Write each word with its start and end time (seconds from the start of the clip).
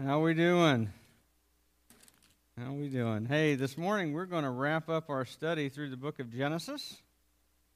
How 0.00 0.20
we 0.20 0.32
doing? 0.32 0.92
How 2.56 2.70
we 2.70 2.88
doing? 2.88 3.26
Hey, 3.26 3.56
this 3.56 3.76
morning 3.76 4.12
we're 4.12 4.26
going 4.26 4.44
to 4.44 4.50
wrap 4.50 4.88
up 4.88 5.10
our 5.10 5.24
study 5.24 5.68
through 5.68 5.90
the 5.90 5.96
book 5.96 6.20
of 6.20 6.32
Genesis. 6.32 6.98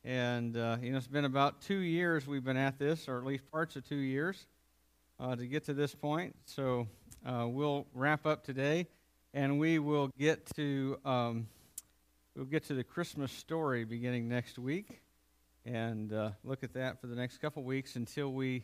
And, 0.05 0.57
uh, 0.57 0.77
you 0.81 0.93
know, 0.93 0.99
it's 0.99 1.09
been 1.09 1.25
about 1.25 1.63
two 1.63 1.79
years 1.79 2.25
we've 2.25 2.45
been 2.45 2.57
at 2.57 2.79
this, 2.79 3.09
or 3.09 3.19
at 3.19 3.25
least 3.25 3.51
parts 3.51 3.75
of 3.75 3.89
two 3.89 3.97
years, 3.97 4.47
uh, 5.19 5.35
to 5.35 5.49
get 5.49 5.65
to 5.65 5.75
this 5.75 5.97
point. 5.97 6.37
So 6.45 6.87
uh, 7.27 7.49
we'll 7.49 7.89
wrap 7.93 8.25
up 8.25 8.45
today, 8.45 8.87
and 9.35 9.59
we 9.59 9.81
will 9.81 10.07
get 10.17 10.47
to 10.55 11.01
um, 11.05 11.49
we'll 12.37 12.45
get 12.45 12.67
to 12.67 12.75
the 12.75 12.85
Christmas 12.85 13.33
story 13.33 13.85
beginning 13.85 14.29
next 14.29 14.61
week, 14.61 15.01
and 15.67 16.13
uh, 16.13 16.31
look 16.45 16.63
at 16.63 16.75
that 16.75 17.01
for 17.01 17.09
the 17.09 17.17
next 17.17 17.39
couple 17.39 17.65
weeks 17.65 17.97
until 17.97 18.33
we 18.33 18.63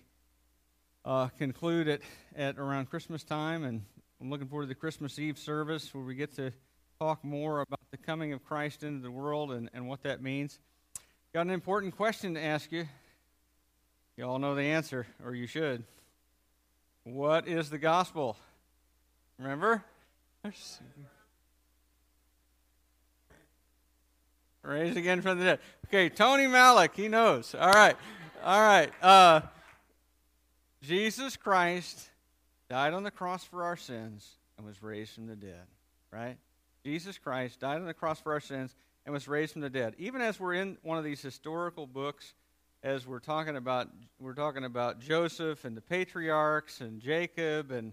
uh, 1.08 1.28
conclude 1.38 1.88
it 1.88 2.02
at 2.36 2.58
around 2.58 2.90
Christmas 2.90 3.24
time, 3.24 3.64
and 3.64 3.80
I'm 4.20 4.28
looking 4.28 4.46
forward 4.46 4.64
to 4.64 4.68
the 4.68 4.74
Christmas 4.74 5.18
Eve 5.18 5.38
service 5.38 5.94
where 5.94 6.04
we 6.04 6.14
get 6.14 6.36
to 6.36 6.52
talk 7.00 7.24
more 7.24 7.62
about 7.62 7.80
the 7.90 7.96
coming 7.96 8.34
of 8.34 8.44
Christ 8.44 8.82
into 8.82 9.00
the 9.00 9.10
world 9.10 9.50
and, 9.52 9.70
and 9.72 9.88
what 9.88 10.02
that 10.02 10.22
means. 10.22 10.58
Got 11.32 11.46
an 11.46 11.52
important 11.52 11.96
question 11.96 12.34
to 12.34 12.44
ask 12.44 12.70
you. 12.70 12.86
You 14.18 14.24
all 14.24 14.38
know 14.38 14.54
the 14.54 14.64
answer, 14.64 15.06
or 15.24 15.34
you 15.34 15.46
should. 15.46 15.82
What 17.04 17.48
is 17.48 17.70
the 17.70 17.78
gospel? 17.78 18.36
Remember? 19.38 19.82
Raised 24.62 24.98
again 24.98 25.22
from 25.22 25.38
the 25.38 25.44
dead. 25.46 25.58
Okay, 25.86 26.10
Tony 26.10 26.46
Malik, 26.46 26.92
he 26.94 27.08
knows. 27.08 27.54
All 27.54 27.72
right. 27.72 27.96
All 28.44 28.60
right. 28.60 28.90
Uh, 29.02 29.40
Jesus 30.82 31.36
Christ 31.36 32.08
died 32.68 32.94
on 32.94 33.02
the 33.02 33.10
cross 33.10 33.44
for 33.44 33.64
our 33.64 33.76
sins 33.76 34.28
and 34.56 34.66
was 34.66 34.82
raised 34.82 35.12
from 35.12 35.26
the 35.26 35.36
dead, 35.36 35.66
right? 36.12 36.36
Jesus 36.84 37.18
Christ 37.18 37.60
died 37.60 37.80
on 37.80 37.86
the 37.86 37.94
cross 37.94 38.20
for 38.20 38.32
our 38.32 38.40
sins 38.40 38.74
and 39.04 39.12
was 39.12 39.26
raised 39.26 39.52
from 39.52 39.62
the 39.62 39.70
dead. 39.70 39.94
Even 39.98 40.20
as 40.20 40.38
we're 40.38 40.54
in 40.54 40.78
one 40.82 40.98
of 40.98 41.04
these 41.04 41.20
historical 41.20 41.86
books, 41.86 42.34
as 42.82 43.06
we're 43.06 43.18
talking 43.18 43.56
about, 43.56 43.88
we're 44.20 44.34
talking 44.34 44.64
about 44.64 45.00
Joseph 45.00 45.64
and 45.64 45.76
the 45.76 45.80
patriarchs 45.80 46.80
and 46.80 47.00
Jacob 47.00 47.72
and 47.72 47.92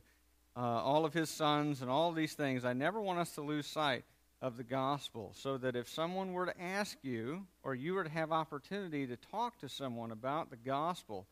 uh, 0.56 0.60
all 0.60 1.06
of 1.06 1.14
his 1.14 1.30
sons 1.30 1.82
and 1.82 1.90
all 1.90 2.12
these 2.12 2.34
things. 2.34 2.66
I 2.66 2.74
never 2.74 3.02
want 3.02 3.20
us 3.20 3.32
to 3.36 3.42
lose 3.42 3.66
sight 3.66 4.06
of 4.42 4.58
the 4.58 4.64
gospel, 4.64 5.32
so 5.36 5.58
that 5.58 5.76
if 5.76 5.90
someone 5.90 6.34
were 6.34 6.46
to 6.46 6.62
ask 6.62 6.98
you, 7.02 7.48
or 7.64 7.74
you 7.74 7.96
were 7.96 8.04
to 8.04 8.10
have 8.10 8.32
opportunity 8.32 9.08
to 9.08 9.16
talk 9.16 9.58
to 9.60 9.70
someone 9.70 10.12
about 10.12 10.52
the 10.52 10.58
gospel, 10.58 11.26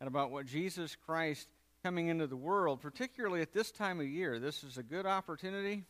and 0.00 0.08
about 0.08 0.30
what 0.30 0.46
Jesus 0.46 0.96
Christ 1.06 1.48
coming 1.82 2.08
into 2.08 2.26
the 2.26 2.36
world, 2.36 2.80
particularly 2.80 3.42
at 3.42 3.52
this 3.52 3.70
time 3.70 4.00
of 4.00 4.06
year. 4.06 4.38
This 4.38 4.64
is 4.64 4.78
a 4.78 4.82
good 4.82 5.06
opportunity. 5.06 5.84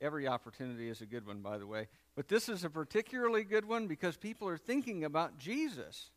Every 0.00 0.26
opportunity 0.26 0.88
is 0.88 1.00
a 1.00 1.06
good 1.06 1.26
one, 1.26 1.40
by 1.40 1.58
the 1.58 1.66
way. 1.66 1.88
But 2.16 2.28
this 2.28 2.48
is 2.48 2.64
a 2.64 2.70
particularly 2.70 3.44
good 3.44 3.64
one 3.64 3.86
because 3.86 4.16
people 4.16 4.48
are 4.48 4.58
thinking 4.58 5.04
about 5.04 5.38
Jesus 5.38 6.10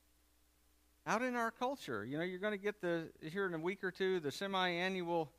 out 1.05 1.21
in 1.21 1.35
our 1.35 1.51
culture. 1.51 2.03
You 2.03 2.17
know, 2.17 2.23
you're 2.23 2.39
going 2.39 2.53
to 2.53 2.57
get 2.57 2.81
the, 2.81 3.07
here 3.21 3.45
in 3.45 3.53
a 3.53 3.59
week 3.59 3.83
or 3.83 3.91
two, 3.91 4.19
the 4.19 4.31
semi 4.31 4.69
annual 4.69 5.31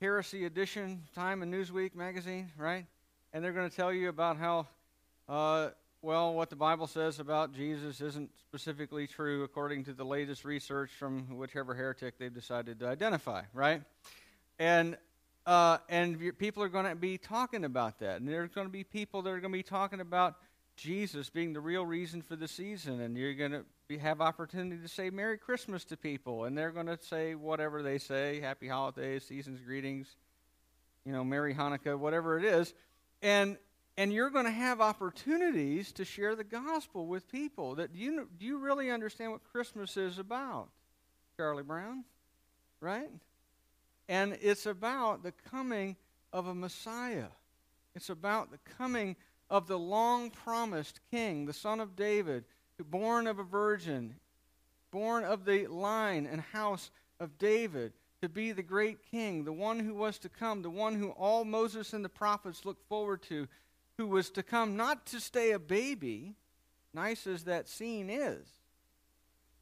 Heresy 0.00 0.44
Edition, 0.44 1.02
Time 1.14 1.42
and 1.42 1.52
Newsweek 1.52 1.94
magazine, 1.94 2.50
right? 2.58 2.84
And 3.32 3.42
they're 3.42 3.52
going 3.52 3.70
to 3.70 3.74
tell 3.74 3.92
you 3.92 4.10
about 4.10 4.36
how 4.36 4.66
uh, 5.28 5.70
well, 6.04 6.34
what 6.34 6.50
the 6.50 6.56
Bible 6.56 6.86
says 6.86 7.18
about 7.18 7.54
Jesus 7.54 8.02
isn't 8.02 8.30
specifically 8.38 9.06
true 9.06 9.42
according 9.42 9.84
to 9.84 9.94
the 9.94 10.04
latest 10.04 10.44
research 10.44 10.90
from 10.90 11.38
whichever 11.38 11.74
heretic 11.74 12.18
they've 12.18 12.32
decided 12.32 12.78
to 12.80 12.86
identify, 12.86 13.42
right? 13.54 13.80
And 14.58 14.98
uh, 15.46 15.78
and 15.88 16.38
people 16.38 16.62
are 16.62 16.68
going 16.68 16.84
to 16.84 16.94
be 16.94 17.16
talking 17.16 17.64
about 17.64 18.00
that, 18.00 18.20
and 18.20 18.28
there's 18.28 18.50
going 18.50 18.66
to 18.66 18.72
be 18.72 18.84
people 18.84 19.22
that 19.22 19.30
are 19.30 19.40
going 19.40 19.52
to 19.52 19.58
be 19.58 19.62
talking 19.62 20.00
about 20.00 20.36
Jesus 20.76 21.30
being 21.30 21.54
the 21.54 21.60
real 21.60 21.86
reason 21.86 22.20
for 22.20 22.36
the 22.36 22.48
season, 22.48 23.00
and 23.00 23.16
you're 23.16 23.34
going 23.34 23.64
to 23.88 23.98
have 23.98 24.20
opportunity 24.20 24.82
to 24.82 24.88
say 24.88 25.08
Merry 25.08 25.38
Christmas 25.38 25.84
to 25.86 25.96
people, 25.96 26.44
and 26.44 26.56
they're 26.56 26.70
going 26.70 26.86
to 26.86 26.98
say 27.00 27.34
whatever 27.34 27.82
they 27.82 27.96
say, 27.96 28.40
Happy 28.40 28.68
Holidays, 28.68 29.24
Seasons 29.24 29.60
Greetings, 29.60 30.16
you 31.06 31.12
know, 31.12 31.24
Merry 31.24 31.54
Hanukkah, 31.54 31.98
whatever 31.98 32.38
it 32.38 32.44
is, 32.44 32.74
and 33.22 33.56
and 33.96 34.12
you're 34.12 34.30
going 34.30 34.44
to 34.44 34.50
have 34.50 34.80
opportunities 34.80 35.92
to 35.92 36.04
share 36.04 36.34
the 36.34 36.44
gospel 36.44 37.06
with 37.06 37.30
people. 37.30 37.76
That 37.76 37.92
do 37.92 37.98
you 37.98 38.28
do 38.38 38.44
you 38.44 38.58
really 38.58 38.90
understand 38.90 39.32
what 39.32 39.44
Christmas 39.52 39.96
is 39.96 40.18
about, 40.18 40.68
Charlie 41.36 41.62
Brown? 41.62 42.04
Right? 42.80 43.10
And 44.08 44.36
it's 44.42 44.66
about 44.66 45.22
the 45.22 45.32
coming 45.50 45.96
of 46.32 46.46
a 46.46 46.54
Messiah. 46.54 47.28
It's 47.94 48.10
about 48.10 48.50
the 48.50 48.58
coming 48.78 49.16
of 49.48 49.66
the 49.68 49.78
long 49.78 50.30
promised 50.30 51.00
king, 51.10 51.46
the 51.46 51.52
son 51.52 51.80
of 51.80 51.96
David, 51.96 52.44
born 52.82 53.26
of 53.26 53.38
a 53.38 53.44
virgin, 53.44 54.16
born 54.90 55.24
of 55.24 55.44
the 55.44 55.66
line 55.68 56.26
and 56.26 56.40
house 56.40 56.90
of 57.20 57.38
David, 57.38 57.92
to 58.20 58.28
be 58.28 58.52
the 58.52 58.62
great 58.62 58.98
king, 59.10 59.44
the 59.44 59.52
one 59.52 59.78
who 59.78 59.94
was 59.94 60.18
to 60.18 60.28
come, 60.28 60.62
the 60.62 60.70
one 60.70 60.94
who 60.94 61.10
all 61.10 61.44
Moses 61.44 61.92
and 61.92 62.04
the 62.04 62.08
prophets 62.08 62.64
looked 62.64 62.86
forward 62.88 63.22
to, 63.22 63.46
who 63.98 64.06
was 64.06 64.30
to 64.30 64.42
come 64.42 64.76
not 64.76 65.06
to 65.06 65.20
stay 65.20 65.52
a 65.52 65.58
baby, 65.58 66.34
nice 66.92 67.26
as 67.26 67.44
that 67.44 67.68
scene 67.68 68.10
is, 68.10 68.46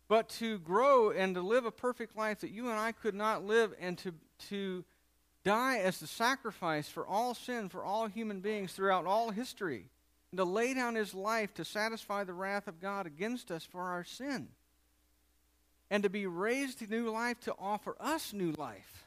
but 0.09 0.29
to 0.29 0.59
grow 0.59 1.11
and 1.11 1.35
to 1.35 1.41
live 1.41 1.65
a 1.65 1.71
perfect 1.71 2.17
life 2.17 2.41
that 2.41 2.51
you 2.51 2.69
and 2.69 2.79
I 2.79 2.93
could 2.93 3.15
not 3.15 3.45
live, 3.45 3.75
and 3.81 3.99
to, 3.99 4.15
to 4.51 4.85
die 5.45 5.79
as 5.79 6.01
the 6.01 6.07
sacrifice 6.07 6.89
for 6.89 7.07
all 7.07 7.35
sin, 7.35 7.69
for 7.69 7.85
all 7.85 8.07
human 8.07 8.41
beings 8.41 8.73
throughout 8.73 9.07
all 9.07 9.31
history, 9.31 9.91
and 10.31 10.39
to 10.39 10.45
lay 10.45 10.75
down 10.75 10.95
his 10.95 11.15
life 11.15 11.53
to 11.55 11.65
satisfy 11.65 12.25
the 12.25 12.33
wrath 12.33 12.69
of 12.69 12.81
God 12.81 13.07
against 13.07 13.51
us 13.51 13.65
for 13.65 13.83
our 13.83 14.05
sin, 14.05 14.49
and 15.91 16.03
to 16.03 16.11
be 16.11 16.27
raised 16.27 16.79
to 16.79 16.87
new 16.87 17.11
life 17.11 17.39
to 17.41 17.55
offer 17.59 17.97
us 18.01 18.33
new 18.33 18.53
life, 18.53 19.07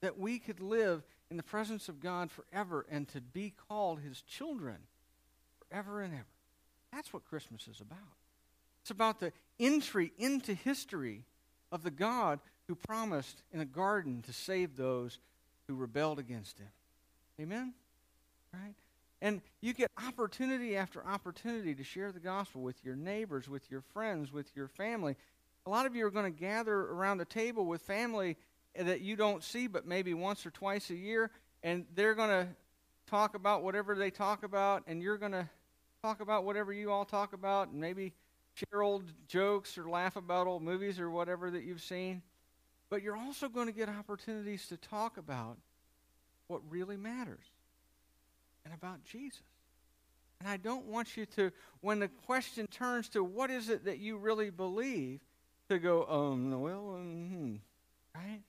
that 0.00 0.18
we 0.18 0.38
could 0.38 0.60
live 0.60 1.02
in 1.32 1.38
the 1.38 1.42
presence 1.42 1.88
of 1.88 1.98
God 1.98 2.30
forever 2.30 2.84
and 2.90 3.08
to 3.08 3.20
be 3.22 3.54
called 3.66 4.00
his 4.00 4.20
children 4.20 4.76
forever 5.58 6.02
and 6.02 6.12
ever. 6.12 6.26
That's 6.92 7.10
what 7.10 7.24
Christmas 7.24 7.66
is 7.68 7.80
about. 7.80 7.98
It's 8.82 8.90
about 8.90 9.18
the 9.18 9.32
entry 9.58 10.12
into 10.18 10.52
history 10.52 11.24
of 11.72 11.84
the 11.84 11.90
God 11.90 12.38
who 12.68 12.74
promised 12.74 13.40
in 13.50 13.60
a 13.60 13.64
garden 13.64 14.20
to 14.26 14.32
save 14.34 14.76
those 14.76 15.20
who 15.66 15.74
rebelled 15.74 16.18
against 16.18 16.58
him. 16.58 16.68
Amen? 17.40 17.72
Right? 18.52 18.74
And 19.22 19.40
you 19.62 19.72
get 19.72 19.90
opportunity 20.06 20.76
after 20.76 21.02
opportunity 21.02 21.74
to 21.74 21.82
share 21.82 22.12
the 22.12 22.20
gospel 22.20 22.60
with 22.60 22.84
your 22.84 22.94
neighbors, 22.94 23.48
with 23.48 23.70
your 23.70 23.80
friends, 23.80 24.30
with 24.30 24.54
your 24.54 24.68
family. 24.68 25.16
A 25.64 25.70
lot 25.70 25.86
of 25.86 25.96
you 25.96 26.04
are 26.04 26.10
going 26.10 26.30
to 26.30 26.38
gather 26.38 26.78
around 26.78 27.16
the 27.16 27.24
table 27.24 27.64
with 27.64 27.80
family 27.80 28.36
that 28.76 29.00
you 29.00 29.16
don't 29.16 29.42
see 29.42 29.66
but 29.66 29.86
maybe 29.86 30.14
once 30.14 30.46
or 30.46 30.50
twice 30.50 30.90
a 30.90 30.94
year, 30.94 31.30
and 31.62 31.84
they're 31.94 32.14
going 32.14 32.30
to 32.30 32.48
talk 33.06 33.34
about 33.34 33.62
whatever 33.62 33.94
they 33.94 34.10
talk 34.10 34.42
about, 34.42 34.84
and 34.86 35.02
you're 35.02 35.18
going 35.18 35.32
to 35.32 35.48
talk 36.02 36.20
about 36.20 36.44
whatever 36.44 36.72
you 36.72 36.90
all 36.90 37.04
talk 37.04 37.32
about, 37.32 37.68
and 37.68 37.80
maybe 37.80 38.12
share 38.54 38.82
old 38.82 39.04
jokes 39.28 39.78
or 39.78 39.88
laugh 39.88 40.16
about 40.16 40.46
old 40.46 40.62
movies 40.62 40.98
or 40.98 41.10
whatever 41.10 41.50
that 41.50 41.62
you've 41.62 41.82
seen. 41.82 42.22
But 42.90 43.02
you're 43.02 43.16
also 43.16 43.48
going 43.48 43.66
to 43.66 43.72
get 43.72 43.88
opportunities 43.88 44.66
to 44.68 44.76
talk 44.76 45.16
about 45.16 45.56
what 46.48 46.60
really 46.68 46.96
matters 46.96 47.44
and 48.64 48.74
about 48.74 49.04
Jesus. 49.04 49.40
And 50.40 50.48
I 50.48 50.56
don't 50.56 50.86
want 50.86 51.16
you 51.16 51.24
to, 51.36 51.52
when 51.80 52.00
the 52.00 52.08
question 52.26 52.66
turns 52.66 53.08
to 53.10 53.22
what 53.22 53.50
is 53.50 53.68
it 53.68 53.84
that 53.84 53.98
you 53.98 54.16
really 54.16 54.50
believe, 54.50 55.20
to 55.68 55.78
go, 55.78 56.04
um, 56.06 56.60
well, 56.60 56.96
um, 56.96 57.28
hmm, 57.30 57.54
right? 58.14 58.40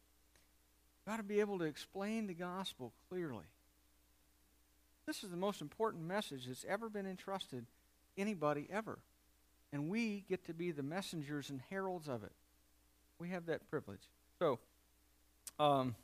Got 1.06 1.18
to 1.18 1.24
be 1.24 1.40
able 1.40 1.60
to 1.60 1.66
explain 1.66 2.28
the 2.28 2.34
gospel 2.34 2.94
clearly. 3.10 3.46
This 5.06 5.24
is 5.24 5.32
the 5.32 5.38
most 5.38 5.62
important 5.62 6.06
message 6.06 6.46
that's 6.48 6.66
ever 6.68 6.90
been 6.90 7.06
entrusted 7.06 7.66
anybody 8.18 8.68
ever. 8.72 9.00
And 9.74 9.90
we 9.90 10.24
get 10.30 10.46
to 10.46 10.54
be 10.54 10.72
the 10.72 10.84
messengers 10.84 11.50
and 11.50 11.60
heralds 11.70 12.08
of 12.08 12.24
it. 12.24 12.32
We 13.20 13.30
have 13.30 13.48
that 13.48 13.70
privilege. 13.70 14.02
So, 14.40 14.60
um, 15.60 15.96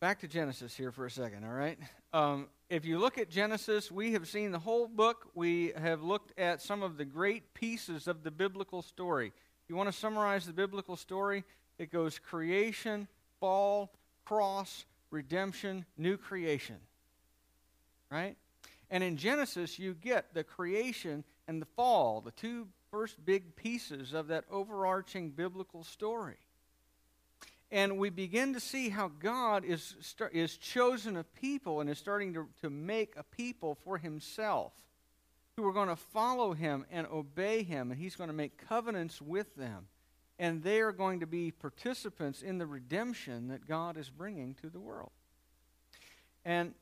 back 0.00 0.20
to 0.20 0.28
Genesis 0.28 0.74
here 0.74 0.92
for 0.92 1.06
a 1.06 1.10
second, 1.10 1.44
all 1.44 1.52
right? 1.52 1.78
Um, 2.12 2.46
if 2.70 2.84
you 2.84 2.98
look 2.98 3.18
at 3.18 3.28
Genesis, 3.28 3.90
we 3.90 4.12
have 4.12 4.28
seen 4.28 4.52
the 4.52 4.58
whole 4.58 4.88
book. 4.88 5.28
We 5.34 5.72
have 5.76 6.02
looked 6.02 6.38
at 6.38 6.62
some 6.62 6.82
of 6.82 6.96
the 6.96 7.04
great 7.04 7.52
pieces 7.52 8.06
of 8.06 8.22
the 8.22 8.30
biblical 8.30 8.80
story. 8.80 9.32
You 9.68 9.76
want 9.76 9.88
to 9.88 9.98
summarize 9.98 10.46
the 10.46 10.52
biblical 10.52 10.96
story? 10.96 11.44
It 11.78 11.92
goes 11.92 12.18
creation, 12.18 13.08
fall, 13.40 13.92
cross, 14.24 14.84
redemption, 15.10 15.84
new 15.96 16.16
creation. 16.16 16.76
Right? 18.10 18.36
And 18.90 19.04
in 19.04 19.16
Genesis, 19.16 19.78
you 19.78 19.94
get 19.94 20.34
the 20.34 20.44
creation 20.44 21.24
and 21.46 21.60
the 21.60 21.66
fall, 21.66 22.20
the 22.20 22.30
two 22.30 22.68
first 22.90 23.24
big 23.24 23.54
pieces 23.54 24.12
of 24.12 24.28
that 24.28 24.44
overarching 24.50 25.30
biblical 25.30 25.84
story. 25.84 26.36
And 27.70 27.98
we 27.98 28.08
begin 28.08 28.54
to 28.54 28.60
see 28.60 28.88
how 28.88 29.08
God 29.08 29.64
is, 29.64 29.94
is 30.32 30.56
chosen 30.56 31.18
a 31.18 31.24
people 31.24 31.80
and 31.80 31.90
is 31.90 31.98
starting 31.98 32.32
to, 32.32 32.48
to 32.62 32.70
make 32.70 33.14
a 33.16 33.22
people 33.22 33.76
for 33.84 33.98
himself 33.98 34.72
who 35.56 35.66
are 35.66 35.72
going 35.72 35.88
to 35.88 35.96
follow 35.96 36.54
him 36.54 36.86
and 36.90 37.06
obey 37.08 37.62
him, 37.62 37.90
and 37.90 38.00
he's 38.00 38.16
going 38.16 38.28
to 38.28 38.34
make 38.34 38.66
covenants 38.68 39.20
with 39.20 39.54
them. 39.56 39.88
And 40.38 40.62
they 40.62 40.80
are 40.80 40.92
going 40.92 41.20
to 41.20 41.26
be 41.26 41.50
participants 41.50 42.42
in 42.42 42.58
the 42.58 42.66
redemption 42.66 43.48
that 43.48 43.66
God 43.66 43.96
is 43.96 44.08
bringing 44.08 44.54
to 44.62 44.70
the 44.70 44.78
world. 44.78 45.10
And, 46.44 46.74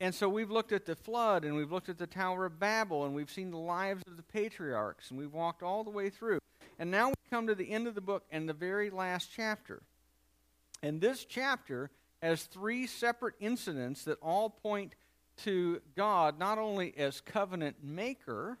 and 0.00 0.14
so 0.14 0.28
we've 0.28 0.50
looked 0.50 0.72
at 0.72 0.84
the 0.84 0.96
flood, 0.96 1.44
and 1.44 1.54
we've 1.54 1.70
looked 1.70 1.88
at 1.88 1.98
the 1.98 2.06
Tower 2.06 2.44
of 2.46 2.58
Babel, 2.58 3.04
and 3.04 3.14
we've 3.14 3.30
seen 3.30 3.50
the 3.50 3.58
lives 3.58 4.02
of 4.06 4.16
the 4.16 4.22
patriarchs, 4.22 5.10
and 5.10 5.18
we've 5.18 5.32
walked 5.32 5.62
all 5.62 5.84
the 5.84 5.90
way 5.90 6.10
through. 6.10 6.40
And 6.78 6.90
now 6.90 7.08
we 7.08 7.14
come 7.30 7.46
to 7.46 7.54
the 7.54 7.70
end 7.70 7.86
of 7.86 7.94
the 7.94 8.00
book 8.00 8.24
and 8.30 8.48
the 8.48 8.52
very 8.52 8.90
last 8.90 9.30
chapter. 9.34 9.82
And 10.82 11.00
this 11.00 11.24
chapter 11.24 11.90
has 12.22 12.44
three 12.44 12.86
separate 12.86 13.34
incidents 13.40 14.04
that 14.04 14.18
all 14.20 14.50
point 14.50 14.94
to 15.44 15.80
God 15.96 16.38
not 16.38 16.58
only 16.58 16.96
as 16.96 17.20
covenant 17.20 17.76
maker, 17.82 18.58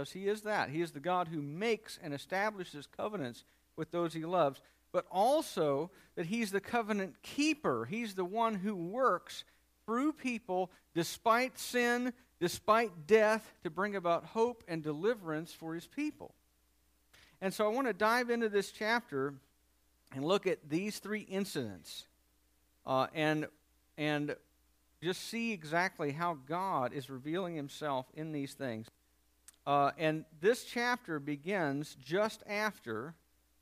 because 0.00 0.12
he 0.12 0.28
is 0.28 0.40
that, 0.42 0.70
he 0.70 0.80
is 0.80 0.92
the 0.92 0.98
God 1.00 1.28
who 1.28 1.42
makes 1.42 1.98
and 2.02 2.14
establishes 2.14 2.86
covenants 2.86 3.44
with 3.76 3.90
those 3.90 4.14
he 4.14 4.24
loves, 4.24 4.62
but 4.92 5.04
also 5.10 5.90
that 6.16 6.24
he's 6.24 6.50
the 6.50 6.60
covenant 6.60 7.20
keeper. 7.22 7.84
He's 7.84 8.14
the 8.14 8.24
one 8.24 8.54
who 8.54 8.74
works 8.74 9.44
through 9.84 10.14
people 10.14 10.70
despite 10.94 11.58
sin, 11.58 12.14
despite 12.40 13.06
death, 13.06 13.52
to 13.62 13.68
bring 13.68 13.94
about 13.94 14.24
hope 14.24 14.64
and 14.66 14.82
deliverance 14.82 15.52
for 15.52 15.74
his 15.74 15.86
people. 15.86 16.34
And 17.42 17.52
so 17.52 17.66
I 17.66 17.68
want 17.68 17.86
to 17.86 17.92
dive 17.92 18.30
into 18.30 18.48
this 18.48 18.70
chapter 18.70 19.34
and 20.14 20.24
look 20.24 20.46
at 20.46 20.70
these 20.70 20.98
three 20.98 21.26
incidents 21.28 22.06
uh, 22.86 23.08
and, 23.14 23.48
and 23.98 24.34
just 25.02 25.28
see 25.28 25.52
exactly 25.52 26.12
how 26.12 26.38
God 26.48 26.94
is 26.94 27.10
revealing 27.10 27.54
himself 27.54 28.06
in 28.14 28.32
these 28.32 28.54
things. 28.54 28.86
Uh, 29.66 29.90
and 29.98 30.24
this 30.40 30.64
chapter 30.64 31.18
begins 31.18 31.96
just 32.02 32.42
after 32.46 33.14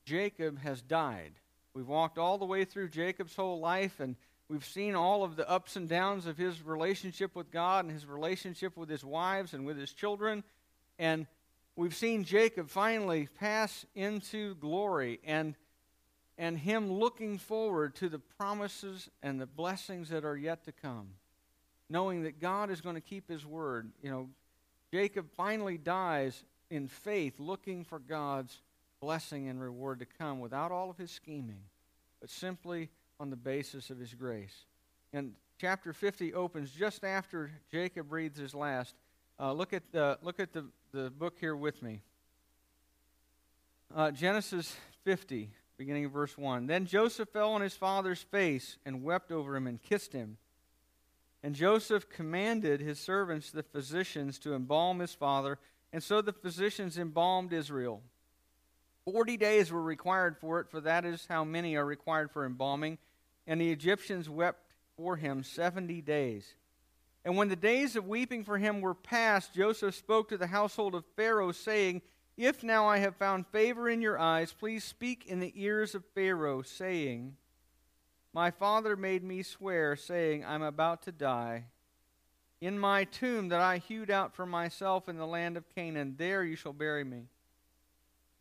Jacob 0.04 0.58
has 0.60 0.80
died. 0.80 1.32
We've 1.74 1.88
walked 1.88 2.18
all 2.18 2.38
the 2.38 2.44
way 2.44 2.64
through 2.64 2.88
Jacob's 2.88 3.36
whole 3.36 3.60
life, 3.60 4.00
and 4.00 4.16
we've 4.48 4.64
seen 4.64 4.94
all 4.94 5.22
of 5.22 5.36
the 5.36 5.48
ups 5.48 5.76
and 5.76 5.88
downs 5.88 6.26
of 6.26 6.38
his 6.38 6.62
relationship 6.62 7.36
with 7.36 7.50
God 7.50 7.84
and 7.84 7.92
his 7.92 8.06
relationship 8.06 8.76
with 8.76 8.88
his 8.88 9.04
wives 9.04 9.54
and 9.54 9.66
with 9.66 9.76
his 9.76 9.92
children. 9.92 10.44
And 10.98 11.26
we've 11.76 11.94
seen 11.94 12.24
Jacob 12.24 12.70
finally 12.70 13.28
pass 13.38 13.84
into 13.94 14.54
glory 14.56 15.20
and 15.24 15.54
and 16.38 16.56
him 16.56 16.92
looking 16.92 17.36
forward 17.36 17.96
to 17.96 18.08
the 18.08 18.20
promises 18.20 19.10
and 19.22 19.40
the 19.40 19.46
blessings 19.46 20.08
that 20.10 20.24
are 20.24 20.36
yet 20.36 20.64
to 20.64 20.72
come, 20.72 21.08
knowing 21.90 22.22
that 22.22 22.40
God 22.40 22.70
is 22.70 22.80
going 22.80 22.94
to 22.94 23.00
keep 23.00 23.28
his 23.28 23.44
word. 23.44 23.90
You 24.00 24.10
know, 24.10 24.28
Jacob 24.92 25.26
finally 25.36 25.78
dies 25.78 26.44
in 26.70 26.88
faith, 26.88 27.38
looking 27.38 27.84
for 27.84 27.98
God's 27.98 28.60
blessing 29.00 29.48
and 29.48 29.60
reward 29.60 30.00
to 30.00 30.06
come 30.06 30.40
without 30.40 30.72
all 30.72 30.90
of 30.90 30.96
his 30.96 31.10
scheming, 31.10 31.62
but 32.20 32.30
simply 32.30 32.90
on 33.20 33.30
the 33.30 33.36
basis 33.36 33.90
of 33.90 33.98
his 33.98 34.14
grace. 34.14 34.64
And 35.12 35.32
chapter 35.60 35.92
50 35.92 36.34
opens 36.34 36.70
just 36.70 37.04
after 37.04 37.50
Jacob 37.70 38.12
reads 38.12 38.38
his 38.38 38.54
last. 38.54 38.94
Uh, 39.40 39.52
look 39.52 39.72
at, 39.72 39.82
the, 39.92 40.18
look 40.22 40.40
at 40.40 40.52
the, 40.52 40.64
the 40.92 41.10
book 41.10 41.36
here 41.38 41.56
with 41.56 41.82
me. 41.82 42.02
Uh, 43.94 44.10
Genesis 44.10 44.76
50 45.04 45.50
beginning 45.78 46.04
of 46.04 46.10
verse 46.10 46.36
1. 46.36 46.66
Then 46.66 46.84
Joseph 46.84 47.28
fell 47.28 47.52
on 47.52 47.60
his 47.60 47.74
father's 47.74 48.20
face 48.20 48.78
and 48.84 49.04
wept 49.04 49.30
over 49.30 49.56
him 49.56 49.68
and 49.68 49.80
kissed 49.80 50.12
him. 50.12 50.36
And 51.42 51.54
Joseph 51.54 52.08
commanded 52.08 52.80
his 52.80 52.98
servants, 52.98 53.50
the 53.50 53.62
physicians, 53.62 54.38
to 54.40 54.54
embalm 54.54 54.98
his 54.98 55.14
father, 55.14 55.58
and 55.92 56.02
so 56.02 56.20
the 56.20 56.32
physicians 56.32 56.98
embalmed 56.98 57.52
Israel. 57.52 58.02
Forty 59.04 59.36
days 59.36 59.72
were 59.72 59.82
required 59.82 60.36
for 60.36 60.60
it, 60.60 60.68
for 60.68 60.80
that 60.80 61.04
is 61.04 61.26
how 61.28 61.44
many 61.44 61.76
are 61.76 61.86
required 61.86 62.30
for 62.30 62.44
embalming. 62.44 62.98
And 63.46 63.60
the 63.60 63.70
Egyptians 63.70 64.28
wept 64.28 64.74
for 64.96 65.16
him 65.16 65.42
seventy 65.42 66.02
days. 66.02 66.54
And 67.24 67.36
when 67.36 67.48
the 67.48 67.56
days 67.56 67.96
of 67.96 68.06
weeping 68.06 68.44
for 68.44 68.58
him 68.58 68.80
were 68.80 68.94
past, 68.94 69.54
Joseph 69.54 69.94
spoke 69.94 70.28
to 70.28 70.36
the 70.36 70.48
household 70.48 70.94
of 70.94 71.04
Pharaoh, 71.16 71.52
saying, 71.52 72.02
if 72.36 72.62
now 72.62 72.86
I 72.86 72.98
have 72.98 73.16
found 73.16 73.46
favor 73.48 73.88
in 73.88 74.00
your 74.00 74.18
eyes, 74.18 74.52
please 74.52 74.84
speak 74.84 75.26
in 75.26 75.40
the 75.40 75.52
ears 75.56 75.94
of 75.94 76.04
Pharaoh, 76.14 76.62
saying, 76.62 77.36
My 78.38 78.52
father 78.52 78.94
made 78.94 79.24
me 79.24 79.42
swear, 79.42 79.96
saying, 79.96 80.44
I'm 80.44 80.62
about 80.62 81.02
to 81.02 81.10
die. 81.10 81.64
In 82.60 82.78
my 82.78 83.02
tomb 83.02 83.48
that 83.48 83.60
I 83.60 83.78
hewed 83.78 84.12
out 84.12 84.32
for 84.32 84.46
myself 84.46 85.08
in 85.08 85.16
the 85.16 85.26
land 85.26 85.56
of 85.56 85.68
Canaan, 85.74 86.14
there 86.16 86.44
you 86.44 86.54
shall 86.54 86.72
bury 86.72 87.02
me. 87.02 87.24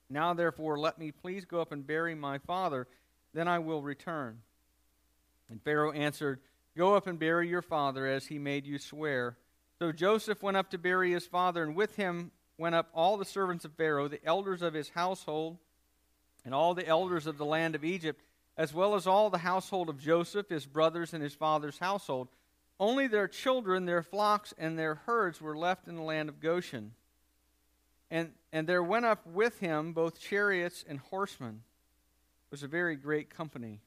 Now, 0.08 0.36
therefore, 0.36 0.78
let 0.78 1.00
me 1.00 1.12
please 1.12 1.46
go 1.46 1.62
up 1.62 1.72
and 1.72 1.88
bury 1.88 2.14
my 2.14 2.38
father, 2.38 2.88
then 3.34 3.48
I 3.48 3.58
will 3.58 3.82
return. 3.82 4.42
And 5.50 5.64
Pharaoh 5.64 5.94
answered, 5.94 6.42
Go 6.78 6.94
up 6.94 7.08
and 7.08 7.18
bury 7.18 7.50
your 7.50 7.64
father, 7.64 8.06
as 8.06 8.28
he 8.28 8.38
made 8.38 8.68
you 8.68 8.78
swear. 8.78 9.36
So 9.80 9.92
Joseph 9.92 10.44
went 10.44 10.58
up 10.58 10.70
to 10.70 10.78
bury 10.78 11.12
his 11.12 11.26
father, 11.26 11.64
and 11.64 11.76
with 11.76 11.96
him 11.96 12.30
went 12.60 12.76
up 12.76 12.92
all 12.94 13.18
the 13.18 13.26
servants 13.26 13.66
of 13.66 13.74
Pharaoh, 13.74 14.08
the 14.08 14.24
elders 14.24 14.62
of 14.62 14.76
his 14.76 14.90
household, 14.90 15.58
and 16.46 16.54
all 16.54 16.76
the 16.76 16.88
elders 16.88 17.26
of 17.26 17.40
the 17.40 17.46
land 17.46 17.74
of 17.74 17.84
Egypt, 17.84 18.22
as 18.58 18.74
well 18.74 18.96
as 18.96 19.06
all 19.06 19.30
the 19.30 19.38
household 19.38 19.90
of 19.90 20.00
Joseph, 20.00 20.50
his 20.50 20.66
brothers, 20.66 21.14
and 21.14 21.22
his 21.22 21.36
father's 21.36 21.78
household. 21.78 22.28
Only 22.80 23.08
their 23.08 23.28
children, 23.28 23.86
their 23.86 24.04
flocks, 24.04 24.54
and 24.58 24.78
their 24.78 24.96
herds 24.96 25.42
were 25.42 25.58
left 25.58 25.88
in 25.88 25.96
the 25.96 26.02
land 26.02 26.30
of 26.30 26.40
Goshen. 26.40 26.94
And, 28.10 28.32
and 28.52 28.68
there 28.68 28.84
went 28.84 29.06
up 29.06 29.26
with 29.28 29.60
him 29.60 29.94
both 29.94 30.20
chariots 30.20 30.84
and 30.88 31.00
horsemen. 31.00 31.62
It 32.48 32.52
was 32.52 32.64
a 32.64 32.68
very 32.68 32.96
great 32.96 33.30
company. 33.30 33.82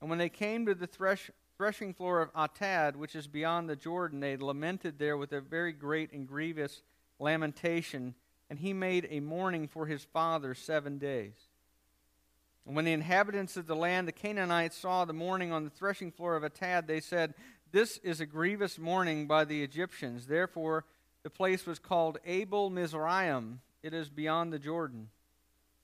And 0.00 0.08
when 0.08 0.18
they 0.18 0.28
came 0.28 0.66
to 0.66 0.74
the 0.74 0.86
thresh, 0.86 1.30
threshing 1.56 1.94
floor 1.94 2.20
of 2.20 2.32
Atad, 2.34 2.96
which 2.96 3.14
is 3.14 3.26
beyond 3.26 3.68
the 3.68 3.76
Jordan, 3.76 4.20
they 4.20 4.36
lamented 4.36 4.98
there 4.98 5.16
with 5.16 5.32
a 5.32 5.40
very 5.40 5.72
great 5.72 6.12
and 6.12 6.26
grievous 6.26 6.82
lamentation, 7.18 8.14
and 8.50 8.58
he 8.58 8.72
made 8.72 9.08
a 9.10 9.20
mourning 9.20 9.66
for 9.66 9.86
his 9.86 10.04
father 10.04 10.54
seven 10.54 10.98
days. 10.98 11.34
And 12.66 12.74
when 12.74 12.84
the 12.84 12.92
inhabitants 12.92 13.56
of 13.56 13.66
the 13.66 13.76
land, 13.76 14.08
the 14.08 14.12
Canaanites, 14.12 14.76
saw 14.76 15.04
the 15.04 15.12
mourning 15.12 15.52
on 15.52 15.64
the 15.64 15.70
threshing 15.70 16.10
floor 16.10 16.36
of 16.36 16.42
Atad, 16.42 16.86
they 16.86 17.00
said, 17.00 17.34
This 17.72 17.98
is 17.98 18.20
a 18.20 18.26
grievous 18.26 18.78
mourning 18.78 19.26
by 19.26 19.44
the 19.44 19.62
Egyptians. 19.62 20.26
Therefore, 20.26 20.84
the 21.22 21.30
place 21.30 21.66
was 21.66 21.78
called 21.78 22.18
Abel 22.24 22.70
Mizraim. 22.70 23.60
It 23.82 23.92
is 23.92 24.08
beyond 24.08 24.52
the 24.52 24.58
Jordan. 24.58 25.08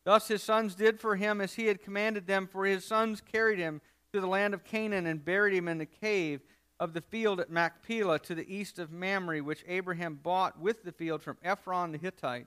Thus 0.05 0.29
his 0.29 0.43
sons 0.43 0.75
did 0.75 0.99
for 0.99 1.17
him 1.17 1.41
as 1.41 1.55
he 1.55 1.67
had 1.67 1.83
commanded 1.83 2.27
them, 2.27 2.47
for 2.47 2.65
his 2.65 2.85
sons 2.85 3.21
carried 3.21 3.59
him 3.59 3.83
to 4.13 4.21
the 4.21 4.27
land 4.27 4.55
of 4.55 4.65
Canaan 4.65 5.07
and 5.07 5.25
buried 5.25 5.55
him 5.55 5.69
in 5.69 5.79
the 5.79 5.87
cave 5.87 6.41
of 6.79 6.95
the 6.95 7.03
field 7.03 7.41
at 7.41 7.51
Machpelah 7.51 8.19
to 8.21 8.35
the 8.35 8.53
east 8.53 8.79
of 8.79 8.91
Mamre, 8.91 9.41
which 9.41 9.65
Abraham 9.69 10.19
bought 10.21 10.59
with 10.59 10.83
the 10.83 10.93
field 10.93 11.23
from 11.23 11.37
Ephron 11.43 11.93
the 11.93 11.99
Hittite 11.99 12.47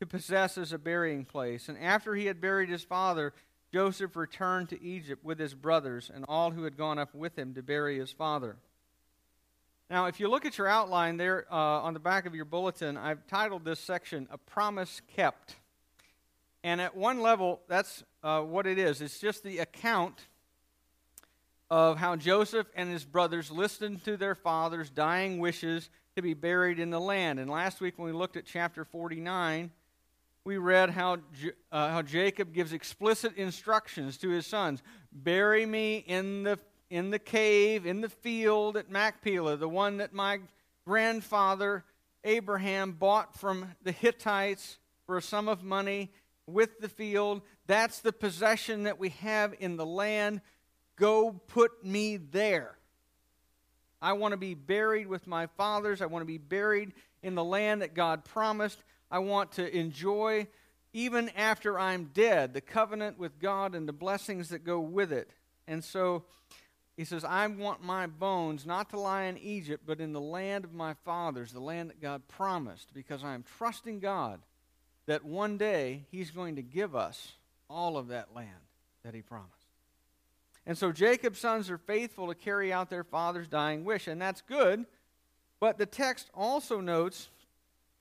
to 0.00 0.06
possess 0.06 0.58
as 0.58 0.72
a 0.72 0.78
burying 0.78 1.24
place. 1.24 1.68
And 1.68 1.78
after 1.78 2.16
he 2.16 2.26
had 2.26 2.40
buried 2.40 2.68
his 2.68 2.82
father, 2.82 3.32
Joseph 3.72 4.16
returned 4.16 4.68
to 4.70 4.82
Egypt 4.82 5.24
with 5.24 5.38
his 5.38 5.54
brothers 5.54 6.10
and 6.12 6.24
all 6.28 6.50
who 6.50 6.64
had 6.64 6.76
gone 6.76 6.98
up 6.98 7.14
with 7.14 7.38
him 7.38 7.54
to 7.54 7.62
bury 7.62 7.98
his 7.98 8.10
father. 8.10 8.56
Now, 9.88 10.06
if 10.06 10.20
you 10.20 10.28
look 10.28 10.44
at 10.44 10.58
your 10.58 10.68
outline 10.68 11.16
there 11.16 11.46
uh, 11.50 11.56
on 11.56 11.94
the 11.94 12.00
back 12.00 12.26
of 12.26 12.34
your 12.34 12.44
bulletin, 12.44 12.96
I've 12.96 13.26
titled 13.26 13.64
this 13.64 13.80
section 13.80 14.28
A 14.30 14.38
Promise 14.38 15.02
Kept. 15.16 15.56
And 16.62 16.80
at 16.80 16.96
one 16.96 17.20
level, 17.20 17.60
that's 17.68 18.04
uh, 18.22 18.40
what 18.42 18.66
it 18.66 18.78
is. 18.78 19.00
It's 19.00 19.18
just 19.18 19.42
the 19.42 19.58
account 19.58 20.26
of 21.70 21.96
how 21.96 22.16
Joseph 22.16 22.66
and 22.74 22.90
his 22.90 23.04
brothers 23.04 23.50
listened 23.50 24.04
to 24.04 24.16
their 24.16 24.34
father's 24.34 24.90
dying 24.90 25.38
wishes 25.38 25.88
to 26.16 26.22
be 26.22 26.34
buried 26.34 26.78
in 26.78 26.90
the 26.90 27.00
land. 27.00 27.38
And 27.38 27.48
last 27.48 27.80
week, 27.80 27.98
when 27.98 28.06
we 28.06 28.12
looked 28.12 28.36
at 28.36 28.44
chapter 28.44 28.84
49, 28.84 29.70
we 30.44 30.56
read 30.56 30.90
how, 30.90 31.18
uh, 31.70 31.90
how 31.90 32.02
Jacob 32.02 32.52
gives 32.52 32.72
explicit 32.72 33.36
instructions 33.36 34.16
to 34.18 34.30
his 34.30 34.46
sons 34.46 34.82
bury 35.12 35.66
me 35.66 35.96
in 35.98 36.44
the, 36.44 36.58
in 36.88 37.10
the 37.10 37.18
cave, 37.18 37.86
in 37.86 38.00
the 38.00 38.08
field 38.08 38.76
at 38.76 38.90
Machpelah, 38.90 39.56
the 39.56 39.68
one 39.68 39.98
that 39.98 40.12
my 40.12 40.40
grandfather 40.86 41.84
Abraham 42.24 42.92
bought 42.92 43.38
from 43.38 43.74
the 43.82 43.92
Hittites 43.92 44.78
for 45.06 45.16
a 45.16 45.22
sum 45.22 45.48
of 45.48 45.62
money 45.62 46.12
with 46.46 46.80
the 46.80 46.88
field. 46.88 47.42
That's 47.66 48.00
the 48.00 48.12
possession 48.12 48.84
that 48.84 48.98
we 48.98 49.10
have 49.10 49.54
in 49.58 49.76
the 49.76 49.86
land 49.86 50.40
Go 51.00 51.32
put 51.32 51.82
me 51.82 52.18
there. 52.18 52.76
I 54.02 54.12
want 54.12 54.32
to 54.32 54.36
be 54.36 54.52
buried 54.52 55.06
with 55.06 55.26
my 55.26 55.46
fathers. 55.46 56.02
I 56.02 56.06
want 56.06 56.20
to 56.20 56.26
be 56.26 56.36
buried 56.36 56.92
in 57.22 57.34
the 57.34 57.42
land 57.42 57.80
that 57.80 57.94
God 57.94 58.22
promised. 58.22 58.84
I 59.10 59.18
want 59.18 59.52
to 59.52 59.76
enjoy 59.76 60.46
even 60.92 61.28
after 61.30 61.78
I'm 61.78 62.10
dead, 62.12 62.52
the 62.52 62.60
covenant 62.60 63.18
with 63.18 63.38
God 63.38 63.74
and 63.74 63.88
the 63.88 63.92
blessings 63.92 64.48
that 64.48 64.64
go 64.64 64.80
with 64.80 65.12
it. 65.12 65.30
And 65.68 65.84
so 65.84 66.24
he 66.96 67.04
says, 67.04 67.24
I 67.24 67.46
want 67.46 67.82
my 67.82 68.06
bones 68.06 68.66
not 68.66 68.90
to 68.90 69.00
lie 69.00 69.24
in 69.24 69.38
Egypt, 69.38 69.84
but 69.86 70.00
in 70.00 70.12
the 70.12 70.20
land 70.20 70.64
of 70.64 70.74
my 70.74 70.94
fathers, 71.04 71.52
the 71.52 71.60
land 71.60 71.90
that 71.90 72.02
God 72.02 72.26
promised, 72.28 72.92
because 72.92 73.22
I 73.22 73.34
am 73.34 73.44
trusting 73.58 74.00
God 74.00 74.40
that 75.06 75.24
one 75.24 75.56
day 75.56 76.04
he's 76.10 76.30
going 76.30 76.56
to 76.56 76.62
give 76.62 76.94
us 76.94 77.32
all 77.68 77.96
of 77.96 78.08
that 78.08 78.34
land 78.34 78.50
that 79.04 79.14
he 79.14 79.22
promised. 79.22 79.54
And 80.66 80.76
so 80.76 80.92
Jacob's 80.92 81.38
sons 81.38 81.70
are 81.70 81.78
faithful 81.78 82.28
to 82.28 82.34
carry 82.34 82.72
out 82.72 82.90
their 82.90 83.04
father's 83.04 83.48
dying 83.48 83.84
wish, 83.84 84.06
and 84.06 84.20
that's 84.20 84.42
good. 84.42 84.84
But 85.58 85.78
the 85.78 85.86
text 85.86 86.30
also 86.34 86.80
notes 86.80 87.28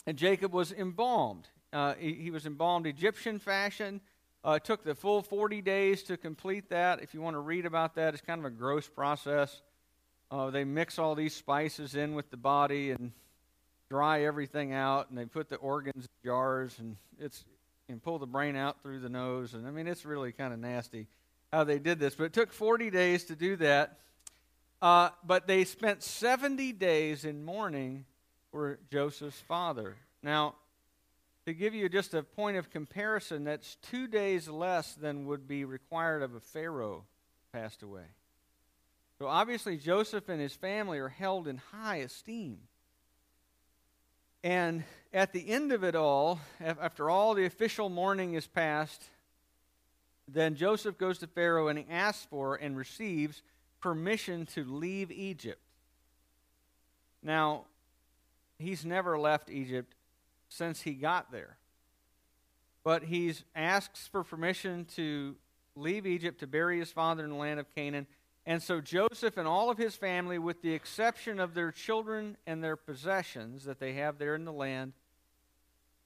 that 0.09 0.15
Jacob 0.15 0.53
was 0.53 0.71
embalmed. 0.71 1.47
Uh, 1.71 1.93
he, 1.99 2.13
he, 2.15 2.31
was 2.31 2.47
embalmed 2.47 2.87
Egyptian 2.87 3.37
fashion. 3.37 4.01
Uh, 4.43 4.53
it 4.53 4.63
took 4.63 4.83
the 4.83 4.95
full 4.95 5.21
40 5.21 5.61
days 5.61 6.01
to 6.01 6.17
complete 6.17 6.71
that. 6.71 7.03
If 7.03 7.13
you 7.13 7.21
want 7.21 7.35
to 7.35 7.39
read 7.39 7.67
about 7.67 7.93
that, 7.93 8.15
it's 8.15 8.23
kind 8.23 8.39
of 8.39 8.45
a 8.45 8.49
gross 8.49 8.87
process. 8.87 9.61
Uh, 10.31 10.49
they 10.49 10.63
mix 10.63 10.97
all 10.97 11.13
these 11.13 11.35
spices 11.35 11.93
in 11.93 12.15
with 12.15 12.31
the 12.31 12.37
body 12.37 12.89
and 12.89 13.11
dry 13.87 14.23
everything 14.23 14.73
out, 14.73 15.11
and 15.11 15.17
they 15.19 15.25
put 15.25 15.47
the 15.47 15.57
organs 15.57 16.05
in 16.05 16.27
jars, 16.27 16.79
and 16.79 16.95
it's 17.19 17.45
and 17.87 18.01
pull 18.01 18.17
the 18.17 18.25
brain 18.25 18.55
out 18.55 18.81
through 18.81 19.01
the 19.01 19.09
nose. 19.09 19.53
And 19.53 19.67
I 19.67 19.69
mean, 19.69 19.85
it's 19.85 20.05
really 20.05 20.31
kind 20.31 20.55
of 20.55 20.59
nasty 20.59 21.05
how 21.53 21.65
they 21.65 21.77
did 21.77 21.99
this. 21.99 22.15
But 22.15 22.23
it 22.23 22.33
took 22.33 22.51
40 22.51 22.89
days 22.89 23.25
to 23.25 23.35
do 23.35 23.57
that. 23.57 23.99
Uh, 24.81 25.09
but 25.23 25.45
they 25.45 25.65
spent 25.65 26.01
70 26.01 26.73
days 26.73 27.25
in 27.25 27.45
mourning 27.45 28.05
for 28.51 28.79
Joseph's 28.91 29.39
father. 29.41 29.95
Now, 30.23 30.55
to 31.45 31.53
give 31.53 31.73
you 31.73 31.89
just 31.89 32.13
a 32.13 32.23
point 32.23 32.57
of 32.57 32.69
comparison, 32.69 33.43
that's 33.43 33.75
two 33.81 34.07
days 34.07 34.47
less 34.47 34.93
than 34.93 35.25
would 35.25 35.47
be 35.47 35.65
required 35.65 36.21
of 36.21 36.35
a 36.35 36.39
Pharaoh 36.39 37.05
passed 37.51 37.81
away. 37.81 38.05
So 39.17 39.27
obviously, 39.27 39.77
Joseph 39.77 40.29
and 40.29 40.39
his 40.39 40.53
family 40.53 40.99
are 40.99 41.09
held 41.09 41.47
in 41.47 41.57
high 41.71 41.97
esteem. 41.97 42.59
And 44.43 44.83
at 45.13 45.33
the 45.33 45.49
end 45.49 45.71
of 45.71 45.83
it 45.83 45.95
all, 45.95 46.39
after 46.61 47.09
all 47.09 47.33
the 47.33 47.45
official 47.45 47.89
mourning 47.89 48.35
is 48.35 48.47
passed, 48.47 49.03
then 50.27 50.55
Joseph 50.55 50.97
goes 50.97 51.17
to 51.19 51.27
Pharaoh 51.27 51.67
and 51.67 51.79
he 51.79 51.85
asks 51.89 52.25
for 52.29 52.55
and 52.55 52.77
receives 52.77 53.41
permission 53.81 54.45
to 54.47 54.63
leave 54.63 55.11
Egypt. 55.11 55.61
Now, 57.21 57.65
he's 58.59 58.85
never 58.85 59.17
left 59.17 59.49
Egypt 59.49 59.95
since 60.49 60.81
he 60.81 60.93
got 60.93 61.31
there. 61.31 61.57
But 62.83 63.03
he 63.03 63.33
asks 63.55 64.07
for 64.07 64.23
permission 64.23 64.85
to 64.95 65.35
leave 65.75 66.05
Egypt 66.05 66.39
to 66.41 66.47
bury 66.47 66.79
his 66.79 66.91
father 66.91 67.23
in 67.23 67.29
the 67.29 67.35
land 67.35 67.59
of 67.59 67.73
Canaan. 67.73 68.07
And 68.45 68.61
so 68.61 68.81
Joseph 68.81 69.37
and 69.37 69.47
all 69.47 69.69
of 69.69 69.77
his 69.77 69.95
family, 69.95 70.39
with 70.39 70.61
the 70.61 70.73
exception 70.73 71.39
of 71.39 71.53
their 71.53 71.71
children 71.71 72.37
and 72.47 72.63
their 72.63 72.75
possessions 72.75 73.65
that 73.65 73.79
they 73.79 73.93
have 73.93 74.17
there 74.17 74.35
in 74.35 74.45
the 74.45 74.53
land, 74.53 74.93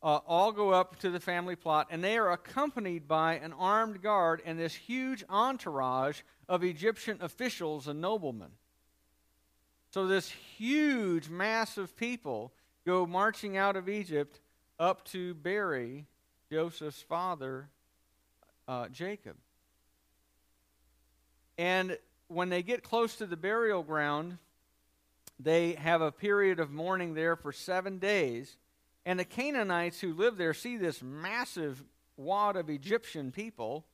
uh, 0.02 0.20
all 0.28 0.52
go 0.52 0.72
up 0.72 1.00
to 1.00 1.10
the 1.10 1.20
family 1.20 1.56
plot, 1.56 1.88
and 1.90 2.04
they 2.04 2.18
are 2.18 2.32
accompanied 2.32 3.08
by 3.08 3.36
an 3.36 3.54
armed 3.54 4.02
guard 4.02 4.42
and 4.46 4.60
this 4.60 4.76
huge 4.76 5.24
entourage 5.30 6.22
of 6.50 6.64
Egyptian 6.64 7.18
officials 7.22 7.88
and 7.88 8.02
noblemen. 8.02 8.52
So, 9.94 10.08
this 10.08 10.28
huge 10.58 11.30
mass 11.30 11.78
of 11.78 11.96
people 11.96 12.52
go 12.84 13.06
marching 13.06 13.58
out 13.58 13.76
of 13.76 13.88
Egypt 13.88 14.40
up 14.80 15.06
to 15.10 15.36
bury 15.36 16.08
Joseph's 16.52 17.04
father, 17.04 17.70
uh, 18.68 18.88
Jacob. 18.88 19.36
And 21.60 22.00
when 22.28 22.50
they 22.50 22.64
get 22.64 22.82
close 22.82 23.18
to 23.18 23.28
the 23.28 23.38
burial 23.38 23.84
ground, 23.84 24.40
they 25.40 25.74
have 25.74 26.02
a 26.02 26.12
period 26.12 26.60
of 26.60 26.72
mourning 26.72 27.14
there 27.14 27.36
for 27.36 27.52
seven 27.52 28.00
days. 28.00 28.58
And 29.06 29.20
the 29.20 29.26
Canaanites 29.26 30.00
who 30.00 30.16
live 30.16 30.38
there 30.38 30.56
see 30.56 30.76
this 30.76 31.04
massive 31.04 31.84
wad 32.18 32.56
of 32.56 32.68
Egyptian 32.68 33.32
people. 33.32 33.86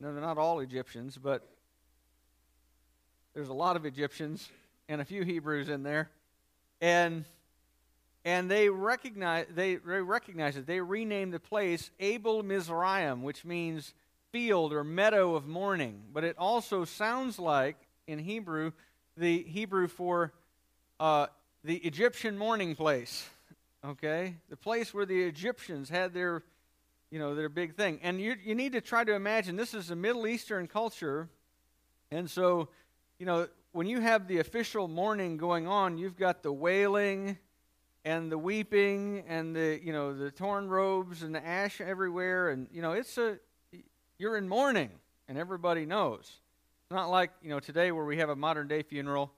No, 0.00 0.12
they're 0.12 0.20
not 0.20 0.38
all 0.38 0.58
Egyptians, 0.58 1.16
but 1.16 1.48
there's 3.32 3.48
a 3.48 3.54
lot 3.54 3.76
of 3.76 3.86
Egyptians 3.86 4.48
and 4.88 5.00
a 5.00 5.04
few 5.04 5.22
Hebrews 5.24 5.68
in 5.68 5.82
there. 5.82 6.10
And 6.80 7.24
and 8.24 8.50
they 8.50 8.70
recognize 8.70 9.46
they, 9.54 9.76
they 9.76 10.00
recognize 10.00 10.56
it. 10.56 10.66
They 10.66 10.80
renamed 10.80 11.32
the 11.34 11.40
place 11.40 11.90
Abel 12.00 12.42
Mizraim, 12.42 13.22
which 13.22 13.44
means 13.44 13.92
field 14.32 14.72
or 14.72 14.82
meadow 14.82 15.34
of 15.34 15.46
mourning. 15.46 16.02
But 16.12 16.24
it 16.24 16.36
also 16.38 16.84
sounds 16.84 17.38
like 17.38 17.76
in 18.06 18.18
Hebrew 18.18 18.72
the 19.16 19.42
Hebrew 19.44 19.88
for 19.88 20.32
uh, 20.98 21.26
the 21.62 21.76
Egyptian 21.76 22.36
mourning 22.36 22.74
place. 22.74 23.28
Okay, 23.84 24.36
the 24.48 24.56
place 24.56 24.94
where 24.94 25.04
the 25.04 25.22
Egyptians 25.22 25.90
had 25.90 26.14
their, 26.14 26.42
you 27.10 27.18
know, 27.18 27.34
their 27.34 27.50
big 27.50 27.74
thing. 27.74 28.00
And 28.02 28.18
you 28.18 28.34
you 28.42 28.54
need 28.54 28.72
to 28.72 28.80
try 28.80 29.04
to 29.04 29.12
imagine 29.12 29.56
this 29.56 29.74
is 29.74 29.90
a 29.90 29.96
Middle 29.96 30.26
Eastern 30.26 30.66
culture, 30.66 31.28
and 32.10 32.30
so, 32.30 32.70
you 33.18 33.26
know, 33.26 33.46
when 33.74 33.88
you 33.88 34.00
have 34.00 34.28
the 34.28 34.38
official 34.38 34.86
mourning 34.86 35.36
going 35.36 35.66
on, 35.66 35.98
you've 35.98 36.16
got 36.16 36.44
the 36.44 36.52
wailing 36.52 37.36
and 38.04 38.30
the 38.30 38.38
weeping 38.38 39.24
and 39.26 39.54
the 39.54 39.80
you 39.82 39.92
know 39.92 40.16
the 40.16 40.30
torn 40.30 40.68
robes 40.68 41.24
and 41.24 41.34
the 41.34 41.44
ash 41.44 41.80
everywhere. 41.80 42.50
And 42.50 42.68
you 42.72 42.80
know 42.80 42.92
it's 42.92 43.18
a 43.18 43.36
you're 44.16 44.36
in 44.36 44.48
mourning 44.48 44.90
and 45.26 45.36
everybody 45.36 45.86
knows. 45.86 46.20
It's 46.84 46.92
not 46.92 47.10
like 47.10 47.32
you 47.42 47.50
know 47.50 47.58
today 47.58 47.90
where 47.90 48.04
we 48.04 48.18
have 48.18 48.28
a 48.28 48.36
modern 48.36 48.68
day 48.68 48.82
funeral 48.82 49.32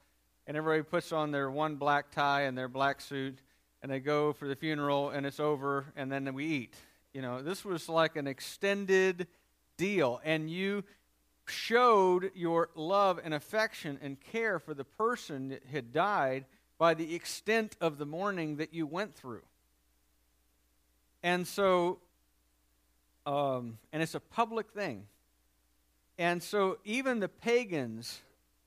and 0.47 0.55
everybody 0.55 0.83
puts 0.83 1.13
on 1.13 1.31
their 1.31 1.51
one 1.51 1.77
black 1.77 2.11
tie 2.11 2.43
and 2.43 2.59
their 2.59 2.69
black 2.69 3.01
suit 3.01 3.39
and 3.81 3.91
they 3.91 4.01
go 4.01 4.35
for 4.35 4.47
the 4.47 4.57
funeral 4.57 5.09
and 5.09 5.25
it's 5.25 5.41
over 5.41 5.87
and 5.97 6.13
then 6.13 6.35
we 6.35 6.45
eat. 6.45 6.75
You 7.15 7.23
know 7.23 7.41
this 7.41 7.65
was 7.65 7.89
like 7.89 8.17
an 8.17 8.27
extended 8.27 9.29
deal. 9.79 10.21
And 10.25 10.51
you 10.51 10.85
showed 11.51 12.31
your 12.35 12.71
love 12.75 13.21
and 13.23 13.33
affection 13.35 13.99
and 14.03 14.21
care 14.21 14.59
for 14.59 14.75
the 14.75 14.85
person 14.85 15.49
that 15.49 15.65
had 15.71 15.93
died 15.93 16.45
by 16.79 16.95
the 16.95 17.15
extent 17.15 17.77
of 17.81 17.99
the 17.99 18.07
mourning 18.07 18.57
that 18.57 18.75
you 18.75 18.87
went 18.87 19.15
through. 19.15 19.43
And 21.23 21.47
so, 21.47 21.99
um, 23.25 23.79
and 23.93 24.03
it's 24.03 24.15
a 24.15 24.21
public 24.21 24.71
thing. 24.71 25.07
And 26.19 26.43
so, 26.43 26.79
even 26.85 27.21
the 27.21 27.29
pagans 27.29 28.21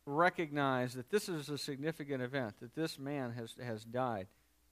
recognize 0.06 0.94
that 0.94 1.10
this 1.10 1.30
is 1.30 1.50
a 1.50 1.58
significant 1.58 2.22
event, 2.22 2.60
that 2.62 2.76
this 2.76 3.00
man 3.00 3.32
has, 3.34 3.56
has 3.64 3.84
died. 3.84 4.28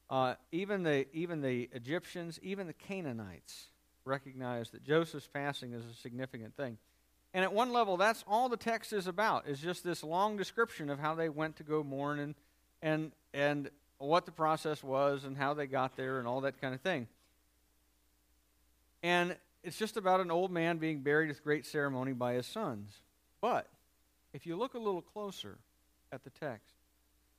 Uh, 0.09 0.35
even, 0.51 0.83
the, 0.83 1.05
even 1.13 1.41
the 1.41 1.69
Egyptians, 1.73 2.39
even 2.41 2.67
the 2.67 2.73
Canaanites 2.73 3.67
recognize 4.05 4.69
that 4.71 4.83
Joseph's 4.83 5.27
passing 5.27 5.73
is 5.73 5.83
a 5.85 5.93
significant 5.93 6.55
thing. 6.55 6.77
And 7.37 7.43
at 7.43 7.53
one 7.53 7.71
level, 7.71 7.97
that's 7.97 8.23
all 8.27 8.49
the 8.49 8.57
text 8.57 8.91
is 8.91 9.05
about, 9.05 9.47
is 9.47 9.59
just 9.59 9.83
this 9.83 10.03
long 10.03 10.37
description 10.37 10.89
of 10.89 10.97
how 10.97 11.13
they 11.13 11.29
went 11.29 11.57
to 11.57 11.63
go 11.63 11.83
mourn 11.83 12.17
and, 12.17 12.33
and 12.81 13.11
and 13.31 13.69
what 13.99 14.25
the 14.25 14.31
process 14.31 14.83
was 14.83 15.23
and 15.23 15.37
how 15.37 15.53
they 15.53 15.67
got 15.67 15.95
there 15.95 16.17
and 16.17 16.27
all 16.27 16.41
that 16.41 16.59
kind 16.59 16.73
of 16.73 16.81
thing. 16.81 17.05
And 19.03 19.35
it's 19.63 19.77
just 19.77 19.97
about 19.97 20.19
an 20.19 20.31
old 20.31 20.49
man 20.49 20.79
being 20.79 21.01
buried 21.01 21.27
with 21.27 21.43
great 21.43 21.67
ceremony 21.67 22.13
by 22.13 22.33
his 22.33 22.47
sons. 22.47 22.91
But 23.39 23.67
if 24.33 24.47
you 24.47 24.55
look 24.55 24.73
a 24.73 24.79
little 24.79 25.03
closer 25.03 25.59
at 26.11 26.23
the 26.23 26.31
text, 26.31 26.73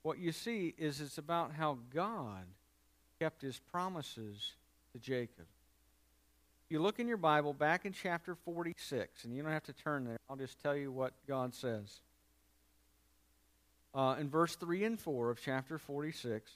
what 0.03 0.21
you 0.21 0.31
see 0.31 0.77
is 0.79 1.01
it's 1.01 1.19
about 1.19 1.55
how 1.55 1.77
God 1.93 2.45
kept 3.19 3.43
his 3.43 3.59
promises 3.73 4.53
to 4.93 5.01
Jacob. 5.01 5.47
You 6.71 6.81
look 6.81 6.99
in 6.99 7.09
your 7.09 7.17
Bible 7.17 7.55
back 7.55 7.87
in 7.87 7.93
chapter 7.93 8.35
46, 8.35 9.25
and 9.25 9.35
you 9.35 9.43
don't 9.43 9.53
have 9.53 9.65
to 9.65 9.73
turn 9.73 10.05
there. 10.05 10.19
I'll 10.29 10.37
just 10.37 10.61
tell 10.61 10.77
you 10.77 10.93
what 10.93 11.13
God 11.27 11.55
says 11.55 12.01
uh, 13.95 14.17
in 14.21 14.29
verse 14.29 14.55
3 14.57 14.85
and 14.85 15.01
4 15.01 15.31
of 15.31 15.41
chapter 15.43 15.79
46, 15.79 16.53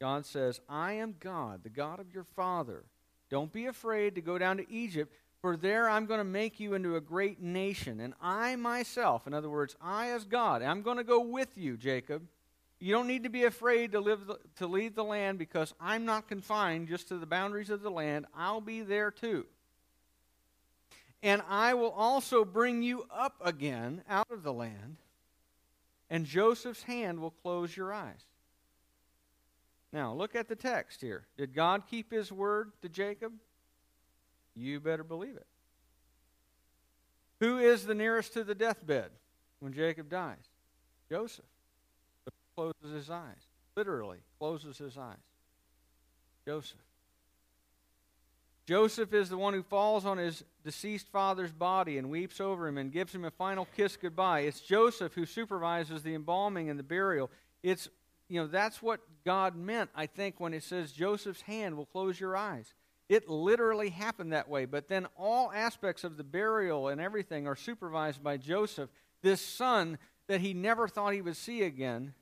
God 0.00 0.26
says, 0.26 0.60
I 0.68 0.92
am 0.92 1.14
God, 1.20 1.62
the 1.62 1.70
God 1.70 2.00
of 2.00 2.12
your 2.12 2.24
father. 2.24 2.84
Don't 3.30 3.52
be 3.52 3.66
afraid 3.66 4.14
to 4.14 4.20
go 4.20 4.36
down 4.36 4.58
to 4.58 4.70
Egypt, 4.70 5.14
for 5.40 5.56
there 5.56 5.88
I'm 5.88 6.06
going 6.06 6.18
to 6.18 6.24
make 6.24 6.60
you 6.60 6.74
into 6.74 6.96
a 6.96 7.00
great 7.00 7.40
nation. 7.40 8.00
And 8.00 8.14
I 8.20 8.56
myself, 8.56 9.26
in 9.26 9.34
other 9.34 9.48
words, 9.48 9.74
I 9.80 10.10
as 10.10 10.24
God, 10.24 10.62
I'm 10.62 10.82
going 10.82 10.98
to 10.98 11.04
go 11.04 11.20
with 11.20 11.56
you, 11.56 11.76
Jacob. 11.76 12.22
You 12.78 12.92
don't 12.92 13.06
need 13.06 13.22
to 13.22 13.30
be 13.30 13.44
afraid 13.44 13.92
to, 13.92 14.00
live 14.00 14.26
the, 14.26 14.38
to 14.56 14.66
leave 14.66 14.94
the 14.94 15.04
land 15.04 15.38
because 15.38 15.72
I'm 15.80 16.04
not 16.04 16.28
confined 16.28 16.88
just 16.88 17.08
to 17.08 17.18
the 17.18 17.26
boundaries 17.26 17.70
of 17.70 17.82
the 17.82 17.90
land. 17.90 18.26
I'll 18.36 18.60
be 18.60 18.82
there 18.82 19.10
too. 19.10 19.46
And 21.22 21.42
I 21.48 21.74
will 21.74 21.90
also 21.90 22.44
bring 22.44 22.82
you 22.82 23.06
up 23.10 23.36
again 23.42 24.02
out 24.08 24.30
of 24.30 24.42
the 24.42 24.52
land 24.52 24.98
and 26.10 26.24
Joseph's 26.24 26.84
hand 26.84 27.20
will 27.20 27.30
close 27.30 27.76
your 27.76 27.92
eyes. 27.92 28.24
Now, 29.92 30.12
look 30.12 30.34
at 30.34 30.48
the 30.48 30.56
text 30.56 31.00
here. 31.00 31.26
Did 31.36 31.54
God 31.54 31.84
keep 31.88 32.12
his 32.12 32.30
word 32.30 32.72
to 32.82 32.88
Jacob? 32.88 33.32
You 34.54 34.80
better 34.80 35.04
believe 35.04 35.36
it. 35.36 35.46
Who 37.40 37.58
is 37.58 37.86
the 37.86 37.94
nearest 37.94 38.32
to 38.34 38.44
the 38.44 38.54
deathbed 38.54 39.10
when 39.60 39.72
Jacob 39.72 40.08
dies? 40.08 40.50
Joseph. 41.08 41.44
Closes 42.56 42.92
his 42.94 43.10
eyes. 43.10 43.48
Literally 43.76 44.18
closes 44.38 44.78
his 44.78 44.96
eyes. 44.96 45.16
Joseph. 46.46 46.78
Joseph 48.66 49.14
is 49.14 49.28
the 49.28 49.36
one 49.36 49.54
who 49.54 49.62
falls 49.62 50.04
on 50.04 50.18
his 50.18 50.42
deceased 50.64 51.06
father's 51.08 51.52
body 51.52 51.98
and 51.98 52.10
weeps 52.10 52.40
over 52.40 52.66
him 52.66 52.78
and 52.78 52.90
gives 52.90 53.14
him 53.14 53.24
a 53.24 53.30
final 53.30 53.68
kiss 53.76 53.96
goodbye. 53.96 54.40
It's 54.40 54.60
Joseph 54.60 55.14
who 55.14 55.24
supervises 55.24 56.02
the 56.02 56.14
embalming 56.14 56.68
and 56.68 56.78
the 56.78 56.82
burial. 56.82 57.30
It's, 57.62 57.88
you 58.28 58.40
know, 58.40 58.48
that's 58.48 58.82
what 58.82 59.00
God 59.24 59.54
meant, 59.54 59.90
I 59.94 60.06
think, 60.06 60.40
when 60.40 60.52
it 60.52 60.64
says 60.64 60.90
Joseph's 60.90 61.42
hand 61.42 61.76
will 61.76 61.86
close 61.86 62.18
your 62.18 62.36
eyes. 62.36 62.74
It 63.08 63.28
literally 63.28 63.90
happened 63.90 64.32
that 64.32 64.48
way. 64.48 64.64
But 64.64 64.88
then 64.88 65.06
all 65.16 65.52
aspects 65.52 66.02
of 66.02 66.16
the 66.16 66.24
burial 66.24 66.88
and 66.88 67.00
everything 67.00 67.46
are 67.46 67.54
supervised 67.54 68.22
by 68.24 68.36
Joseph, 68.36 68.90
this 69.22 69.40
son 69.40 69.98
that 70.26 70.40
he 70.40 70.54
never 70.54 70.88
thought 70.88 71.14
he 71.14 71.22
would 71.22 71.36
see 71.36 71.62
again. 71.62 72.14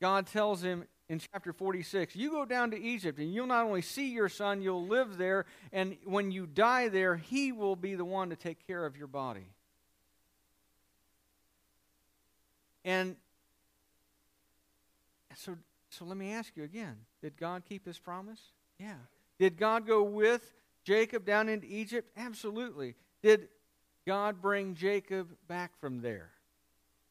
God 0.00 0.26
tells 0.26 0.62
him 0.62 0.84
in 1.08 1.20
chapter 1.20 1.52
46 1.52 2.16
You 2.16 2.30
go 2.30 2.44
down 2.44 2.70
to 2.72 2.80
Egypt, 2.80 3.18
and 3.18 3.32
you'll 3.32 3.46
not 3.46 3.64
only 3.64 3.82
see 3.82 4.12
your 4.12 4.28
son, 4.28 4.62
you'll 4.62 4.86
live 4.86 5.18
there, 5.18 5.46
and 5.72 5.96
when 6.04 6.30
you 6.30 6.46
die 6.46 6.88
there, 6.88 7.16
he 7.16 7.52
will 7.52 7.76
be 7.76 7.94
the 7.94 8.04
one 8.04 8.30
to 8.30 8.36
take 8.36 8.66
care 8.66 8.84
of 8.84 8.96
your 8.96 9.06
body. 9.06 9.46
And 12.84 13.16
so, 15.34 15.56
so 15.90 16.04
let 16.04 16.16
me 16.16 16.32
ask 16.32 16.56
you 16.56 16.64
again 16.64 16.96
Did 17.22 17.36
God 17.36 17.64
keep 17.68 17.86
his 17.86 17.98
promise? 17.98 18.40
Yeah. 18.78 18.94
Did 19.38 19.58
God 19.58 19.86
go 19.86 20.02
with 20.02 20.52
Jacob 20.84 21.24
down 21.24 21.48
into 21.48 21.66
Egypt? 21.66 22.10
Absolutely. 22.16 22.94
Did 23.22 23.48
God 24.06 24.40
bring 24.40 24.74
Jacob 24.74 25.28
back 25.48 25.78
from 25.78 26.00
there? 26.00 26.30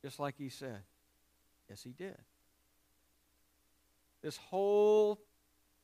Just 0.02 0.20
like 0.20 0.36
he 0.38 0.50
said. 0.50 0.80
Yes, 1.70 1.84
he 1.84 1.92
did. 1.92 2.18
This 4.26 4.38
whole 4.38 5.20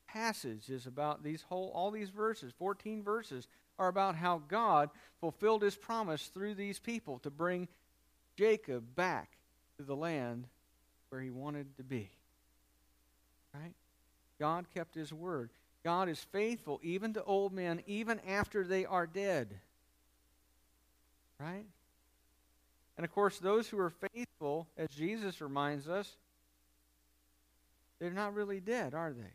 passage 0.08 0.72
is 0.72 0.88
about 0.88 1.22
these 1.22 1.44
whole 1.44 1.72
all 1.76 1.92
these 1.92 2.10
verses, 2.10 2.52
14 2.58 3.04
verses 3.04 3.48
are 3.78 3.88
about 3.88 4.16
how 4.16 4.42
God 4.48 4.90
fulfilled 5.20 5.62
his 5.62 5.76
promise 5.76 6.26
through 6.26 6.56
these 6.56 6.80
people 6.80 7.20
to 7.20 7.30
bring 7.30 7.68
Jacob 8.36 8.96
back 8.96 9.38
to 9.78 9.84
the 9.84 9.96
land 9.96 10.48
where 11.10 11.22
he 11.22 11.30
wanted 11.30 11.78
to 11.78 11.84
be. 11.84 12.10
Right? 13.54 13.76
God 14.40 14.66
kept 14.74 14.96
his 14.96 15.14
word. 15.14 15.52
God 15.84 16.10
is 16.10 16.20
faithful 16.32 16.80
even 16.82 17.14
to 17.14 17.24
old 17.24 17.54
men, 17.54 17.84
even 17.86 18.20
after 18.28 18.64
they 18.64 18.88
are 18.88 19.06
dead. 19.06 19.60
Right? 21.40 21.68
And 22.98 23.06
of 23.06 23.12
course, 23.12 23.38
those 23.38 23.68
who 23.70 23.78
are 23.78 23.94
faithful, 24.16 24.68
as 24.78 24.90
Jesus 24.90 25.42
reminds 25.42 25.88
us, 25.88 26.16
they're 28.02 28.10
not 28.10 28.34
really 28.34 28.60
dead, 28.60 28.96
are 28.96 29.14
they? 29.14 29.34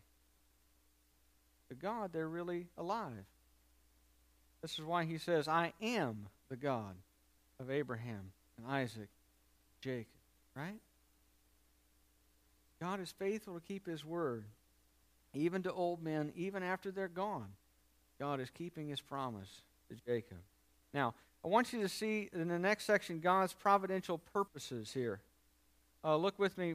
To 1.68 1.74
God, 1.74 2.12
they're 2.12 2.28
really 2.28 2.66
alive. 2.76 3.24
This 4.60 4.72
is 4.72 4.84
why 4.84 5.04
he 5.04 5.18
says, 5.18 5.46
I 5.46 5.72
am 5.80 6.26
the 6.48 6.56
God 6.56 6.96
of 7.60 7.70
Abraham 7.70 8.32
and 8.58 8.66
Isaac, 8.66 9.08
Jacob. 9.80 10.08
Right? 10.56 10.80
God 12.80 13.00
is 13.00 13.14
faithful 13.16 13.54
to 13.54 13.60
keep 13.60 13.86
his 13.86 14.04
word, 14.04 14.44
even 15.32 15.62
to 15.62 15.72
old 15.72 16.02
men, 16.02 16.32
even 16.34 16.64
after 16.64 16.90
they're 16.90 17.06
gone. 17.06 17.50
God 18.18 18.40
is 18.40 18.50
keeping 18.50 18.88
his 18.88 19.00
promise 19.00 19.60
to 19.88 19.96
Jacob. 20.04 20.38
Now, 20.92 21.14
I 21.44 21.48
want 21.48 21.72
you 21.72 21.82
to 21.82 21.88
see 21.88 22.30
in 22.32 22.48
the 22.48 22.58
next 22.58 22.84
section 22.84 23.20
God's 23.20 23.52
providential 23.52 24.18
purposes 24.18 24.92
here. 24.92 25.20
Uh, 26.02 26.16
look 26.16 26.38
with 26.38 26.58
me 26.58 26.74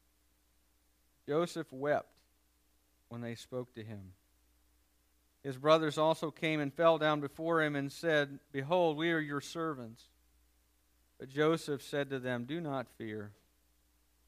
Joseph 1.27 1.71
wept 1.71 2.09
when 3.09 3.21
they 3.21 3.35
spoke 3.35 3.73
to 3.75 3.83
him. 3.83 4.13
His 5.43 5.57
brothers 5.57 5.97
also 5.97 6.29
came 6.29 6.59
and 6.59 6.73
fell 6.73 6.97
down 6.97 7.19
before 7.19 7.63
him 7.63 7.75
and 7.75 7.91
said, 7.91 8.39
Behold, 8.51 8.97
we 8.97 9.11
are 9.11 9.19
your 9.19 9.41
servants. 9.41 10.03
But 11.19 11.29
Joseph 11.29 11.81
said 11.81 12.09
to 12.11 12.19
them, 12.19 12.45
Do 12.45 12.61
not 12.61 12.87
fear, 12.97 13.31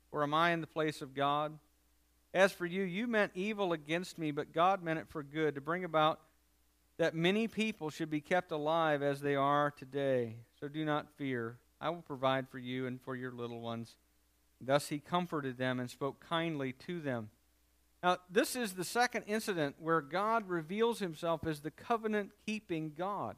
for 0.09 0.23
am 0.23 0.33
I 0.33 0.51
in 0.51 0.61
the 0.61 0.67
place 0.67 1.01
of 1.01 1.13
God? 1.13 1.57
As 2.33 2.51
for 2.51 2.65
you, 2.65 2.81
you 2.81 3.05
meant 3.05 3.31
evil 3.35 3.73
against 3.73 4.17
me, 4.17 4.31
but 4.31 4.53
God 4.53 4.81
meant 4.81 4.99
it 4.99 5.07
for 5.09 5.21
good, 5.21 5.55
to 5.55 5.61
bring 5.61 5.83
about 5.83 6.19
that 6.97 7.15
many 7.15 7.47
people 7.47 7.89
should 7.89 8.09
be 8.09 8.21
kept 8.21 8.51
alive 8.51 9.03
as 9.03 9.21
they 9.21 9.35
are 9.35 9.71
today. 9.71 10.37
So 10.59 10.67
do 10.67 10.83
not 10.85 11.09
fear. 11.17 11.57
I 11.79 11.89
will 11.89 12.01
provide 12.01 12.49
for 12.49 12.59
you 12.59 12.87
and 12.87 13.01
for 13.01 13.15
your 13.15 13.31
little 13.31 13.61
ones. 13.61 13.95
Thus 14.65 14.89
he 14.89 14.99
comforted 14.99 15.57
them 15.57 15.79
and 15.79 15.89
spoke 15.89 16.25
kindly 16.27 16.73
to 16.87 16.99
them. 16.99 17.29
Now, 18.01 18.17
this 18.29 18.55
is 18.55 18.73
the 18.73 18.83
second 18.83 19.23
incident 19.27 19.77
where 19.79 20.01
God 20.01 20.49
reveals 20.49 20.99
himself 20.99 21.47
as 21.47 21.61
the 21.61 21.71
covenant 21.71 22.31
keeping 22.45 22.91
God. 22.97 23.37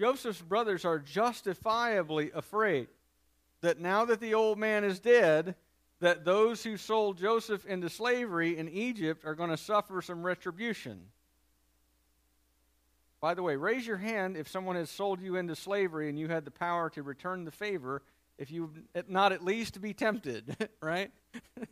Joseph's 0.00 0.40
brothers 0.40 0.84
are 0.84 0.98
justifiably 0.98 2.30
afraid 2.34 2.88
that 3.60 3.78
now 3.78 4.04
that 4.06 4.20
the 4.20 4.34
old 4.34 4.58
man 4.58 4.84
is 4.84 4.98
dead, 5.00 5.54
that 6.00 6.24
those 6.24 6.64
who 6.64 6.76
sold 6.76 7.18
Joseph 7.18 7.64
into 7.66 7.88
slavery 7.88 8.58
in 8.58 8.68
Egypt 8.68 9.24
are 9.24 9.34
going 9.34 9.50
to 9.50 9.56
suffer 9.56 10.02
some 10.02 10.24
retribution. 10.24 11.02
By 13.20 13.34
the 13.34 13.42
way, 13.42 13.54
raise 13.54 13.86
your 13.86 13.98
hand 13.98 14.36
if 14.36 14.48
someone 14.48 14.74
has 14.74 14.90
sold 14.90 15.20
you 15.20 15.36
into 15.36 15.54
slavery 15.54 16.08
and 16.08 16.18
you 16.18 16.26
had 16.26 16.44
the 16.44 16.50
power 16.50 16.90
to 16.90 17.04
return 17.04 17.44
the 17.44 17.52
favor 17.52 18.02
if 18.38 18.50
you 18.50 18.70
not 19.08 19.32
at 19.32 19.44
least 19.44 19.80
be 19.80 19.92
tempted, 19.94 20.56
right? 20.80 21.10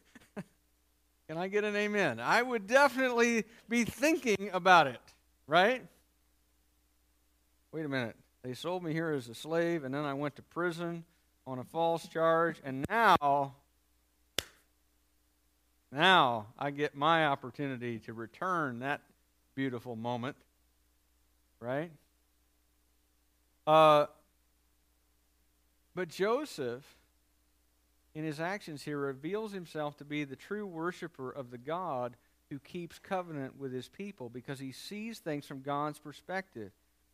Can 1.29 1.39
I 1.39 1.49
get 1.49 1.65
an 1.65 1.77
amen? 1.77 2.19
I 2.21 2.43
would 2.43 2.67
definitely 2.67 3.45
be 3.69 3.85
thinking 3.85 4.51
about 4.53 4.89
it, 4.89 5.01
right? 5.47 5.85
Wait 7.73 7.85
a 7.85 7.89
minute. 7.89 8.17
They 8.43 8.55
sold 8.55 8.83
me 8.83 8.93
here 8.93 9.11
as 9.11 9.29
a 9.29 9.35
slave, 9.35 9.85
and 9.85 9.95
then 9.95 10.05
I 10.05 10.15
went 10.15 10.37
to 10.37 10.43
prison 10.43 11.05
on 11.47 11.59
a 11.59 11.65
false 11.65 12.09
charge, 12.09 12.61
and 12.65 12.85
now, 12.89 13.55
now 15.93 16.47
I 16.59 16.71
get 16.71 16.95
my 16.97 17.27
opportunity 17.27 17.99
to 18.01 18.13
return 18.13 18.81
that 18.81 19.03
beautiful 19.55 19.95
moment, 19.95 20.37
right? 21.61 21.91
Uh, 23.67 24.07
but 26.01 26.09
Joseph, 26.09 26.97
in 28.15 28.25
his 28.25 28.41
actions 28.41 28.83
here, 28.83 28.97
reveals 28.97 29.53
himself 29.53 29.99
to 29.99 30.05
be 30.07 30.25
the 30.25 30.35
true 30.35 30.67
worshiper 30.67 31.31
of 31.31 31.51
the 31.51 31.59
God 31.59 32.17
who 32.49 32.59
keeps 32.59 32.99
covenant 32.99 33.61
with 33.61 33.71
his 33.71 33.87
people 33.87 34.31
because 34.31 34.59
he 34.59 34.73
sees 34.73 35.19
things 35.19 35.45
from 35.45 35.61
God's 35.61 35.99
perspective. 35.99 36.73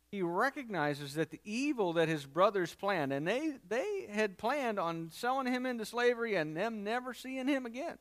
He 0.09 0.21
recognizes 0.21 1.15
that 1.15 1.31
the 1.31 1.41
evil 1.43 1.91
that 1.91 2.07
his 2.07 2.25
brothers 2.25 2.73
planned, 2.75 3.11
and 3.11 3.27
they, 3.27 3.55
they 3.67 4.07
had 4.09 4.37
planned 4.37 4.79
on 4.79 5.09
selling 5.11 5.51
him 5.51 5.65
into 5.65 5.83
slavery 5.83 6.35
and 6.35 6.55
them 6.55 6.85
never 6.85 7.13
seeing 7.13 7.49
him 7.49 7.65
again. 7.65 7.97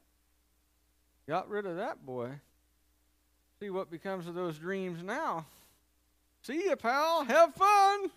Got 1.29 1.49
rid 1.49 1.67
of 1.67 1.79
that 1.79 2.07
boy. 2.07 2.31
See 3.59 3.71
what 3.71 3.91
becomes 3.91 4.29
of 4.29 4.37
those 4.37 4.57
dreams 4.57 5.03
now. 5.03 5.47
See 6.43 6.63
you, 6.63 6.77
pal. 6.77 7.25
Have 7.25 7.57
fun. 7.57 8.13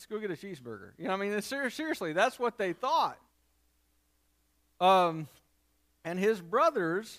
Let's 0.00 0.06
go 0.06 0.18
get 0.18 0.30
a 0.30 0.34
cheeseburger. 0.34 0.92
You 0.96 1.08
know, 1.08 1.12
I 1.12 1.16
mean, 1.18 1.42
seriously, 1.42 2.14
that's 2.14 2.38
what 2.38 2.56
they 2.56 2.72
thought. 2.72 3.18
Um, 4.80 5.28
and 6.06 6.18
his 6.18 6.40
brothers 6.40 7.18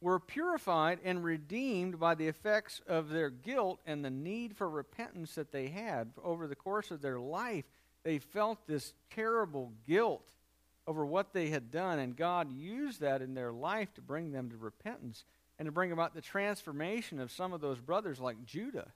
were 0.00 0.18
purified 0.18 1.00
and 1.04 1.22
redeemed 1.22 2.00
by 2.00 2.14
the 2.14 2.26
effects 2.26 2.80
of 2.88 3.10
their 3.10 3.28
guilt 3.28 3.80
and 3.84 4.02
the 4.02 4.08
need 4.08 4.56
for 4.56 4.70
repentance 4.70 5.34
that 5.34 5.52
they 5.52 5.68
had 5.68 6.12
over 6.24 6.46
the 6.46 6.54
course 6.56 6.90
of 6.90 7.02
their 7.02 7.20
life. 7.20 7.66
They 8.04 8.20
felt 8.20 8.66
this 8.66 8.94
terrible 9.14 9.74
guilt 9.86 10.30
over 10.86 11.04
what 11.04 11.34
they 11.34 11.50
had 11.50 11.70
done, 11.70 11.98
and 11.98 12.16
God 12.16 12.50
used 12.50 13.02
that 13.02 13.20
in 13.20 13.34
their 13.34 13.52
life 13.52 13.92
to 13.96 14.00
bring 14.00 14.32
them 14.32 14.48
to 14.48 14.56
repentance. 14.56 15.24
and 15.58 15.66
to 15.66 15.72
bring 15.72 15.92
about 15.92 16.14
the 16.14 16.22
transformation 16.22 17.20
of 17.20 17.30
some 17.30 17.52
of 17.52 17.60
those 17.60 17.80
brothers 17.80 18.18
like 18.18 18.46
Judah, 18.46 18.92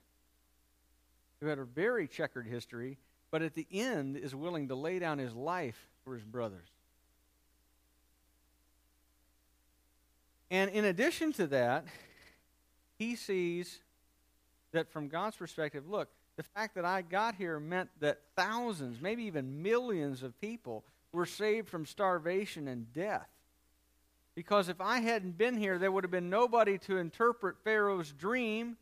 who 1.43 1.49
had 1.49 1.59
a 1.59 1.65
very 1.65 2.07
checkered 2.07 2.47
history, 2.47 2.97
but 3.29 3.41
at 3.41 3.53
the 3.53 3.67
end 3.69 4.15
is 4.15 4.33
willing 4.33 4.69
to 4.69 4.75
lay 4.75 4.97
down 4.97 5.17
his 5.17 5.35
life 5.35 5.89
for 6.05 6.15
his 6.15 6.23
brothers. 6.23 6.69
And 10.49 10.71
in 10.71 10.85
addition 10.85 11.33
to 11.33 11.47
that, 11.47 11.85
he 12.97 13.15
sees 13.15 13.79
that 14.71 14.89
from 14.89 15.09
God's 15.09 15.35
perspective, 15.35 15.89
look, 15.89 16.09
the 16.37 16.43
fact 16.43 16.75
that 16.75 16.85
I 16.85 17.01
got 17.01 17.35
here 17.35 17.59
meant 17.59 17.89
that 17.99 18.21
thousands, 18.37 19.01
maybe 19.01 19.23
even 19.23 19.61
millions 19.61 20.23
of 20.23 20.39
people 20.39 20.85
were 21.11 21.25
saved 21.25 21.67
from 21.67 21.85
starvation 21.85 22.67
and 22.67 22.91
death. 22.93 23.27
Because 24.33 24.69
if 24.69 24.79
I 24.79 24.99
hadn't 24.99 25.37
been 25.37 25.57
here, 25.57 25.77
there 25.77 25.91
would 25.91 26.03
have 26.03 26.11
been 26.11 26.29
nobody 26.29 26.77
to 26.79 26.97
interpret 26.97 27.57
Pharaoh's 27.63 28.11
dream. 28.13 28.77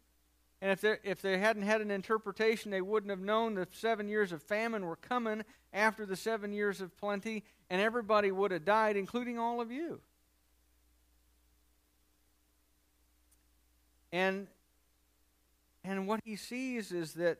And 0.62 0.72
if, 0.72 0.82
they, 0.82 0.98
if 1.04 1.22
they 1.22 1.40
hadn't 1.40 1.64
had 1.64 1.82
an 1.82 1.90
interpretation, 1.90 2.70
they 2.70 2.82
wouldn't 2.82 3.10
have 3.10 3.20
known 3.20 3.56
the 3.56 3.68
seven 3.72 4.08
years 4.08 4.32
of 4.32 4.44
famine 4.44 4.86
were 4.86 4.96
coming 4.96 5.44
after 5.74 6.06
the 6.06 6.16
seven 6.16 6.54
years 6.54 6.82
of 6.82 6.96
plenty, 6.98 7.44
and 7.70 7.82
everybody 7.82 8.32
would 8.32 8.52
have 8.52 8.64
died, 8.64 8.96
including 8.96 9.40
all 9.40 9.60
of 9.60 9.72
you. 9.72 10.00
And 14.12 14.48
and 15.84 16.08
what 16.08 16.20
he 16.24 16.36
sees 16.36 16.92
is 16.92 17.14
that 17.14 17.40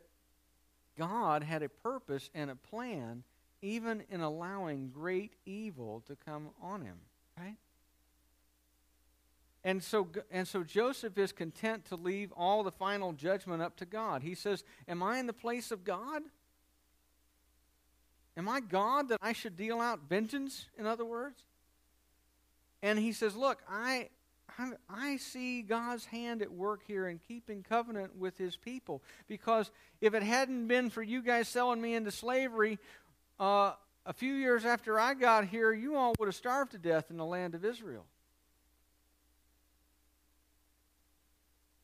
God 0.98 1.44
had 1.44 1.62
a 1.62 1.70
purpose 1.70 2.30
and 2.34 2.50
a 2.50 2.56
plan, 2.56 3.24
even 3.62 4.04
in 4.10 4.22
allowing 4.22 4.90
great 4.90 5.34
evil 5.46 6.04
to 6.08 6.16
come 6.16 6.50
on 6.62 6.82
him, 6.82 6.98
right? 7.38 7.58
And 9.64 9.84
so, 9.84 10.08
and 10.32 10.48
so 10.48 10.64
Joseph 10.64 11.18
is 11.18 11.32
content 11.32 11.86
to 11.86 11.96
leave 11.96 12.32
all 12.32 12.64
the 12.64 12.72
final 12.72 13.14
judgment 13.14 13.62
up 13.62 13.78
to 13.78 13.86
God. 13.86 14.24
He 14.24 14.34
says, 14.34 14.64
Am 14.88 15.04
I 15.04 15.20
in 15.20 15.28
the 15.28 15.34
place 15.34 15.72
of 15.72 15.84
God? 15.84 16.24
Am 18.36 18.50
I 18.50 18.60
God 18.60 19.10
that 19.10 19.20
I 19.22 19.34
should 19.34 19.56
deal 19.56 19.80
out 19.80 20.00
vengeance, 20.10 20.68
in 20.80 20.88
other 20.88 21.06
words? 21.06 21.44
And 22.82 22.98
he 22.98 23.12
says, 23.12 23.36
Look, 23.36 23.62
I, 23.70 24.10
I 24.58 24.72
I, 24.90 25.18
see 25.18 25.62
God's 25.62 26.06
hand 26.06 26.42
at 26.42 26.52
work 26.52 26.82
here 26.88 27.08
in 27.08 27.20
keeping 27.20 27.62
covenant 27.62 28.18
with 28.18 28.40
his 28.40 28.58
people. 28.58 29.04
Because 29.28 29.70
if 30.02 30.16
it 30.16 30.24
hadn't 30.24 30.68
been 30.68 30.90
for 30.90 31.04
you 31.04 31.22
guys 31.22 31.48
selling 31.48 31.80
me 31.80 31.94
into 31.94 32.10
slavery, 32.10 32.80
uh, 33.40 33.74
a 34.08 34.14
few 34.14 34.34
years 34.34 34.66
after 34.66 35.00
I 35.00 35.14
got 35.14 35.46
here, 35.46 35.72
you 35.72 35.96
all 35.96 36.16
would 36.20 36.26
have 36.26 36.36
starved 36.36 36.72
to 36.72 36.80
death 36.80 37.12
in 37.12 37.18
the 37.18 37.26
land 37.26 37.54
of 37.54 37.64
Israel. 37.64 38.06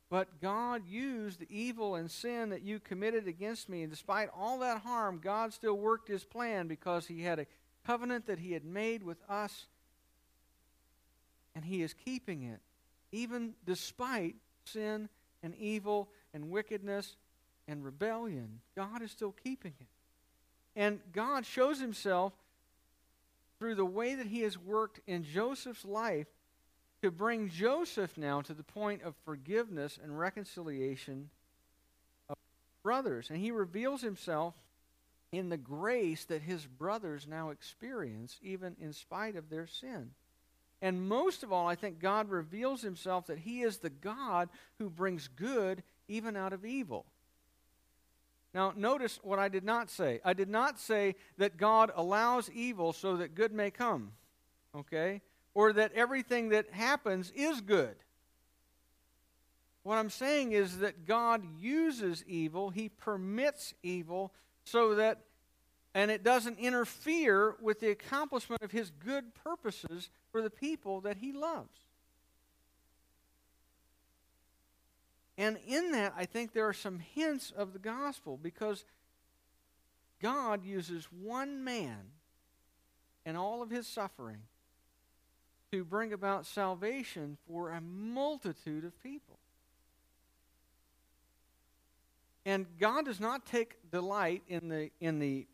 But 0.10 0.42
God 0.42 0.84
used 0.88 1.40
the 1.40 1.48
evil 1.50 1.96
and 1.96 2.10
sin 2.10 2.50
that 2.50 2.62
you 2.62 2.80
committed 2.80 3.28
against 3.28 3.68
me. 3.68 3.84
And 3.84 3.92
despite 3.92 4.30
all 4.36 4.60
that 4.60 4.82
harm, 4.82 5.20
God 5.22 5.54
still 5.54 5.78
worked 5.78 6.08
his 6.08 6.24
plan 6.24 6.68
because 6.68 7.08
he 7.08 7.24
had 7.24 7.40
a 7.40 7.48
covenant 7.86 8.28
that 8.28 8.40
he 8.40 8.54
had 8.54 8.64
made 8.64 9.04
with 9.04 9.18
us 9.30 9.68
and 11.56 11.66
he 11.66 11.82
is 11.82 11.94
keeping 11.94 12.44
it, 12.44 12.60
even 13.12 13.54
despite 13.66 14.36
sin 14.64 15.10
and 15.44 15.56
evil 15.56 16.10
and 16.34 16.52
wickedness 16.52 17.16
and 17.68 17.84
rebellion. 17.84 18.60
God 18.76 19.02
is 19.02 19.12
still 19.12 19.34
keeping 19.44 19.74
it. 19.80 19.88
And 20.76 21.00
God 21.12 21.46
shows 21.46 21.80
himself 21.80 22.34
through 23.60 23.76
the 23.76 23.86
way 23.86 24.16
that 24.16 24.28
he 24.28 24.42
has 24.42 24.58
worked 24.58 25.00
in 25.08 25.24
Joseph's 25.24 25.84
life 25.84 26.28
to 27.02 27.12
bring 27.12 27.50
Joseph 27.50 28.18
now 28.18 28.42
to 28.42 28.54
the 28.54 28.64
point 28.64 29.04
of 29.04 29.16
forgiveness 29.24 30.00
and 30.02 30.18
reconciliation 30.18 31.30
of 32.30 32.38
brothers. 32.84 33.30
And 33.30 33.40
he 33.40 33.52
reveals 33.52 34.02
himself 34.02 34.56
in 35.32 35.50
the 35.50 35.58
grace 35.58 36.26
that 36.26 36.42
his 36.42 36.66
brothers 36.66 37.28
now 37.28 37.50
experience, 37.50 38.40
even 38.42 38.76
in 38.80 38.94
spite 38.94 39.36
of 39.36 39.50
their 39.50 39.68
sin. 39.68 40.12
And 40.82 41.08
most 41.08 41.44
of 41.44 41.52
all, 41.52 41.68
I 41.68 41.76
think 41.76 42.00
God 42.00 42.30
reveals 42.30 42.82
himself 42.82 43.28
that 43.28 43.40
he 43.40 43.62
is 43.62 43.78
the 43.78 43.90
God 43.90 44.50
who 44.78 44.90
brings 44.90 45.28
good 45.28 45.84
even 46.08 46.36
out 46.36 46.54
of 46.54 46.66
evil. 46.66 47.06
Now, 48.54 48.74
notice 48.76 49.20
what 49.22 49.40
I 49.40 49.50
did 49.50 49.64
not 49.64 49.90
say. 49.90 50.20
I 50.24 50.34
did 50.34 50.50
not 50.50 50.80
say 50.80 51.16
that 51.38 51.58
God 51.58 51.92
allows 51.96 52.50
evil 52.50 52.94
so 52.94 53.18
that 53.18 53.36
good 53.36 53.52
may 53.52 53.70
come, 53.70 54.12
okay? 54.76 55.22
Or 55.58 55.74
that 55.74 55.92
everything 55.94 56.50
that 56.50 56.70
happens 56.70 57.32
is 57.36 57.62
good. 57.62 57.96
What 59.82 59.98
I'm 59.98 60.12
saying 60.12 60.52
is 60.52 60.78
that 60.78 61.08
God 61.08 61.42
uses 61.60 62.24
evil, 62.28 62.70
He 62.70 62.90
permits 62.90 63.74
evil 63.82 64.36
so 64.66 64.94
that, 64.94 65.22
and 65.96 66.12
it 66.12 66.24
doesn't 66.24 66.60
interfere 66.60 67.56
with 67.60 67.80
the 67.80 67.90
accomplishment 67.90 68.62
of 68.62 68.70
His 68.70 68.92
good 68.92 69.34
purposes 69.34 70.12
for 70.32 70.44
the 70.44 70.52
people 70.52 71.02
that 71.02 71.18
he 71.18 71.32
loves. 71.32 71.80
And 75.40 75.58
in 75.66 75.92
that, 75.94 76.14
I 76.16 76.26
think 76.26 76.54
there 76.54 76.68
are 76.68 76.74
some 76.74 77.00
hints 77.00 77.50
of 77.50 77.74
the 77.74 77.80
gospel 77.80 78.38
because 78.40 78.86
God 80.22 80.64
uses 80.64 81.06
one 81.06 81.64
man 81.64 82.12
and 83.26 83.36
all 83.36 83.64
of 83.64 83.72
his 83.72 83.88
suffering 83.88 84.44
to 85.72 85.84
bring 85.84 86.14
about 86.14 86.46
salvation 86.46 87.38
for 87.48 87.72
a 87.72 87.82
multitude 87.82 88.86
of 88.86 89.02
people. 89.04 89.40
And 92.46 92.66
God 92.80 93.06
does 93.06 93.20
not 93.20 93.46
take 93.46 93.92
delight 93.92 94.42
in 94.48 94.70
the, 94.70 94.90
in 95.02 95.20
the 95.20 95.48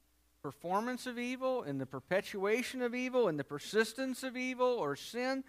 performance 0.44 1.08
of 1.08 1.18
evil, 1.18 1.64
in 1.64 1.80
the 1.80 1.86
perpetuation 1.86 2.82
of 2.82 2.94
evil, 2.94 3.28
in 3.28 3.38
the 3.38 3.44
persistence 3.44 4.22
of 4.22 4.38
evil 4.38 4.68
or 4.68 4.96
sin, 4.96 5.44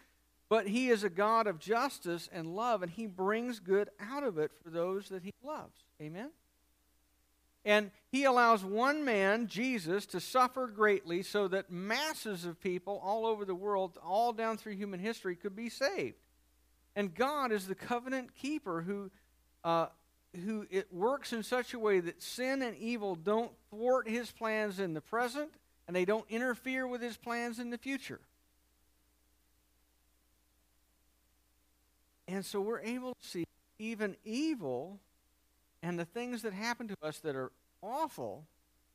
but 0.49 0.69
He 0.69 0.89
is 0.89 1.05
a 1.05 1.11
God 1.11 1.47
of 1.47 1.59
justice 1.59 2.31
and 2.33 2.55
love, 2.55 2.83
and 2.83 2.91
He 2.91 3.07
brings 3.07 3.59
good 3.59 3.91
out 4.01 4.23
of 4.23 4.39
it 4.39 4.53
for 4.63 4.71
those 4.71 5.09
that 5.11 5.23
He 5.23 5.33
loves. 5.43 5.77
Amen? 6.01 6.31
And 7.65 7.91
He 8.11 8.25
allows 8.25 8.65
one 8.65 9.05
man, 9.05 9.47
Jesus, 9.47 10.07
to 10.07 10.21
suffer 10.21 10.67
greatly 10.67 11.23
so 11.23 11.49
that 11.49 11.71
masses 11.71 12.45
of 12.45 12.61
people 12.61 13.01
all 13.03 13.27
over 13.27 13.45
the 13.45 13.55
world, 13.55 13.99
all 14.05 14.33
down 14.33 14.57
through 14.57 14.75
human 14.75 15.01
history, 15.01 15.37
could 15.37 15.57
be 15.57 15.69
saved. 15.69 16.17
And 16.97 17.15
God 17.15 17.53
is 17.53 17.67
the 17.67 17.75
covenant 17.75 18.35
keeper 18.35 18.83
who. 18.83 19.11
Uh, 19.63 19.87
who 20.45 20.67
it 20.69 20.93
works 20.93 21.33
in 21.33 21.45
such 21.45 21.75
a 21.75 21.79
way 21.79 22.01
that 22.01 22.21
sin 22.21 22.61
and 22.61 22.77
evil 22.79 23.15
don't 23.15 23.53
thwart 23.71 24.09
his 24.09 24.33
plans 24.33 24.81
in 24.81 24.93
the 24.93 25.01
present 25.01 25.49
and 25.87 25.95
they 25.95 26.05
don't 26.05 26.25
interfere 26.29 26.87
with 26.87 27.01
his 27.01 27.17
plans 27.17 27.59
in 27.59 27.71
the 27.71 27.79
future. 27.79 28.21
And 32.27 32.45
so 32.45 32.61
we're 32.61 32.81
able 32.81 33.15
to 33.15 33.29
see 33.29 33.45
even 33.79 34.17
evil 34.25 34.99
and 35.85 35.99
the 35.99 36.07
things 36.07 36.41
that 36.43 36.55
happen 36.55 36.89
to 36.89 36.97
us 37.03 37.19
that 37.19 37.37
are 37.37 37.53
awful 37.83 38.47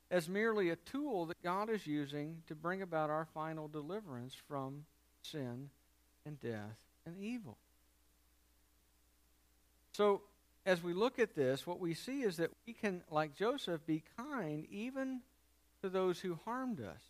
as 0.10 0.28
merely 0.28 0.72
a 0.72 0.76
tool 0.76 1.28
that 1.28 1.42
God 1.44 1.70
is 1.70 1.86
using 1.86 2.42
to 2.48 2.56
bring 2.56 2.82
about 2.82 3.12
our 3.12 3.28
final 3.32 3.68
deliverance 3.68 4.36
from 4.48 4.86
sin 5.22 5.70
and 6.26 6.40
death 6.42 6.80
and 7.06 7.16
evil. 7.22 7.58
So 9.92 10.24
as 10.66 10.82
we 10.82 10.94
look 10.94 11.20
at 11.20 11.36
this, 11.36 11.68
what 11.68 11.80
we 11.80 11.94
see 11.94 12.24
is 12.24 12.38
that 12.38 12.50
we 12.66 12.74
can, 12.74 13.04
like 13.12 13.36
Joseph, 13.36 13.86
be 13.86 14.02
kind 14.18 14.66
even 14.72 15.22
to 15.84 15.90
those 15.90 16.20
who 16.20 16.40
harmed 16.44 16.82
us. 16.82 17.02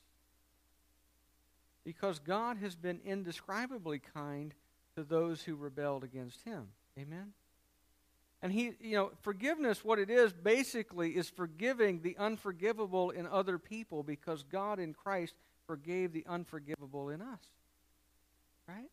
Because 1.86 2.20
God 2.20 2.58
has 2.58 2.76
been 2.76 3.00
indescribably 3.06 4.02
kind 4.13 4.54
to 4.98 5.04
those 5.04 5.42
who 5.42 5.56
rebelled 5.56 6.04
against 6.04 6.44
him. 6.44 6.68
Amen? 6.98 7.32
And 8.41 8.54
he, 8.54 8.73
you 8.80 8.95
know, 8.95 9.12
forgiveness, 9.21 9.84
what 9.84 9.99
it 9.99 10.10
is 10.10 10.32
basically 10.32 11.12
is 11.12 11.30
forgiving 11.30 12.02
the 12.02 12.15
unforgivable 12.17 13.10
in 13.10 13.28
other 13.28 13.58
people 13.58 14.02
because 14.02 14.43
God 14.43 14.80
in 14.80 14.93
Christ 14.93 15.34
forgave 15.67 16.13
the 16.13 16.25
unforgivable 16.28 17.10
in 17.10 17.21
us. 17.21 17.41
Right? 18.67 18.89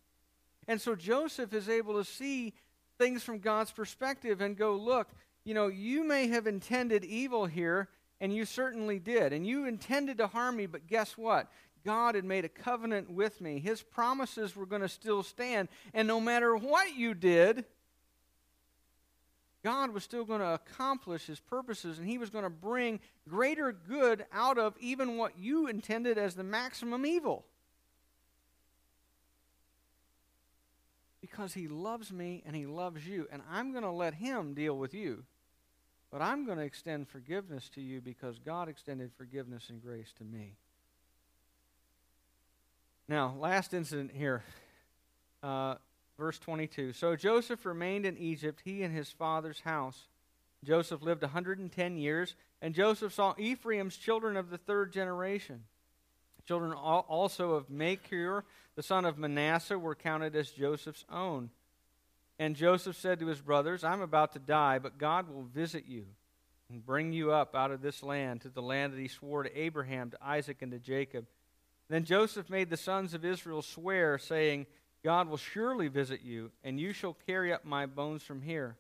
And 0.67 0.81
so 0.81 0.97
Joseph 0.97 1.55
is 1.55 1.69
able 1.69 1.95
to 1.95 2.05
see 2.05 2.55
things 2.99 3.23
from 3.23 3.39
God's 3.39 3.71
perspective 3.71 4.41
and 4.41 4.57
go, 4.57 4.75
look, 4.75 5.09
you 5.45 5.55
know, 5.55 5.69
you 5.69 6.03
may 6.03 6.27
have 6.27 6.49
intended 6.49 7.05
evil 7.05 7.47
here, 7.47 7.89
and 8.21 8.35
you 8.35 8.45
certainly 8.45 8.99
did. 8.99 9.33
And 9.33 9.47
you 9.47 9.67
intended 9.67 10.19
to 10.19 10.27
harm 10.27 10.57
me, 10.57 10.67
but 10.67 10.89
guess 10.89 11.17
what? 11.17 11.51
God 11.85 12.17
had 12.17 12.25
made 12.25 12.45
a 12.45 12.49
covenant 12.49 13.11
with 13.11 13.41
me. 13.41 13.61
His 13.61 13.81
promises 13.81 14.57
were 14.57 14.67
going 14.67 14.83
to 14.83 14.89
still 14.89 15.23
stand. 15.23 15.69
And 15.95 16.09
no 16.09 16.21
matter 16.21 16.57
what 16.57 16.97
you 16.97 17.15
did, 17.15 17.65
God 19.67 19.93
was 19.93 20.05
still 20.05 20.25
going 20.25 20.39
to 20.39 20.55
accomplish 20.55 21.27
his 21.27 21.41
purposes, 21.41 21.99
and 21.99 22.09
he 22.09 22.19
was 22.19 22.31
going 22.31 22.45
to 22.45 22.51
bring 22.51 23.01
greater 23.29 23.73
good 23.73 24.25
out 24.33 24.59
of 24.59 24.77
even 24.79 25.17
what 25.17 25.37
you 25.37 25.67
intended 25.67 26.19
as 26.19 26.37
the 26.37 26.45
maximum 26.45 27.05
evil. 27.05 27.45
because 31.37 31.55
he 31.55 31.67
loves 31.67 32.13
me 32.13 32.43
and 32.47 32.55
he 32.55 32.67
loves 32.67 33.07
you. 33.07 33.27
And 33.33 33.43
I'm 33.51 33.73
going 33.73 33.83
to 33.83 33.91
let 33.91 34.15
him 34.15 34.55
deal 34.55 34.79
with 34.79 34.95
you. 34.95 35.25
But 36.13 36.23
I'm 36.23 36.47
going 36.47 36.59
to 36.59 36.65
extend 36.65 37.09
forgiveness 37.09 37.69
to 37.71 37.81
you 37.81 38.01
because 38.01 38.39
God 38.39 38.69
extended 38.69 39.11
forgiveness 39.19 39.69
and 39.69 39.83
grace 39.83 40.13
to 40.19 40.25
me. 40.25 40.55
Now, 43.09 43.35
last 43.39 43.75
incident 43.75 44.13
here, 44.15 44.45
uh, 45.43 45.75
verse 46.19 46.39
22. 46.39 46.93
So 46.93 47.17
Joseph 47.17 47.65
remained 47.67 48.07
in 48.07 48.17
Egypt, 48.17 48.63
he 48.65 48.83
and 48.83 48.95
his 48.95 49.11
father's 49.11 49.61
house. 49.61 50.09
Joseph 50.65 51.03
lived 51.03 51.23
110 51.23 51.97
years, 51.97 52.35
and 52.61 52.75
Joseph 52.75 53.13
saw 53.13 53.35
Ephraim's 53.39 53.97
children 53.97 54.37
of 54.37 54.51
the 54.51 54.59
third 54.59 54.93
generation. 54.93 55.65
Children 56.47 56.73
also 56.73 57.53
of 57.53 57.71
Machir, 57.71 58.45
the 58.77 58.83
son 58.83 59.05
of 59.05 59.19
Manasseh, 59.19 59.79
were 59.79 59.95
counted 59.95 60.37
as 60.37 60.51
Joseph's 60.51 61.05
own. 61.11 61.51
And 62.39 62.55
Joseph 62.55 62.97
said 62.97 63.21
to 63.21 63.27
his 63.27 63.41
brothers, 63.41 63.83
I'm 63.83 64.01
about 64.01 64.33
to 64.33 64.39
die, 64.39 64.79
but 64.79 64.99
God 64.99 65.29
will 65.29 65.45
visit 65.45 65.85
you 65.87 66.07
and 66.69 66.85
bring 66.85 67.13
you 67.13 67.33
up 67.33 67.55
out 67.55 67.71
of 67.71 67.83
this 67.83 68.03
land 68.03 68.43
to 68.43 68.49
the 68.49 68.63
land 68.63 68.93
that 68.93 69.01
he 69.01 69.09
swore 69.09 69.43
to 69.43 69.59
Abraham, 69.59 70.11
to 70.11 70.19
Isaac, 70.23 70.63
and 70.63 70.73
to 70.73 70.79
Jacob. 70.79 71.27
Then 71.89 72.05
Joseph 72.05 72.51
made 72.51 72.71
the 72.71 72.77
sons 72.77 73.15
of 73.15 73.25
Israel 73.25 73.63
swear, 73.63 74.19
saying, 74.19 74.67
God 75.07 75.29
will 75.29 75.37
surely 75.37 75.87
visit 75.87 76.23
you, 76.25 76.51
and 76.65 76.81
you 76.81 76.93
shall 76.93 77.17
carry 77.29 77.53
up 77.53 77.65
my 77.65 77.87
bones 77.87 78.25
from 78.25 78.43
here. 78.43 78.75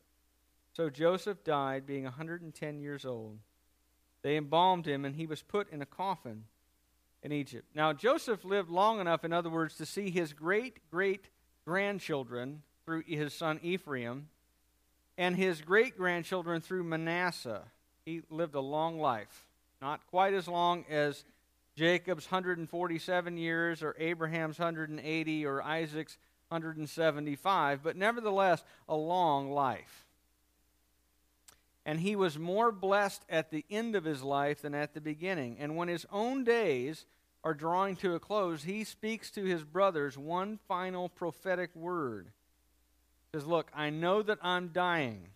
So 0.72 0.90
Joseph 0.90 1.44
died, 1.44 1.86
being 1.86 2.04
a 2.04 2.08
110 2.08 2.80
years 2.80 3.04
old. 3.04 3.38
They 4.22 4.36
embalmed 4.36 4.86
him, 4.86 5.04
and 5.04 5.14
he 5.14 5.24
was 5.24 5.42
put 5.42 5.70
in 5.70 5.82
a 5.82 5.86
coffin 5.86 6.46
in 7.22 7.30
Egypt. 7.30 7.68
Now, 7.76 7.92
Joseph 7.92 8.44
lived 8.44 8.70
long 8.70 8.98
enough, 8.98 9.24
in 9.24 9.32
other 9.32 9.48
words, 9.48 9.76
to 9.76 9.86
see 9.86 10.10
his 10.10 10.32
great 10.32 10.80
great 10.90 11.28
grandchildren 11.64 12.62
through 12.84 13.04
his 13.06 13.32
son 13.32 13.60
Ephraim 13.62 14.26
and 15.16 15.36
his 15.36 15.60
great 15.60 15.96
grandchildren 15.96 16.60
through 16.60 16.82
Manasseh. 16.82 17.62
He 18.04 18.22
lived 18.30 18.56
a 18.56 18.60
long 18.60 18.98
life, 18.98 19.46
not 19.80 20.04
quite 20.08 20.34
as 20.34 20.48
long 20.48 20.86
as 20.90 21.22
Jacob's 21.76 22.30
147 22.30 23.36
years 23.36 23.82
or 23.82 23.94
Abraham's 23.98 24.58
180 24.58 25.46
or 25.46 25.62
Isaac's 25.62 26.16
175, 26.48 27.82
but 27.82 27.96
nevertheless 27.96 28.64
a 28.88 28.96
long 28.96 29.50
life. 29.50 30.06
And 31.84 32.00
he 32.00 32.16
was 32.16 32.38
more 32.38 32.72
blessed 32.72 33.22
at 33.28 33.50
the 33.50 33.64
end 33.70 33.94
of 33.94 34.04
his 34.04 34.22
life 34.22 34.62
than 34.62 34.74
at 34.74 34.94
the 34.94 35.00
beginning. 35.00 35.58
And 35.60 35.76
when 35.76 35.88
his 35.88 36.06
own 36.10 36.44
days 36.44 37.04
are 37.44 37.54
drawing 37.54 37.94
to 37.96 38.14
a 38.14 38.20
close, 38.20 38.64
he 38.64 38.82
speaks 38.82 39.30
to 39.32 39.44
his 39.44 39.62
brothers 39.62 40.18
one 40.18 40.58
final 40.66 41.08
prophetic 41.08 41.74
word. 41.76 42.26
He 43.30 43.38
says, 43.38 43.46
Look, 43.46 43.70
I 43.74 43.90
know 43.90 44.22
that 44.22 44.38
I'm 44.42 44.68
dying. 44.68 45.28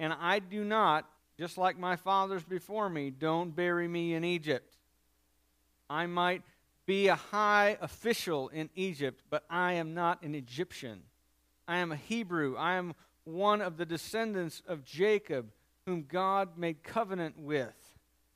And 0.00 0.12
I 0.12 0.40
do 0.40 0.64
not, 0.64 1.08
just 1.38 1.56
like 1.56 1.78
my 1.78 1.96
fathers 1.96 2.42
before 2.42 2.88
me, 2.88 3.10
don't 3.10 3.54
bury 3.54 3.86
me 3.86 4.14
in 4.14 4.24
Egypt. 4.24 4.76
I 5.88 6.06
might 6.06 6.42
be 6.86 7.08
a 7.08 7.16
high 7.16 7.76
official 7.80 8.48
in 8.48 8.70
Egypt, 8.74 9.22
but 9.28 9.44
I 9.50 9.74
am 9.74 9.94
not 9.94 10.22
an 10.22 10.34
Egyptian. 10.34 11.02
I 11.66 11.78
am 11.78 11.92
a 11.92 11.96
Hebrew. 11.96 12.56
I 12.56 12.74
am 12.74 12.94
one 13.24 13.60
of 13.60 13.76
the 13.76 13.86
descendants 13.86 14.62
of 14.68 14.84
Jacob, 14.84 15.50
whom 15.84 16.04
God 16.08 16.56
made 16.56 16.82
covenant 16.82 17.38
with, 17.38 17.74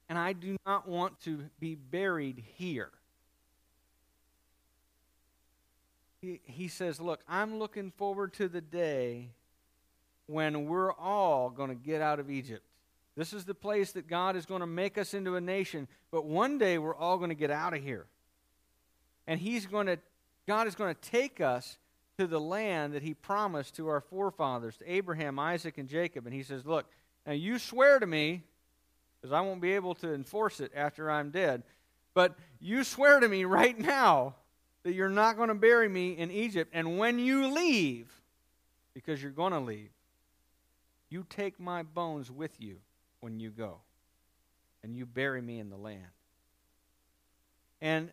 and 0.08 0.18
I 0.18 0.32
do 0.32 0.56
not 0.66 0.88
want 0.88 1.20
to 1.22 1.44
be 1.60 1.76
buried 1.76 2.42
here. 2.56 2.90
He, 6.20 6.68
says, 6.68 7.00
Look, 7.00 7.22
I'm 7.26 7.58
looking 7.58 7.92
forward 7.92 8.34
to 8.34 8.48
the 8.48 8.60
day 8.60 9.30
when 10.26 10.66
we're 10.66 10.92
all 10.92 11.48
going 11.48 11.70
to 11.70 11.74
get 11.74 12.02
out 12.02 12.20
of 12.20 12.30
Egypt. 12.30 12.64
This 13.20 13.34
is 13.34 13.44
the 13.44 13.54
place 13.54 13.92
that 13.92 14.08
God 14.08 14.34
is 14.34 14.46
going 14.46 14.62
to 14.62 14.66
make 14.66 14.96
us 14.96 15.12
into 15.12 15.36
a 15.36 15.42
nation, 15.42 15.88
but 16.10 16.24
one 16.24 16.56
day 16.56 16.78
we're 16.78 16.96
all 16.96 17.18
going 17.18 17.28
to 17.28 17.34
get 17.34 17.50
out 17.50 17.74
of 17.74 17.82
here. 17.82 18.06
And 19.26 19.38
he's 19.38 19.66
going 19.66 19.88
to 19.88 19.98
God 20.46 20.66
is 20.66 20.74
going 20.74 20.94
to 20.94 21.00
take 21.02 21.38
us 21.38 21.76
to 22.16 22.26
the 22.26 22.40
land 22.40 22.94
that 22.94 23.02
he 23.02 23.12
promised 23.12 23.76
to 23.76 23.88
our 23.88 24.00
forefathers, 24.00 24.78
to 24.78 24.90
Abraham, 24.90 25.38
Isaac, 25.38 25.76
and 25.76 25.86
Jacob. 25.86 26.24
And 26.24 26.34
he 26.34 26.42
says, 26.42 26.64
Look, 26.64 26.86
now 27.26 27.34
you 27.34 27.58
swear 27.58 27.98
to 27.98 28.06
me, 28.06 28.42
because 29.20 29.34
I 29.34 29.42
won't 29.42 29.60
be 29.60 29.72
able 29.72 29.94
to 29.96 30.14
enforce 30.14 30.58
it 30.58 30.72
after 30.74 31.10
I'm 31.10 31.28
dead, 31.28 31.62
but 32.14 32.38
you 32.58 32.84
swear 32.84 33.20
to 33.20 33.28
me 33.28 33.44
right 33.44 33.78
now 33.78 34.34
that 34.82 34.94
you're 34.94 35.10
not 35.10 35.36
going 35.36 35.50
to 35.50 35.54
bury 35.54 35.90
me 35.90 36.12
in 36.12 36.30
Egypt. 36.30 36.70
And 36.72 36.96
when 36.96 37.18
you 37.18 37.52
leave, 37.52 38.10
because 38.94 39.22
you're 39.22 39.30
going 39.30 39.52
to 39.52 39.60
leave, 39.60 39.90
you 41.10 41.26
take 41.28 41.60
my 41.60 41.82
bones 41.82 42.30
with 42.30 42.58
you 42.58 42.78
when 43.20 43.40
you 43.40 43.50
go, 43.50 43.78
and 44.82 44.96
you 44.96 45.06
bury 45.06 45.40
me 45.40 45.58
in 45.58 45.70
the 45.70 45.76
land. 45.76 46.06
And 47.80 48.12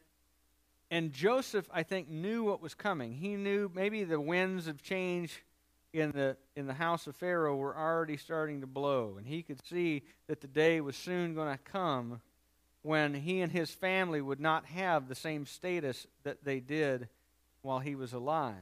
and 0.89 1.12
Joseph, 1.12 1.67
I 1.74 1.84
think, 1.84 2.10
knew 2.10 2.43
what 2.43 2.62
was 2.62 2.74
coming. 2.74 3.13
He 3.13 3.36
knew 3.36 3.70
maybe 3.74 4.06
the 4.06 4.22
winds 4.22 4.67
of 4.67 4.82
change 4.82 5.43
in 5.91 6.12
the 6.12 6.38
in 6.56 6.67
the 6.67 6.74
house 6.74 7.08
of 7.08 7.15
Pharaoh 7.15 7.56
were 7.56 7.76
already 7.76 8.17
starting 8.17 8.62
to 8.62 8.67
blow, 8.67 9.15
and 9.17 9.28
he 9.28 9.43
could 9.43 9.65
see 9.65 10.04
that 10.28 10.41
the 10.41 10.48
day 10.48 10.80
was 10.80 10.96
soon 10.96 11.34
going 11.34 11.52
to 11.52 11.63
come 11.63 12.22
when 12.84 13.13
he 13.13 13.41
and 13.41 13.52
his 13.52 13.72
family 13.72 14.22
would 14.22 14.39
not 14.39 14.65
have 14.65 15.08
the 15.08 15.15
same 15.15 15.46
status 15.46 16.08
that 16.24 16.43
they 16.46 16.60
did 16.60 17.10
while 17.62 17.80
he 17.80 17.96
was 17.96 18.13
alive. 18.13 18.56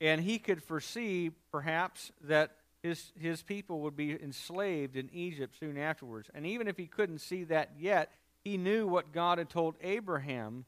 And 0.00 0.20
he 0.20 0.38
could 0.38 0.62
foresee, 0.62 1.30
perhaps, 1.50 2.12
that 2.22 2.56
his, 2.84 3.12
his 3.18 3.42
people 3.42 3.80
would 3.80 3.96
be 3.96 4.12
enslaved 4.12 4.94
in 4.94 5.08
Egypt 5.10 5.56
soon 5.58 5.78
afterwards. 5.78 6.28
And 6.34 6.46
even 6.46 6.68
if 6.68 6.76
he 6.76 6.86
couldn't 6.86 7.20
see 7.20 7.44
that 7.44 7.70
yet, 7.78 8.12
he 8.44 8.58
knew 8.58 8.86
what 8.86 9.10
God 9.10 9.38
had 9.38 9.48
told 9.48 9.76
Abraham 9.80 10.66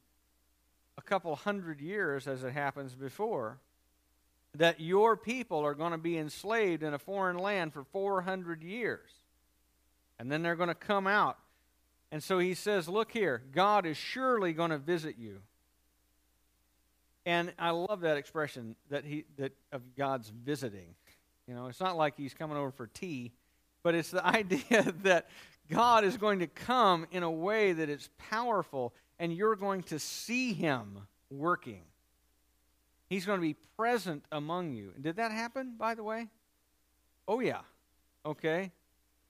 a 0.96 1.02
couple 1.02 1.36
hundred 1.36 1.78
years, 1.78 2.26
as 2.26 2.42
it 2.42 2.54
happens 2.54 2.94
before, 2.94 3.58
that 4.54 4.80
your 4.80 5.14
people 5.18 5.58
are 5.58 5.74
going 5.74 5.92
to 5.92 5.98
be 5.98 6.16
enslaved 6.16 6.82
in 6.82 6.94
a 6.94 6.98
foreign 6.98 7.36
land 7.36 7.74
for 7.74 7.84
400 7.84 8.62
years. 8.62 9.10
And 10.18 10.32
then 10.32 10.40
they're 10.40 10.56
going 10.56 10.70
to 10.70 10.74
come 10.74 11.06
out. 11.06 11.36
And 12.10 12.22
so 12.22 12.38
he 12.38 12.54
says, 12.54 12.88
Look 12.88 13.12
here, 13.12 13.42
God 13.52 13.84
is 13.84 13.98
surely 13.98 14.54
going 14.54 14.70
to 14.70 14.78
visit 14.78 15.16
you. 15.18 15.42
And 17.26 17.52
I 17.58 17.70
love 17.72 18.00
that 18.00 18.16
expression 18.16 18.74
that 18.88 19.04
he 19.04 19.26
that 19.36 19.52
of 19.70 19.82
God's 19.96 20.30
visiting. 20.30 20.94
You 21.46 21.54
know, 21.54 21.66
it's 21.66 21.80
not 21.80 21.96
like 21.96 22.16
he's 22.16 22.34
coming 22.34 22.56
over 22.56 22.70
for 22.70 22.86
tea, 22.88 23.32
but 23.82 23.94
it's 23.94 24.10
the 24.10 24.24
idea 24.36 24.92
that 25.02 25.28
God 25.70 26.04
is 26.04 26.16
going 26.16 26.40
to 26.40 26.46
come 26.46 27.06
in 27.10 27.22
a 27.22 27.30
way 27.30 27.72
that 27.72 27.88
is 27.88 28.08
powerful, 28.30 28.94
and 29.18 29.32
you're 29.32 29.56
going 29.56 29.82
to 29.84 29.98
see 29.98 30.52
him 30.52 30.98
working. 31.30 31.82
He's 33.08 33.24
going 33.24 33.38
to 33.38 33.46
be 33.46 33.56
present 33.76 34.24
among 34.32 34.72
you. 34.72 34.92
Did 35.00 35.16
that 35.16 35.30
happen, 35.30 35.74
by 35.78 35.94
the 35.94 36.02
way? 36.02 36.28
Oh, 37.28 37.40
yeah. 37.40 37.60
Okay. 38.24 38.72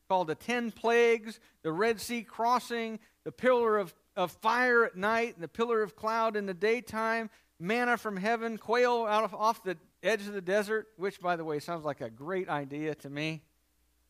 Called 0.08 0.28
the 0.28 0.34
ten 0.34 0.70
plagues, 0.70 1.40
the 1.62 1.72
Red 1.72 2.00
Sea 2.00 2.22
crossing, 2.22 2.98
the 3.24 3.32
pillar 3.32 3.78
of, 3.78 3.94
of 4.16 4.32
fire 4.32 4.84
at 4.84 4.96
night, 4.96 5.34
and 5.34 5.42
the 5.42 5.48
pillar 5.48 5.82
of 5.82 5.96
cloud 5.96 6.36
in 6.36 6.46
the 6.46 6.54
daytime, 6.54 7.28
manna 7.58 7.96
from 7.96 8.16
heaven, 8.16 8.56
quail 8.56 9.04
out 9.04 9.24
of, 9.24 9.34
off 9.34 9.62
the 9.64 9.76
edge 10.02 10.26
of 10.26 10.32
the 10.32 10.40
desert, 10.40 10.88
which, 10.96 11.20
by 11.20 11.36
the 11.36 11.44
way, 11.44 11.58
sounds 11.58 11.84
like 11.84 12.00
a 12.00 12.10
great 12.10 12.48
idea 12.48 12.94
to 12.96 13.10
me. 13.10 13.42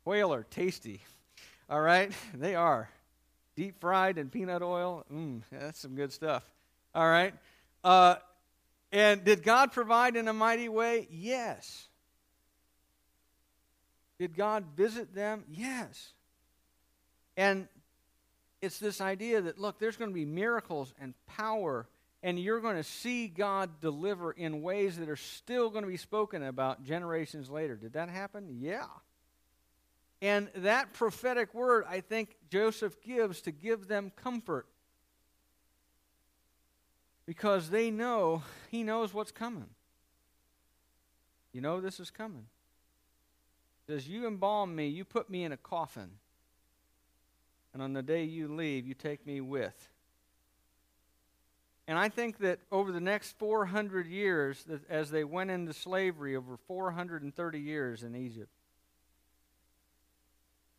Quail 0.04 0.32
are 0.32 0.44
tasty. 0.44 1.02
All 1.70 1.80
right? 1.80 2.12
They 2.34 2.54
are. 2.54 2.88
Deep 3.56 3.80
fried 3.80 4.18
in 4.18 4.28
peanut 4.28 4.62
oil. 4.62 5.04
Mmm, 5.12 5.42
that's 5.50 5.78
some 5.78 5.94
good 5.94 6.12
stuff. 6.12 6.44
All 6.94 7.08
right? 7.08 7.34
Uh, 7.82 8.16
and 8.92 9.24
did 9.24 9.42
God 9.42 9.72
provide 9.72 10.16
in 10.16 10.28
a 10.28 10.32
mighty 10.32 10.68
way? 10.68 11.08
Yes. 11.10 11.88
Did 14.18 14.36
God 14.36 14.64
visit 14.76 15.14
them? 15.14 15.44
Yes. 15.50 16.12
And 17.36 17.68
it's 18.62 18.78
this 18.78 19.00
idea 19.00 19.40
that, 19.42 19.58
look, 19.58 19.78
there's 19.78 19.96
going 19.96 20.10
to 20.10 20.14
be 20.14 20.24
miracles 20.24 20.94
and 21.00 21.14
power, 21.26 21.86
and 22.26 22.40
you're 22.40 22.58
going 22.58 22.74
to 22.74 22.82
see 22.82 23.28
God 23.28 23.80
deliver 23.80 24.32
in 24.32 24.60
ways 24.60 24.98
that 24.98 25.08
are 25.08 25.14
still 25.14 25.70
going 25.70 25.84
to 25.84 25.88
be 25.88 25.96
spoken 25.96 26.42
about 26.42 26.82
generations 26.82 27.48
later. 27.48 27.76
Did 27.76 27.92
that 27.92 28.08
happen? 28.08 28.48
Yeah. 28.58 28.86
And 30.20 30.48
that 30.56 30.92
prophetic 30.92 31.54
word, 31.54 31.84
I 31.88 32.00
think 32.00 32.34
Joseph 32.50 33.00
gives 33.00 33.42
to 33.42 33.52
give 33.52 33.86
them 33.86 34.10
comfort. 34.16 34.66
Because 37.26 37.70
they 37.70 37.92
know, 37.92 38.42
he 38.72 38.82
knows 38.82 39.14
what's 39.14 39.30
coming. 39.30 39.70
You 41.52 41.60
know 41.60 41.80
this 41.80 42.00
is 42.00 42.10
coming. 42.10 42.46
Says, 43.86 44.08
You 44.08 44.26
embalm 44.26 44.74
me, 44.74 44.88
you 44.88 45.04
put 45.04 45.30
me 45.30 45.44
in 45.44 45.52
a 45.52 45.56
coffin. 45.56 46.10
And 47.72 47.80
on 47.80 47.92
the 47.92 48.02
day 48.02 48.24
you 48.24 48.52
leave, 48.52 48.84
you 48.84 48.94
take 48.94 49.24
me 49.24 49.40
with. 49.40 49.90
And 51.88 51.98
I 51.98 52.08
think 52.08 52.38
that 52.38 52.58
over 52.72 52.90
the 52.90 53.00
next 53.00 53.38
400 53.38 54.06
years, 54.06 54.64
as 54.90 55.10
they 55.10 55.22
went 55.22 55.50
into 55.50 55.72
slavery, 55.72 56.34
over 56.34 56.56
430 56.66 57.60
years 57.60 58.02
in 58.02 58.16
Egypt, 58.16 58.50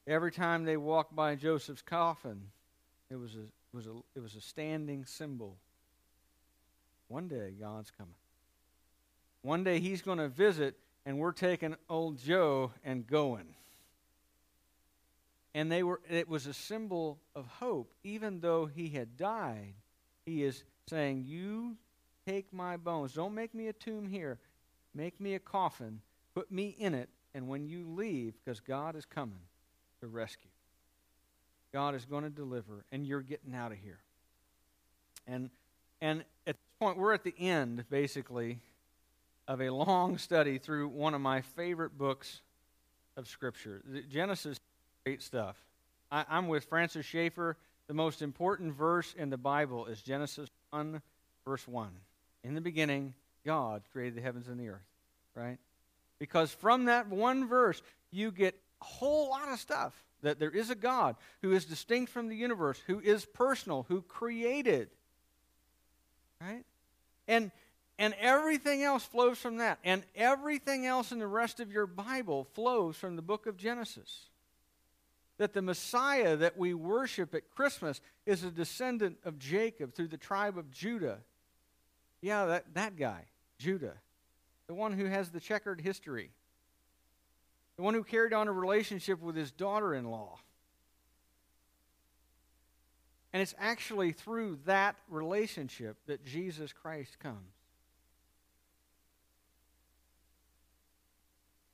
every 0.05 0.31
time 0.31 0.65
they 0.65 0.75
walked 0.75 1.15
by 1.15 1.35
Joseph's 1.35 1.81
coffin, 1.81 2.41
it 3.09 3.15
was 3.15 3.35
a, 3.35 3.39
it 3.39 3.73
was 3.73 3.87
a, 3.87 3.93
it 4.15 4.19
was 4.19 4.35
a 4.35 4.41
standing 4.41 5.05
symbol. 5.05 5.55
One 7.07 7.29
day, 7.29 7.53
God's 7.57 7.91
coming. 7.91 8.13
One 9.43 9.63
day, 9.63 9.79
He's 9.79 10.01
going 10.01 10.17
to 10.17 10.27
visit, 10.27 10.75
and 11.05 11.19
we're 11.19 11.31
taking 11.31 11.75
old 11.89 12.17
Joe 12.17 12.73
and 12.83 13.07
going. 13.07 13.55
And 15.53 15.71
they 15.71 15.83
were, 15.83 16.01
it 16.09 16.27
was 16.27 16.47
a 16.47 16.53
symbol 16.53 17.17
of 17.33 17.47
hope. 17.47 17.93
Even 18.03 18.41
though 18.41 18.65
he 18.65 18.89
had 18.89 19.15
died, 19.15 19.73
he 20.25 20.43
is 20.43 20.63
saying, 20.89 21.23
You 21.25 21.75
take 22.25 22.53
my 22.53 22.77
bones. 22.77 23.13
Don't 23.13 23.33
make 23.33 23.53
me 23.53 23.67
a 23.67 23.73
tomb 23.73 24.07
here. 24.07 24.37
Make 24.93 25.19
me 25.19 25.35
a 25.35 25.39
coffin. 25.39 26.01
Put 26.33 26.51
me 26.51 26.75
in 26.77 26.93
it. 26.93 27.09
And 27.33 27.47
when 27.47 27.67
you 27.67 27.85
leave, 27.87 28.33
because 28.43 28.59
God 28.59 28.95
is 28.95 29.05
coming 29.05 29.39
to 30.01 30.07
rescue, 30.07 30.49
God 31.73 31.93
is 31.95 32.05
going 32.05 32.23
to 32.23 32.29
deliver, 32.29 32.85
and 32.91 33.05
you're 33.05 33.21
getting 33.21 33.53
out 33.53 33.71
of 33.71 33.77
here. 33.77 33.99
And, 35.27 35.49
and 36.01 36.21
at 36.47 36.55
this 36.55 36.79
point, 36.79 36.97
we're 36.97 37.13
at 37.13 37.23
the 37.23 37.35
end, 37.37 37.83
basically, 37.89 38.59
of 39.47 39.61
a 39.61 39.69
long 39.69 40.17
study 40.17 40.57
through 40.57 40.87
one 40.87 41.13
of 41.13 41.21
my 41.21 41.41
favorite 41.41 41.97
books 41.97 42.41
of 43.15 43.27
Scripture. 43.27 43.83
Genesis, 44.09 44.59
great 45.05 45.21
stuff. 45.21 45.57
I, 46.11 46.25
I'm 46.29 46.47
with 46.47 46.65
Francis 46.65 47.05
Schaeffer. 47.05 47.57
The 47.87 47.93
most 47.93 48.21
important 48.21 48.73
verse 48.73 49.13
in 49.17 49.29
the 49.29 49.37
Bible 49.37 49.85
is 49.85 50.01
Genesis 50.01 50.49
1, 50.71 51.01
verse 51.45 51.67
1. 51.67 51.89
In 52.43 52.53
the 52.53 52.61
beginning, 52.61 53.13
God 53.45 53.83
created 53.91 54.15
the 54.15 54.21
heavens 54.21 54.47
and 54.47 54.59
the 54.59 54.69
earth, 54.69 54.87
right? 55.35 55.57
Because 56.19 56.51
from 56.51 56.85
that 56.85 57.07
one 57.07 57.47
verse, 57.47 57.81
you 58.11 58.31
get 58.31 58.59
a 58.81 58.85
whole 58.85 59.29
lot 59.29 59.49
of 59.49 59.59
stuff 59.59 59.93
that 60.23 60.39
there 60.39 60.51
is 60.51 60.69
a 60.69 60.75
God 60.75 61.15
who 61.41 61.53
is 61.53 61.65
distinct 61.65 62.11
from 62.11 62.27
the 62.27 62.35
universe, 62.35 62.81
who 62.87 62.99
is 62.99 63.25
personal, 63.25 63.85
who 63.87 64.01
created, 64.01 64.89
right? 66.41 66.63
And 67.27 67.51
and 67.99 68.13
everything 68.19 68.83
else 68.83 69.03
flows 69.03 69.39
from 69.39 69.57
that. 69.57 69.79
And 69.83 70.03
everything 70.15 70.85
else 70.85 71.11
in 71.11 71.19
the 71.19 71.27
rest 71.27 71.59
of 71.59 71.71
your 71.71 71.87
Bible 71.87 72.47
flows 72.53 72.95
from 72.95 73.15
the 73.15 73.21
book 73.21 73.47
of 73.47 73.57
Genesis 73.57 74.27
that 75.37 75.53
the 75.53 75.61
Messiah 75.61 76.35
that 76.35 76.57
we 76.57 76.73
worship 76.73 77.35
at 77.35 77.49
Christmas 77.49 78.01
is 78.25 78.43
a 78.43 78.51
descendant 78.51 79.17
of 79.23 79.37
Jacob 79.37 79.93
through 79.93 80.07
the 80.07 80.17
tribe 80.17 80.57
of 80.57 80.71
Judah. 80.71 81.19
Yeah, 82.21 82.45
that, 82.45 82.73
that 82.73 82.95
guy, 82.97 83.25
Judah, 83.59 83.93
the 84.67 84.73
one 84.73 84.93
who 84.93 85.05
has 85.05 85.29
the 85.29 85.39
checkered 85.39 85.81
history, 85.81 86.31
the 87.75 87.83
one 87.83 87.93
who 87.93 88.03
carried 88.03 88.33
on 88.33 88.47
a 88.47 88.51
relationship 88.51 89.21
with 89.21 89.35
his 89.35 89.51
daughter 89.51 89.93
in 89.93 90.05
law. 90.05 90.39
And 93.31 93.41
it's 93.41 93.53
actually 93.59 94.13
through 94.13 94.59
that 94.65 94.95
relationship 95.09 95.97
that 96.07 96.25
Jesus 96.25 96.73
Christ 96.73 97.19
comes. 97.19 97.53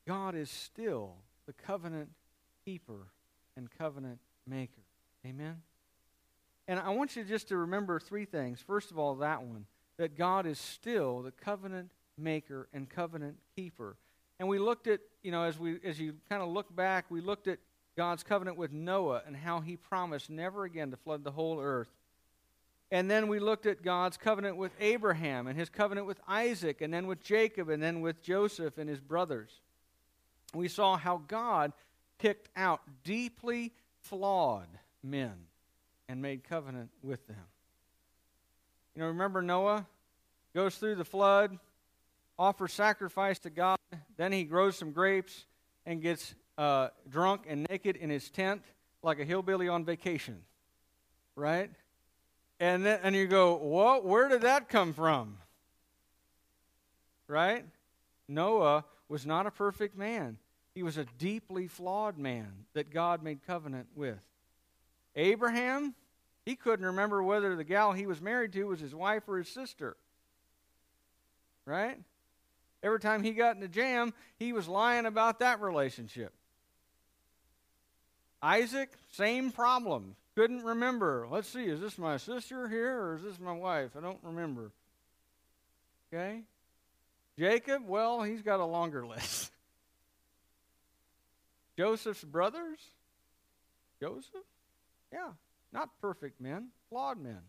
God 0.05 0.35
is 0.35 0.49
still 0.49 1.13
the 1.45 1.53
covenant 1.53 2.09
keeper 2.65 3.07
and 3.55 3.69
covenant 3.77 4.19
maker. 4.47 4.81
Amen? 5.25 5.61
And 6.67 6.79
I 6.79 6.89
want 6.89 7.15
you 7.15 7.23
just 7.23 7.49
to 7.49 7.57
remember 7.57 7.99
three 7.99 8.25
things. 8.25 8.61
First 8.61 8.91
of 8.91 8.97
all, 8.97 9.15
that 9.15 9.43
one 9.43 9.65
that 9.97 10.17
God 10.17 10.45
is 10.45 10.59
still 10.59 11.21
the 11.21 11.31
covenant 11.31 11.91
maker 12.17 12.67
and 12.73 12.89
covenant 12.89 13.37
keeper. 13.55 13.95
And 14.39 14.47
we 14.47 14.59
looked 14.59 14.87
at, 14.87 15.01
you 15.21 15.31
know, 15.31 15.43
as 15.43 15.59
we 15.59 15.79
as 15.83 15.99
you 15.99 16.15
kind 16.29 16.41
of 16.41 16.49
look 16.49 16.73
back, 16.75 17.05
we 17.09 17.21
looked 17.21 17.47
at 17.47 17.59
God's 17.95 18.23
covenant 18.23 18.57
with 18.57 18.71
Noah 18.71 19.21
and 19.25 19.35
how 19.35 19.59
he 19.59 19.77
promised 19.77 20.29
never 20.29 20.63
again 20.63 20.91
to 20.91 20.97
flood 20.97 21.23
the 21.23 21.31
whole 21.31 21.59
earth. 21.59 21.89
And 22.91 23.09
then 23.09 23.27
we 23.27 23.39
looked 23.39 23.65
at 23.65 23.81
God's 23.81 24.17
covenant 24.17 24.57
with 24.57 24.71
Abraham 24.79 25.47
and 25.47 25.57
his 25.57 25.69
covenant 25.69 26.05
with 26.05 26.19
Isaac 26.27 26.81
and 26.81 26.93
then 26.93 27.07
with 27.07 27.23
Jacob 27.23 27.69
and 27.69 27.81
then 27.81 28.01
with 28.01 28.21
Joseph 28.21 28.77
and 28.77 28.89
his 28.89 28.99
brothers. 28.99 29.61
We 30.53 30.67
saw 30.67 30.97
how 30.97 31.21
God 31.27 31.73
picked 32.23 32.47
out 32.55 32.79
deeply 33.03 33.73
flawed 33.99 34.69
men 35.03 35.33
and 36.07 36.21
made 36.21 36.41
covenant 36.41 36.89
with 37.01 37.27
them. 37.27 37.35
You 38.95 39.01
know, 39.01 39.09
remember 39.09 39.41
Noah 39.41 39.85
goes 40.55 40.77
through 40.77 40.95
the 40.95 41.03
flood, 41.03 41.59
offers 42.39 42.71
sacrifice 42.71 43.39
to 43.39 43.49
God, 43.49 43.77
then 44.15 44.31
he 44.31 44.45
grows 44.45 44.77
some 44.77 44.93
grapes 44.93 45.43
and 45.85 46.01
gets 46.01 46.33
uh, 46.57 46.89
drunk 47.09 47.41
and 47.45 47.67
naked 47.69 47.97
in 47.97 48.09
his 48.09 48.29
tent 48.29 48.63
like 49.01 49.19
a 49.19 49.25
hillbilly 49.25 49.67
on 49.67 49.83
vacation, 49.83 50.43
right? 51.35 51.71
And 52.57 52.85
then 52.85 53.01
and 53.03 53.13
you 53.17 53.27
go, 53.27 53.55
what? 53.55 54.05
Where 54.05 54.29
did 54.29 54.43
that 54.43 54.69
come 54.69 54.93
from? 54.93 55.39
Right? 57.27 57.65
Noah 58.29 58.85
was 59.09 59.25
not 59.25 59.45
a 59.45 59.51
perfect 59.51 59.97
man. 59.97 60.37
He 60.73 60.83
was 60.83 60.97
a 60.97 61.05
deeply 61.17 61.67
flawed 61.67 62.17
man 62.17 62.65
that 62.73 62.91
God 62.91 63.21
made 63.23 63.45
covenant 63.45 63.87
with. 63.95 64.23
Abraham, 65.15 65.93
he 66.45 66.55
couldn't 66.55 66.85
remember 66.85 67.21
whether 67.21 67.55
the 67.55 67.63
gal 67.63 67.93
he 67.93 68.07
was 68.07 68.21
married 68.21 68.53
to 68.53 68.63
was 68.65 68.79
his 68.79 68.95
wife 68.95 69.23
or 69.27 69.37
his 69.37 69.49
sister. 69.49 69.95
Right? 71.65 71.97
Every 72.81 72.99
time 72.99 73.23
he 73.23 73.31
got 73.31 73.55
in 73.55 73.63
a 73.63 73.67
jam, 73.67 74.13
he 74.37 74.51
was 74.51 74.67
lying 74.67 75.05
about 75.05 75.39
that 75.39 75.61
relationship. 75.61 76.33
Isaac, 78.41 78.89
same 79.11 79.51
problem. 79.51 80.17
Couldn't 80.35 80.63
remember. 80.63 81.27
Let's 81.31 81.47
see, 81.47 81.63
is 81.63 81.79
this 81.79 81.97
my 81.97 82.17
sister 82.17 82.67
here 82.67 82.99
or 82.99 83.15
is 83.15 83.23
this 83.23 83.39
my 83.39 83.53
wife? 83.53 83.91
I 83.97 84.01
don't 84.01 84.19
remember. 84.21 84.71
Okay? 86.11 86.41
Jacob, 87.39 87.87
well, 87.87 88.21
he's 88.21 88.41
got 88.41 88.59
a 88.59 88.65
longer 88.65 89.05
list. 89.07 89.52
Joseph's 91.77 92.23
brothers? 92.23 92.79
Joseph? 93.99 94.45
Yeah, 95.11 95.31
not 95.71 95.89
perfect 96.01 96.41
men, 96.41 96.69
flawed 96.89 97.19
men. 97.19 97.39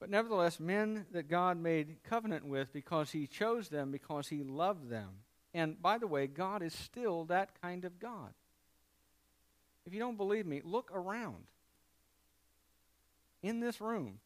But 0.00 0.10
nevertheless, 0.10 0.60
men 0.60 1.06
that 1.12 1.28
God 1.28 1.56
made 1.56 2.02
covenant 2.04 2.44
with 2.44 2.72
because 2.72 3.10
he 3.12 3.26
chose 3.26 3.68
them, 3.68 3.90
because 3.90 4.28
he 4.28 4.42
loved 4.42 4.90
them. 4.90 5.08
And 5.54 5.80
by 5.80 5.98
the 5.98 6.06
way, 6.06 6.26
God 6.26 6.62
is 6.62 6.74
still 6.74 7.24
that 7.26 7.50
kind 7.62 7.84
of 7.84 7.98
God. 7.98 8.34
If 9.86 9.94
you 9.94 10.00
don't 10.00 10.16
believe 10.16 10.46
me, 10.46 10.60
look 10.64 10.90
around. 10.92 11.44
In 13.42 13.60
this 13.60 13.80
room, 13.80 14.18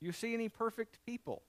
you 0.00 0.12
see 0.12 0.34
any 0.34 0.48
perfect 0.48 0.98
people? 1.04 1.42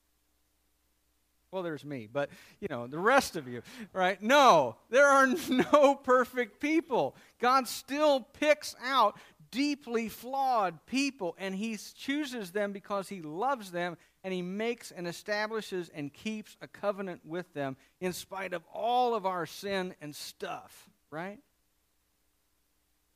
Well, 1.52 1.64
there's 1.64 1.84
me, 1.84 2.08
but 2.12 2.30
you 2.60 2.68
know, 2.70 2.86
the 2.86 3.00
rest 3.00 3.36
of 3.36 3.48
you, 3.48 3.64
right? 3.92 4.22
No, 4.22 4.76
there 4.90 5.08
are 5.08 5.28
no 5.50 5.96
perfect 5.96 6.60
people. 6.60 7.16
God 7.40 7.68
still 7.68 8.22
picks 8.22 8.76
out 8.84 9.18
deeply 9.52 10.10
flawed 10.10 10.86
people, 10.86 11.36
and 11.40 11.56
He 11.56 11.78
chooses 11.96 12.52
them 12.52 12.72
because 12.72 13.10
He 13.10 13.22
loves 13.22 13.72
them, 13.72 13.98
and 14.24 14.32
He 14.32 14.44
makes 14.44 14.92
and 14.92 15.08
establishes 15.08 15.90
and 15.94 16.14
keeps 16.14 16.56
a 16.62 16.68
covenant 16.68 17.22
with 17.26 17.52
them 17.54 17.78
in 18.00 18.14
spite 18.14 18.54
of 18.54 18.64
all 18.72 19.16
of 19.16 19.26
our 19.26 19.48
sin 19.48 19.96
and 20.02 20.16
stuff, 20.16 20.88
right? 21.10 21.40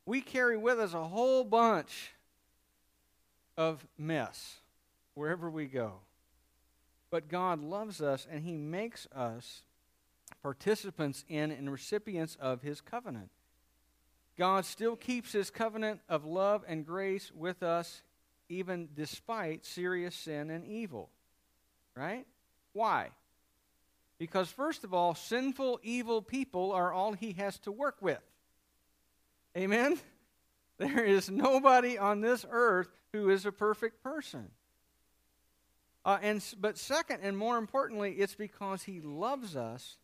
We 0.06 0.20
carry 0.20 0.56
with 0.56 0.80
us 0.80 0.92
a 0.92 1.04
whole 1.04 1.44
bunch 1.44 2.10
of 3.56 3.86
mess 3.96 4.56
wherever 5.14 5.48
we 5.48 5.66
go. 5.66 6.00
But 7.14 7.28
God 7.28 7.62
loves 7.62 8.02
us 8.02 8.26
and 8.28 8.42
He 8.42 8.56
makes 8.56 9.06
us 9.14 9.62
participants 10.42 11.24
in 11.28 11.52
and 11.52 11.70
recipients 11.70 12.36
of 12.40 12.62
His 12.62 12.80
covenant. 12.80 13.30
God 14.36 14.64
still 14.64 14.96
keeps 14.96 15.30
His 15.30 15.48
covenant 15.48 16.00
of 16.08 16.24
love 16.24 16.64
and 16.66 16.84
grace 16.84 17.30
with 17.32 17.62
us, 17.62 18.02
even 18.48 18.88
despite 18.96 19.64
serious 19.64 20.16
sin 20.16 20.50
and 20.50 20.64
evil. 20.64 21.08
Right? 21.96 22.26
Why? 22.72 23.10
Because, 24.18 24.48
first 24.48 24.82
of 24.82 24.92
all, 24.92 25.14
sinful, 25.14 25.78
evil 25.84 26.20
people 26.20 26.72
are 26.72 26.92
all 26.92 27.12
He 27.12 27.34
has 27.34 27.60
to 27.60 27.70
work 27.70 27.98
with. 28.00 28.22
Amen? 29.56 30.00
There 30.78 31.04
is 31.04 31.30
nobody 31.30 31.96
on 31.96 32.22
this 32.22 32.44
earth 32.50 32.88
who 33.12 33.30
is 33.30 33.46
a 33.46 33.52
perfect 33.52 34.02
person. 34.02 34.50
Uh, 36.04 36.18
and, 36.22 36.44
but 36.60 36.76
second, 36.76 37.20
and 37.22 37.36
more 37.36 37.56
importantly, 37.56 38.12
it's 38.12 38.34
because 38.34 38.82
he 38.82 39.00
loves 39.00 39.56
us 39.56 39.96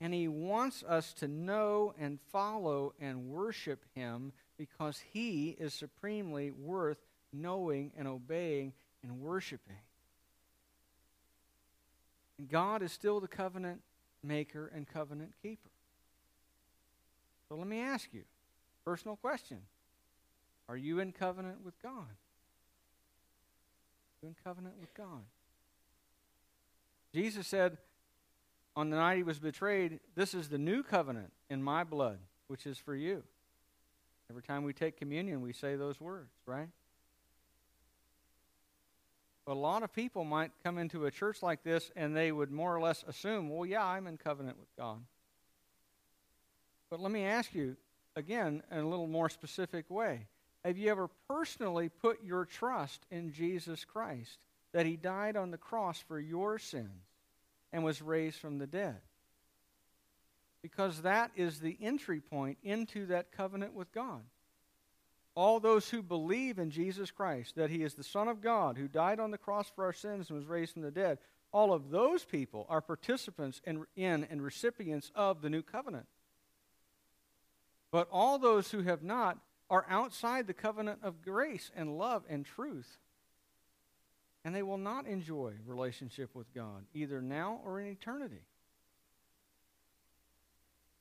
and 0.00 0.12
he 0.12 0.28
wants 0.28 0.82
us 0.82 1.12
to 1.14 1.28
know 1.28 1.94
and 1.98 2.18
follow 2.32 2.92
and 3.00 3.28
worship 3.28 3.84
him 3.94 4.32
because 4.58 5.02
he 5.12 5.56
is 5.58 5.72
supremely 5.72 6.50
worth 6.50 6.98
knowing 7.32 7.92
and 7.96 8.08
obeying 8.08 8.72
and 9.02 9.20
worshiping. 9.20 9.76
And 12.38 12.48
God 12.48 12.82
is 12.82 12.92
still 12.92 13.20
the 13.20 13.28
covenant 13.28 13.80
maker 14.22 14.70
and 14.74 14.86
covenant 14.86 15.32
keeper. 15.42 15.70
So 17.48 17.54
let 17.54 17.68
me 17.68 17.80
ask 17.80 18.12
you, 18.12 18.24
personal 18.84 19.16
question. 19.16 19.58
Are 20.68 20.76
you 20.76 20.98
in 20.98 21.12
covenant 21.12 21.64
with 21.64 21.80
God? 21.80 21.92
Are 21.92 22.16
you 24.22 24.28
in 24.28 24.34
covenant 24.44 24.74
with 24.80 24.92
God? 24.94 25.22
Jesus 27.16 27.46
said 27.46 27.78
on 28.76 28.90
the 28.90 28.96
night 28.96 29.16
he 29.16 29.22
was 29.22 29.38
betrayed, 29.38 30.00
This 30.14 30.34
is 30.34 30.50
the 30.50 30.58
new 30.58 30.82
covenant 30.82 31.32
in 31.48 31.62
my 31.62 31.82
blood, 31.82 32.18
which 32.48 32.66
is 32.66 32.76
for 32.76 32.94
you. 32.94 33.22
Every 34.28 34.42
time 34.42 34.64
we 34.64 34.74
take 34.74 34.98
communion, 34.98 35.40
we 35.40 35.54
say 35.54 35.76
those 35.76 35.98
words, 35.98 36.28
right? 36.44 36.68
But 39.46 39.54
a 39.54 39.54
lot 39.54 39.82
of 39.82 39.94
people 39.94 40.24
might 40.24 40.50
come 40.62 40.76
into 40.76 41.06
a 41.06 41.10
church 41.10 41.42
like 41.42 41.62
this 41.62 41.90
and 41.96 42.14
they 42.14 42.32
would 42.32 42.50
more 42.50 42.76
or 42.76 42.82
less 42.82 43.02
assume, 43.08 43.48
well, 43.48 43.64
yeah, 43.64 43.82
I'm 43.82 44.06
in 44.06 44.18
covenant 44.18 44.58
with 44.58 44.68
God. 44.76 44.98
But 46.90 47.00
let 47.00 47.10
me 47.10 47.24
ask 47.24 47.54
you 47.54 47.78
again 48.14 48.62
in 48.70 48.76
a 48.76 48.86
little 48.86 49.06
more 49.06 49.30
specific 49.30 49.88
way. 49.88 50.26
Have 50.66 50.76
you 50.76 50.90
ever 50.90 51.08
personally 51.30 51.88
put 51.88 52.22
your 52.22 52.44
trust 52.44 53.06
in 53.10 53.32
Jesus 53.32 53.86
Christ, 53.86 54.36
that 54.76 54.86
he 54.86 54.96
died 54.96 55.36
on 55.36 55.50
the 55.50 55.58
cross 55.58 55.98
for 56.06 56.20
your 56.20 56.58
sins 56.58 57.02
and 57.72 57.82
was 57.82 58.02
raised 58.02 58.38
from 58.38 58.58
the 58.58 58.66
dead? 58.66 58.96
Because 60.60 61.02
that 61.02 61.30
is 61.34 61.60
the 61.60 61.76
entry 61.80 62.20
point 62.20 62.58
into 62.62 63.06
that 63.06 63.32
covenant 63.32 63.72
with 63.74 63.92
God 63.92 64.22
all 65.36 65.60
those 65.60 65.90
who 65.90 66.02
believe 66.02 66.58
in 66.58 66.70
Jesus 66.70 67.10
Christ, 67.10 67.56
that 67.56 67.68
he 67.68 67.82
is 67.82 67.94
the 67.94 68.02
Son 68.02 68.26
of 68.26 68.40
God 68.40 68.78
who 68.78 68.88
died 68.88 69.20
on 69.20 69.30
the 69.30 69.38
cross 69.38 69.70
for 69.76 69.84
our 69.84 69.92
sins 69.92 70.30
and 70.30 70.38
was 70.38 70.48
raised 70.48 70.72
from 70.72 70.82
the 70.82 70.90
dead, 70.90 71.18
all 71.52 71.72
of 71.72 71.90
those 71.90 72.24
people 72.24 72.66
are 72.70 72.80
participants 72.80 73.60
in, 73.64 73.84
in 73.94 74.26
and 74.30 74.42
recipients 74.42 75.12
of 75.14 75.42
the 75.42 75.50
new 75.50 75.62
covenant. 75.62 76.06
But 77.92 78.08
all 78.10 78.38
those 78.38 78.70
who 78.70 78.82
have 78.82 79.02
not 79.02 79.38
are 79.68 79.86
outside 79.90 80.46
the 80.46 80.54
covenant 80.54 81.00
of 81.02 81.22
grace 81.22 81.70
and 81.76 81.98
love 81.98 82.24
and 82.28 82.44
truth. 82.44 82.98
And 84.46 84.54
they 84.54 84.62
will 84.62 84.78
not 84.78 85.08
enjoy 85.08 85.54
relationship 85.66 86.32
with 86.32 86.54
God, 86.54 86.84
either 86.94 87.20
now 87.20 87.58
or 87.64 87.80
in 87.80 87.88
eternity. 87.88 88.44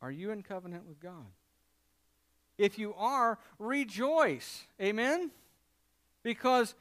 Are 0.02 0.10
you 0.10 0.32
in 0.32 0.42
covenant 0.42 0.88
with 0.88 1.00
God? 1.00 1.28
If 2.58 2.80
you 2.80 2.96
are, 2.96 3.38
rejoice. 3.60 4.64
Amen? 4.82 5.30
Because 6.24 6.74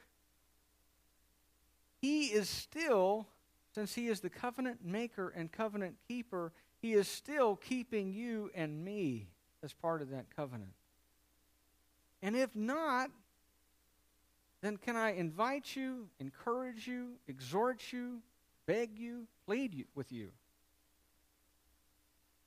he 2.01 2.29
is 2.29 2.49
still, 2.49 3.27
since 3.75 3.95
he 3.95 4.09
is 4.09 4.21
the 4.21 4.31
covenant 4.31 4.79
maker 4.83 5.29
and 5.37 5.53
covenant 5.53 5.97
keeper, 6.09 6.51
he 6.81 6.95
is 6.95 7.07
still 7.07 7.57
keeping 7.57 8.11
you 8.11 8.51
and 8.55 8.83
me 8.83 9.29
as 9.63 9.75
part 9.75 10.01
of 10.01 10.09
that 10.13 10.35
covenant. 10.35 10.73
And 12.23 12.35
if 12.35 12.57
not, 12.57 13.11
then 14.65 14.77
can 14.77 14.97
I 14.97 15.13
invite 15.13 15.77
you, 15.77 16.09
encourage 16.19 16.87
you, 16.87 17.13
exhort 17.29 17.93
you, 17.93 18.21
beg 18.67 18.99
you, 18.99 19.27
plead 19.47 19.75
you, 19.75 19.85
with 19.95 20.11
you 20.11 20.31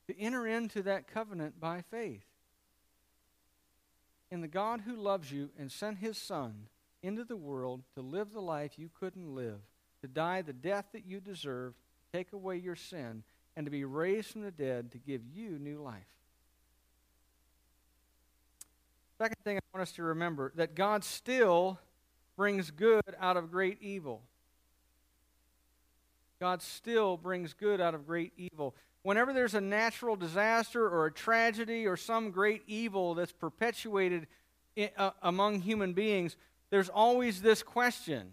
to 0.08 0.18
enter 0.18 0.46
into 0.46 0.82
that 0.82 1.06
covenant 1.06 1.60
by 1.60 1.82
faith? 1.90 2.24
in 4.30 4.40
the 4.40 4.48
God 4.48 4.82
who 4.82 4.94
loves 4.94 5.32
you 5.32 5.50
and 5.58 5.70
sent 5.70 5.98
his 5.98 6.18
Son 6.18 6.68
into 7.02 7.24
the 7.24 7.36
world 7.36 7.82
to 7.94 8.00
live 8.00 8.32
the 8.32 8.40
life 8.40 8.78
you 8.78 8.90
couldn't 8.98 9.34
live, 9.34 9.60
to 10.02 10.08
die 10.08 10.42
the 10.42 10.52
death 10.52 10.86
that 10.92 11.06
you 11.06 11.20
deserved, 11.20 11.76
take 12.12 12.32
away 12.32 12.56
your 12.56 12.76
sin, 12.76 13.22
and 13.56 13.66
to 13.66 13.70
be 13.70 13.84
raised 13.84 14.30
from 14.30 14.42
the 14.42 14.50
dead 14.50 14.92
to 14.92 14.98
give 14.98 15.22
you 15.26 15.58
new 15.58 15.80
life. 15.80 16.02
Second 19.18 19.36
thing 19.42 19.56
I 19.56 19.60
want 19.74 19.82
us 19.82 19.92
to 19.92 20.02
remember 20.02 20.52
that 20.56 20.74
God 20.74 21.02
still 21.02 21.78
brings 22.38 22.70
good 22.70 23.02
out 23.20 23.36
of 23.36 23.50
great 23.50 23.82
evil. 23.82 24.22
God 26.40 26.62
still 26.62 27.18
brings 27.18 27.52
good 27.52 27.82
out 27.82 27.94
of 27.94 28.06
great 28.06 28.32
evil 28.38 28.74
whenever 29.08 29.32
there's 29.32 29.54
a 29.54 29.60
natural 29.60 30.16
disaster 30.16 30.86
or 30.86 31.06
a 31.06 31.10
tragedy 31.10 31.86
or 31.86 31.96
some 31.96 32.30
great 32.30 32.62
evil 32.66 33.14
that's 33.14 33.32
perpetuated 33.32 34.26
in, 34.76 34.90
uh, 34.98 35.10
among 35.22 35.62
human 35.62 35.94
beings, 35.94 36.36
there's 36.68 36.90
always 36.90 37.40
this 37.40 37.62
question 37.62 38.32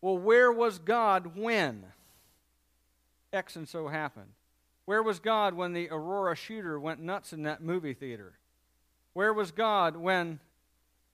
well, 0.00 0.18
where 0.18 0.52
was 0.52 0.78
God 0.78 1.34
when 1.34 1.86
X 3.32 3.56
and 3.56 3.66
so 3.66 3.88
happened? 3.88 4.30
Where 4.84 5.02
was 5.02 5.18
God 5.18 5.54
when 5.54 5.72
the 5.72 5.88
Aurora 5.90 6.36
shooter 6.36 6.78
went 6.78 7.00
nuts 7.00 7.32
in 7.32 7.44
that 7.44 7.62
movie 7.62 7.94
theater? 7.94 8.34
Where 9.14 9.32
was 9.32 9.50
God 9.50 9.96
when 9.96 10.38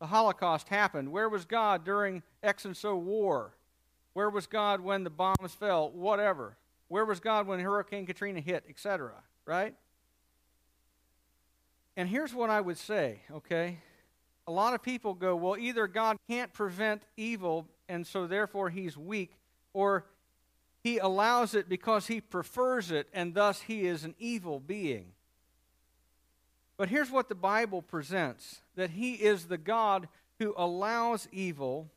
the 0.01 0.07
Holocaust 0.07 0.69
happened? 0.69 1.13
Where 1.13 1.29
was 1.29 1.45
God 1.45 1.85
during 1.85 2.23
X 2.43 2.65
and 2.65 2.77
so 2.77 2.97
war? 2.97 3.53
Where 4.15 4.31
was 4.31 4.47
God 4.47 4.81
when 4.81 5.05
the 5.05 5.11
bombs 5.11 5.55
fell? 5.59 5.91
Whatever. 5.91 6.57
Where 6.89 7.05
was 7.05 7.21
God 7.21 7.47
when 7.47 7.61
Hurricane 7.61 8.07
Katrina 8.07 8.41
hit, 8.41 8.65
etc., 8.69 9.13
right? 9.45 9.75
And 11.97 12.09
here's 12.09 12.35
what 12.35 12.51
I 12.51 12.61
would 12.61 12.79
say, 12.79 13.21
okay? 13.31 13.79
A 14.47 14.53
lot 14.53 14.75
of 14.75 14.83
people 14.83 15.15
go, 15.15 15.37
well, 15.37 15.57
either 15.57 15.87
God 15.87 16.17
can't 16.29 16.53
prevent 16.53 17.03
evil 17.17 17.69
and 17.89 18.07
so 18.07 18.27
therefore 18.27 18.71
he's 18.71 18.97
weak, 18.97 19.37
or 19.75 20.07
he 20.83 20.99
allows 20.99 21.55
it 21.55 21.69
because 21.69 22.07
he 22.07 22.21
prefers 22.21 22.91
it 22.91 23.09
and 23.13 23.35
thus 23.35 23.63
he 23.63 23.87
is 23.87 24.05
an 24.05 24.15
evil 24.19 24.61
being. 24.61 25.13
But 26.81 26.89
here's 26.89 27.11
what 27.11 27.29
the 27.29 27.35
Bible 27.35 27.83
presents 27.83 28.63
that 28.75 28.89
he 28.89 29.13
is 29.13 29.45
the 29.45 29.59
God 29.59 30.09
who 30.39 30.55
allows 30.57 31.29
evil 31.31 31.91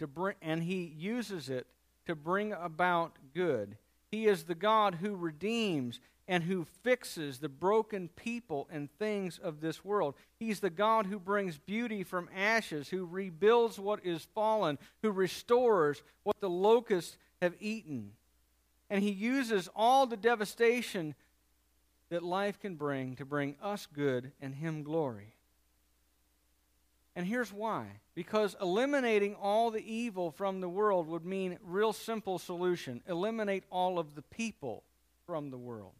to 0.00 0.08
bring 0.08 0.34
and 0.42 0.60
he 0.60 0.92
uses 0.98 1.48
it 1.48 1.68
to 2.06 2.16
bring 2.16 2.52
about 2.52 3.12
good. 3.32 3.76
He 4.10 4.26
is 4.26 4.42
the 4.42 4.56
God 4.56 4.96
who 4.96 5.14
redeems 5.14 6.00
and 6.26 6.42
who 6.42 6.66
fixes 6.82 7.38
the 7.38 7.48
broken 7.48 8.08
people 8.16 8.66
and 8.72 8.90
things 8.98 9.38
of 9.38 9.60
this 9.60 9.84
world. 9.84 10.16
He's 10.40 10.58
the 10.58 10.68
God 10.68 11.06
who 11.06 11.20
brings 11.20 11.58
beauty 11.58 12.02
from 12.02 12.28
ashes, 12.36 12.88
who 12.88 13.06
rebuilds 13.06 13.78
what 13.78 14.04
is 14.04 14.26
fallen, 14.34 14.80
who 15.02 15.12
restores 15.12 16.02
what 16.24 16.40
the 16.40 16.50
locusts 16.50 17.16
have 17.40 17.54
eaten. 17.60 18.14
And 18.90 19.04
He 19.04 19.12
uses 19.12 19.68
all 19.76 20.06
the 20.06 20.16
devastation 20.16 21.14
that 22.12 22.22
life 22.22 22.60
can 22.60 22.74
bring 22.74 23.16
to 23.16 23.24
bring 23.24 23.56
us 23.62 23.86
good 23.86 24.32
and 24.38 24.54
Him 24.54 24.82
glory. 24.82 25.32
And 27.16 27.26
here's 27.26 27.50
why. 27.50 27.86
Because 28.14 28.54
eliminating 28.60 29.34
all 29.34 29.70
the 29.70 29.80
evil 29.80 30.30
from 30.30 30.60
the 30.60 30.68
world 30.68 31.08
would 31.08 31.24
mean 31.24 31.58
real 31.64 31.94
simple 31.94 32.38
solution. 32.38 33.02
Eliminate 33.08 33.64
all 33.70 33.98
of 33.98 34.14
the 34.14 34.20
people 34.20 34.84
from 35.24 35.50
the 35.50 35.56
world. 35.56 35.94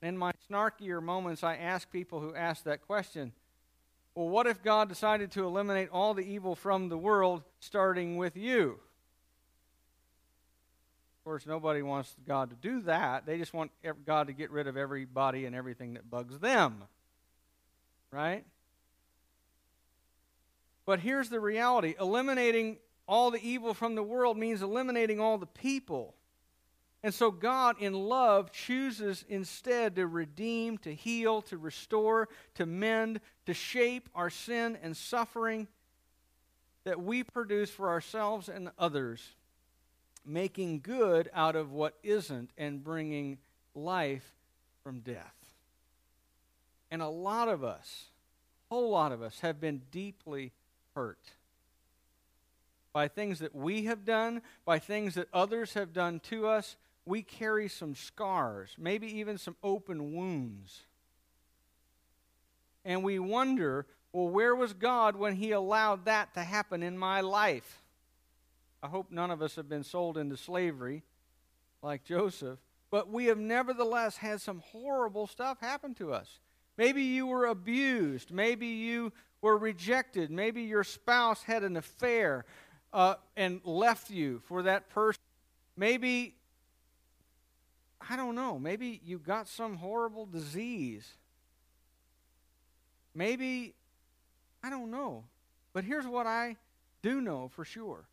In 0.00 0.16
my 0.16 0.30
snarkier 0.48 1.02
moments, 1.02 1.42
I 1.42 1.56
ask 1.56 1.90
people 1.90 2.20
who 2.20 2.32
ask 2.32 2.62
that 2.64 2.86
question, 2.86 3.32
well, 4.14 4.28
what 4.28 4.46
if 4.46 4.62
God 4.62 4.88
decided 4.88 5.32
to 5.32 5.44
eliminate 5.44 5.88
all 5.90 6.14
the 6.14 6.24
evil 6.24 6.54
from 6.54 6.88
the 6.88 6.96
world, 6.96 7.42
starting 7.58 8.16
with 8.16 8.36
you? 8.36 8.78
Of 11.26 11.30
course, 11.30 11.44
nobody 11.44 11.82
wants 11.82 12.14
God 12.24 12.50
to 12.50 12.56
do 12.56 12.82
that. 12.82 13.26
They 13.26 13.36
just 13.36 13.52
want 13.52 13.72
God 14.06 14.28
to 14.28 14.32
get 14.32 14.52
rid 14.52 14.68
of 14.68 14.76
everybody 14.76 15.44
and 15.44 15.56
everything 15.56 15.94
that 15.94 16.08
bugs 16.08 16.38
them. 16.38 16.84
Right? 18.12 18.44
But 20.84 21.00
here's 21.00 21.28
the 21.28 21.40
reality 21.40 21.96
eliminating 21.98 22.76
all 23.08 23.32
the 23.32 23.44
evil 23.44 23.74
from 23.74 23.96
the 23.96 24.04
world 24.04 24.38
means 24.38 24.62
eliminating 24.62 25.18
all 25.18 25.36
the 25.36 25.46
people. 25.46 26.14
And 27.02 27.12
so 27.12 27.32
God, 27.32 27.82
in 27.82 27.92
love, 27.92 28.52
chooses 28.52 29.24
instead 29.28 29.96
to 29.96 30.06
redeem, 30.06 30.78
to 30.78 30.94
heal, 30.94 31.42
to 31.42 31.58
restore, 31.58 32.28
to 32.54 32.66
mend, 32.66 33.20
to 33.46 33.52
shape 33.52 34.08
our 34.14 34.30
sin 34.30 34.78
and 34.80 34.96
suffering 34.96 35.66
that 36.84 37.02
we 37.02 37.24
produce 37.24 37.70
for 37.70 37.88
ourselves 37.88 38.48
and 38.48 38.70
others, 38.78 39.34
making 40.26 40.80
good 40.80 41.30
out 41.32 41.56
of 41.56 41.72
what 41.72 41.94
isn't 42.02 42.50
and 42.58 42.82
bringing 42.82 43.38
life 43.74 44.34
from 44.82 45.00
death. 45.00 45.34
And 46.90 47.02
a 47.02 47.08
lot 47.08 47.48
of 47.48 47.64
us, 47.64 48.06
a 48.70 48.74
whole 48.74 48.90
lot 48.90 49.12
of 49.12 49.22
us, 49.22 49.40
have 49.40 49.60
been 49.60 49.82
deeply 49.90 50.52
hurt. 50.94 51.32
By 52.92 53.08
things 53.08 53.40
that 53.40 53.54
we 53.54 53.84
have 53.84 54.04
done, 54.04 54.42
by 54.64 54.78
things 54.78 55.14
that 55.14 55.28
others 55.32 55.74
have 55.74 55.92
done 55.92 56.20
to 56.20 56.46
us, 56.46 56.76
we 57.04 57.22
carry 57.22 57.68
some 57.68 57.94
scars, 57.94 58.74
maybe 58.78 59.06
even 59.18 59.38
some 59.38 59.56
open 59.62 60.14
wounds. 60.14 60.82
And 62.84 63.02
we 63.02 63.18
wonder, 63.18 63.86
Well, 64.12 64.28
where 64.28 64.54
was 64.54 64.72
God 64.72 65.16
when 65.16 65.34
He 65.34 65.52
allowed 65.52 66.04
that 66.06 66.34
to 66.34 66.40
happen 66.40 66.82
in 66.82 66.96
my 66.96 67.20
life? 67.20 67.82
I 68.86 68.88
hope 68.88 69.10
none 69.10 69.32
of 69.32 69.42
us 69.42 69.56
have 69.56 69.68
been 69.68 69.82
sold 69.82 70.16
into 70.16 70.36
slavery 70.36 71.02
like 71.82 72.04
Joseph, 72.04 72.60
but 72.88 73.10
we 73.10 73.24
have 73.24 73.36
nevertheless 73.36 74.16
had 74.16 74.40
some 74.40 74.60
horrible 74.60 75.26
stuff 75.26 75.58
happen 75.60 75.92
to 75.94 76.12
us. 76.12 76.38
Maybe 76.78 77.02
you 77.02 77.26
were 77.26 77.46
abused. 77.46 78.30
Maybe 78.30 78.68
you 78.68 79.12
were 79.40 79.58
rejected. 79.58 80.30
Maybe 80.30 80.62
your 80.62 80.84
spouse 80.84 81.42
had 81.42 81.64
an 81.64 81.76
affair 81.76 82.44
uh, 82.92 83.16
and 83.36 83.60
left 83.64 84.08
you 84.08 84.40
for 84.44 84.62
that 84.62 84.88
person. 84.88 85.20
Maybe, 85.76 86.36
I 88.08 88.14
don't 88.14 88.36
know, 88.36 88.56
maybe 88.56 89.00
you 89.04 89.18
got 89.18 89.48
some 89.48 89.78
horrible 89.78 90.26
disease. 90.26 91.12
Maybe, 93.16 93.74
I 94.62 94.70
don't 94.70 94.92
know. 94.92 95.24
But 95.72 95.82
here's 95.82 96.06
what 96.06 96.28
I 96.28 96.56
do 97.02 97.20
know 97.20 97.48
for 97.48 97.64
sure 97.64 98.06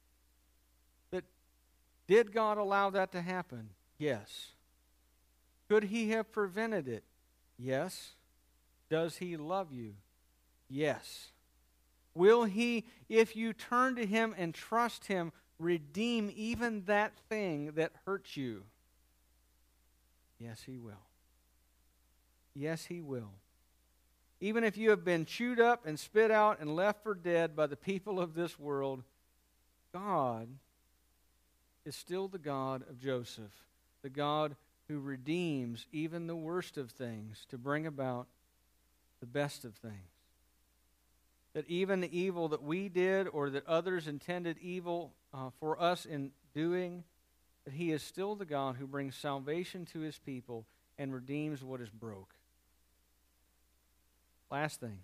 did 2.08 2.34
God 2.34 2.58
allow 2.58 2.90
that 2.90 3.12
to 3.14 3.22
happen? 3.22 3.70
Yes. 3.98 4.50
Could 5.70 5.86
He 5.86 6.10
have 6.10 6.32
prevented 6.32 6.88
it? 6.88 7.04
Yes. 7.58 8.12
Does 8.90 9.18
He 9.18 9.38
love 9.38 9.72
you? 9.72 9.94
Yes. 10.70 11.32
Will 12.14 12.44
He, 12.44 12.86
if 13.10 13.36
you 13.36 13.54
turn 13.54 13.96
to 13.96 14.06
Him 14.06 14.36
and 14.38 14.54
trust 14.54 15.06
Him, 15.06 15.32
redeem 15.58 16.32
even 16.36 16.84
that 16.86 17.14
thing 17.30 17.72
that 17.76 17.94
hurts 18.06 18.36
you? 18.36 18.64
Yes, 20.40 20.64
He 20.66 20.78
will. 20.78 21.08
Yes, 22.54 22.86
He 22.86 23.02
will. 23.02 23.32
Even 24.42 24.66
if 24.66 24.76
you 24.76 24.90
have 24.90 25.06
been 25.06 25.26
chewed 25.26 25.60
up 25.60 25.86
and 25.86 25.98
spit 25.98 26.30
out 26.30 26.60
and 26.60 26.76
left 26.76 27.02
for 27.02 27.16
dead 27.16 27.56
by 27.56 27.66
the 27.66 27.78
people 27.78 28.20
of 28.20 28.34
this 28.34 28.60
world, 28.60 29.04
God 29.94 30.50
is 31.86 31.96
still 31.96 32.28
the 32.28 32.38
God 32.38 32.84
of 32.90 33.00
Joseph, 33.00 33.52
the 34.02 34.10
God 34.10 34.56
who 34.88 35.00
redeems 35.00 35.86
even 35.92 36.28
the 36.28 36.36
worst 36.36 36.78
of 36.78 36.92
things 36.92 37.46
to 37.50 37.58
bring 37.58 37.86
about 37.86 38.28
the 39.20 39.26
best 39.26 39.66
of 39.66 39.76
things. 39.76 39.96
That 41.54 41.68
even 41.70 42.02
the 42.02 42.18
evil 42.18 42.48
that 42.50 42.64
we 42.64 42.90
did 42.90 43.28
or 43.28 43.50
that 43.52 43.68
others 43.68 44.08
intended 44.08 44.58
evil 44.60 45.14
uh, 45.34 45.50
for 45.60 45.82
us 45.82 46.06
in 46.06 46.32
doing, 46.54 47.04
that 47.66 47.74
He 47.74 47.92
is 47.92 48.02
still 48.02 48.36
the 48.36 48.46
God 48.46 48.76
who 48.78 48.88
brings 48.88 49.16
salvation 49.16 49.86
to 49.94 50.00
His 50.00 50.18
people 50.18 50.66
and 50.98 51.14
redeems 51.14 51.64
what 51.64 51.82
is 51.82 51.90
broke. 51.90 52.34
Last 54.52 54.80
thing 54.80 55.00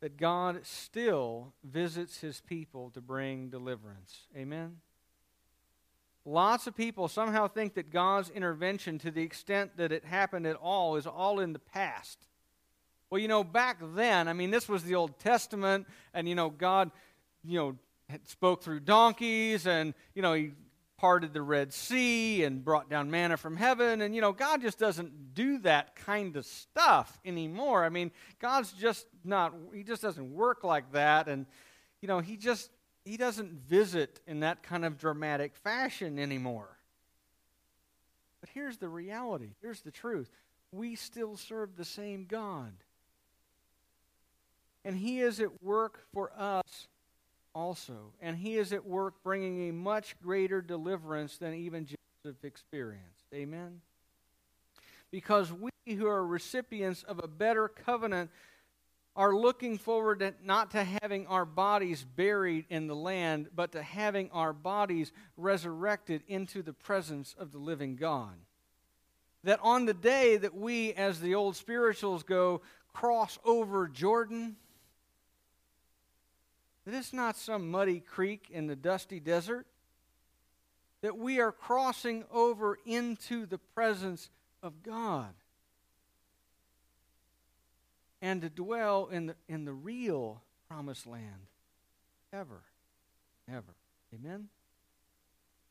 that 0.00 0.16
God 0.16 0.60
still 0.64 1.52
visits 1.62 2.20
His 2.20 2.40
people 2.40 2.90
to 2.90 3.00
bring 3.00 3.50
deliverance. 3.50 4.28
Amen? 4.36 4.78
Lots 6.24 6.66
of 6.66 6.76
people 6.76 7.08
somehow 7.08 7.48
think 7.48 7.74
that 7.74 7.90
God's 7.90 8.30
intervention, 8.30 8.98
to 8.98 9.10
the 9.10 9.22
extent 9.22 9.76
that 9.78 9.90
it 9.90 10.04
happened 10.04 10.46
at 10.46 10.56
all, 10.56 10.96
is 10.96 11.06
all 11.06 11.40
in 11.40 11.52
the 11.52 11.58
past. 11.58 12.18
Well, 13.08 13.20
you 13.20 13.28
know, 13.28 13.42
back 13.42 13.78
then, 13.94 14.28
I 14.28 14.34
mean, 14.34 14.50
this 14.50 14.68
was 14.68 14.84
the 14.84 14.94
Old 14.94 15.18
Testament, 15.18 15.86
and, 16.14 16.28
you 16.28 16.34
know, 16.34 16.50
God, 16.50 16.90
you 17.42 17.58
know, 17.58 17.76
spoke 18.26 18.62
through 18.62 18.80
donkeys, 18.80 19.66
and, 19.66 19.94
you 20.14 20.22
know, 20.22 20.34
He 20.34 20.52
parted 20.98 21.32
the 21.32 21.40
Red 21.40 21.72
Sea 21.72 22.44
and 22.44 22.62
brought 22.62 22.90
down 22.90 23.10
manna 23.10 23.38
from 23.38 23.56
heaven. 23.56 24.02
And, 24.02 24.14
you 24.14 24.20
know, 24.20 24.32
God 24.32 24.60
just 24.60 24.78
doesn't 24.78 25.34
do 25.34 25.58
that 25.60 25.96
kind 25.96 26.36
of 26.36 26.44
stuff 26.44 27.18
anymore. 27.24 27.84
I 27.84 27.88
mean, 27.88 28.10
God's 28.38 28.70
just 28.72 29.06
not, 29.24 29.54
He 29.72 29.82
just 29.82 30.02
doesn't 30.02 30.34
work 30.34 30.62
like 30.62 30.92
that. 30.92 31.26
And, 31.26 31.46
you 32.02 32.08
know, 32.08 32.18
He 32.20 32.36
just, 32.36 32.70
He 33.10 33.16
doesn't 33.16 33.50
visit 33.50 34.20
in 34.28 34.38
that 34.40 34.62
kind 34.62 34.84
of 34.84 34.96
dramatic 34.96 35.56
fashion 35.56 36.16
anymore. 36.16 36.68
But 38.40 38.50
here's 38.54 38.76
the 38.76 38.88
reality 38.88 39.54
here's 39.60 39.80
the 39.80 39.90
truth 39.90 40.30
we 40.70 40.94
still 40.94 41.36
serve 41.36 41.74
the 41.76 41.84
same 41.84 42.26
God. 42.26 42.72
And 44.84 44.96
He 44.96 45.18
is 45.18 45.40
at 45.40 45.60
work 45.60 46.04
for 46.14 46.30
us 46.38 46.86
also. 47.52 48.12
And 48.20 48.36
He 48.36 48.56
is 48.56 48.72
at 48.72 48.86
work 48.86 49.14
bringing 49.24 49.68
a 49.68 49.72
much 49.72 50.14
greater 50.22 50.62
deliverance 50.62 51.36
than 51.36 51.54
even 51.54 51.86
Joseph 51.86 52.44
experienced. 52.44 53.26
Amen? 53.34 53.80
Because 55.10 55.52
we 55.52 55.96
who 55.96 56.06
are 56.06 56.24
recipients 56.24 57.02
of 57.02 57.20
a 57.20 57.26
better 57.26 57.66
covenant 57.66 58.30
are 59.16 59.34
looking 59.34 59.76
forward 59.76 60.20
to 60.20 60.34
not 60.44 60.70
to 60.70 60.84
having 60.84 61.26
our 61.26 61.44
bodies 61.44 62.04
buried 62.04 62.64
in 62.70 62.86
the 62.86 62.94
land, 62.94 63.48
but 63.54 63.72
to 63.72 63.82
having 63.82 64.30
our 64.30 64.52
bodies 64.52 65.12
resurrected 65.36 66.22
into 66.28 66.62
the 66.62 66.72
presence 66.72 67.34
of 67.38 67.52
the 67.52 67.58
living 67.58 67.96
God. 67.96 68.34
That 69.42 69.58
on 69.62 69.86
the 69.86 69.94
day 69.94 70.36
that 70.36 70.54
we, 70.54 70.92
as 70.92 71.20
the 71.20 71.34
old 71.34 71.56
spirituals 71.56 72.22
go, 72.22 72.62
cross 72.92 73.38
over 73.44 73.88
Jordan, 73.88 74.56
that 76.84 76.94
it's 76.94 77.12
not 77.12 77.36
some 77.36 77.70
muddy 77.70 78.00
creek 78.00 78.48
in 78.50 78.66
the 78.66 78.76
dusty 78.76 79.18
desert, 79.18 79.66
that 81.02 81.16
we 81.16 81.40
are 81.40 81.52
crossing 81.52 82.24
over 82.30 82.78
into 82.84 83.46
the 83.46 83.58
presence 83.58 84.30
of 84.62 84.82
God 84.82 85.34
and 88.22 88.42
to 88.42 88.50
dwell 88.50 89.06
in 89.06 89.26
the, 89.26 89.34
in 89.48 89.64
the 89.64 89.72
real 89.72 90.42
promised 90.68 91.06
land 91.06 91.46
ever, 92.32 92.62
ever. 93.48 93.74
Amen? 94.14 94.48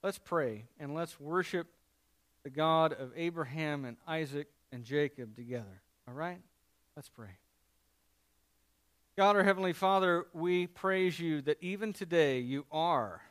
Let's 0.04 0.18
pray 0.18 0.66
and 0.80 0.94
let's 0.94 1.20
worship 1.20 1.68
the 2.44 2.50
God 2.50 2.94
of 2.94 3.12
Abraham 3.16 3.86
and 3.86 3.98
Isaac 4.08 4.48
and 4.72 4.84
Jacob 4.84 5.36
together. 5.36 5.82
All 6.08 6.14
right? 6.14 6.40
Let's 6.96 7.10
pray. 7.10 7.38
God, 9.18 9.36
our 9.36 9.44
Heavenly 9.44 9.74
Father, 9.74 10.26
we 10.34 10.68
praise 10.68 11.20
you 11.20 11.42
that 11.42 11.58
even 11.62 11.92
today 11.92 12.40
you 12.40 12.66
are 12.72 13.22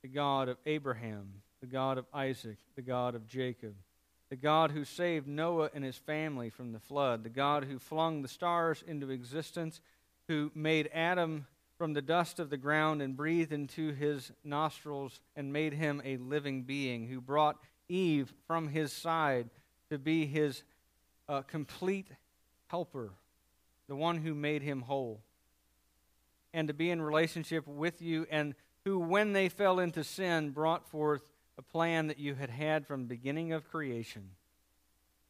the 0.00 0.08
God 0.08 0.48
of 0.48 0.56
Abraham, 0.64 1.42
the 1.60 1.66
God 1.66 1.98
of 1.98 2.06
Isaac, 2.14 2.56
the 2.76 2.82
God 2.82 3.14
of 3.14 3.26
Jacob, 3.28 3.74
the 4.32 4.36
God 4.36 4.70
who 4.70 4.86
saved 4.86 5.28
Noah 5.28 5.68
and 5.74 5.84
his 5.84 5.98
family 5.98 6.48
from 6.48 6.72
the 6.72 6.80
flood, 6.80 7.22
the 7.22 7.28
God 7.28 7.64
who 7.64 7.78
flung 7.78 8.22
the 8.22 8.28
stars 8.28 8.82
into 8.86 9.10
existence, 9.10 9.82
who 10.26 10.50
made 10.54 10.88
Adam 10.94 11.46
from 11.76 11.92
the 11.92 12.00
dust 12.00 12.40
of 12.40 12.48
the 12.48 12.56
ground 12.56 13.02
and 13.02 13.14
breathed 13.14 13.52
into 13.52 13.92
his 13.92 14.32
nostrils 14.42 15.20
and 15.36 15.52
made 15.52 15.74
him 15.74 16.00
a 16.02 16.16
living 16.16 16.62
being, 16.62 17.08
who 17.08 17.20
brought 17.20 17.58
Eve 17.90 18.32
from 18.46 18.68
his 18.68 18.90
side 18.90 19.50
to 19.90 19.98
be 19.98 20.24
his 20.24 20.62
uh, 21.28 21.42
complete 21.42 22.08
helper. 22.68 23.10
The 23.86 23.96
one 23.96 24.16
who 24.16 24.32
made 24.34 24.62
him 24.62 24.80
whole, 24.80 25.20
and 26.54 26.68
to 26.68 26.72
be 26.72 26.90
in 26.90 27.02
relationship 27.02 27.68
with 27.68 28.00
you, 28.00 28.26
and 28.30 28.54
who, 28.86 28.98
when 28.98 29.34
they 29.34 29.50
fell 29.50 29.78
into 29.78 30.02
sin, 30.02 30.52
brought 30.52 30.88
forth 30.88 31.31
a 31.58 31.62
plan 31.62 32.06
that 32.06 32.18
you 32.18 32.34
had 32.34 32.50
had 32.50 32.86
from 32.86 33.02
the 33.02 33.08
beginning 33.08 33.52
of 33.52 33.70
creation 33.70 34.30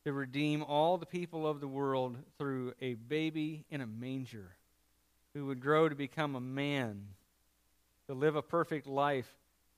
to 0.04 0.12
redeem 0.12 0.62
all 0.62 0.98
the 0.98 1.06
people 1.06 1.46
of 1.46 1.60
the 1.60 1.68
world 1.68 2.16
through 2.38 2.74
a 2.80 2.94
baby 2.94 3.64
in 3.70 3.80
a 3.80 3.86
manger 3.86 4.56
who 5.34 5.46
would 5.46 5.60
grow 5.60 5.88
to 5.88 5.94
become 5.94 6.34
a 6.34 6.40
man, 6.40 7.06
to 8.08 8.14
live 8.14 8.36
a 8.36 8.42
perfect 8.42 8.86
life 8.86 9.32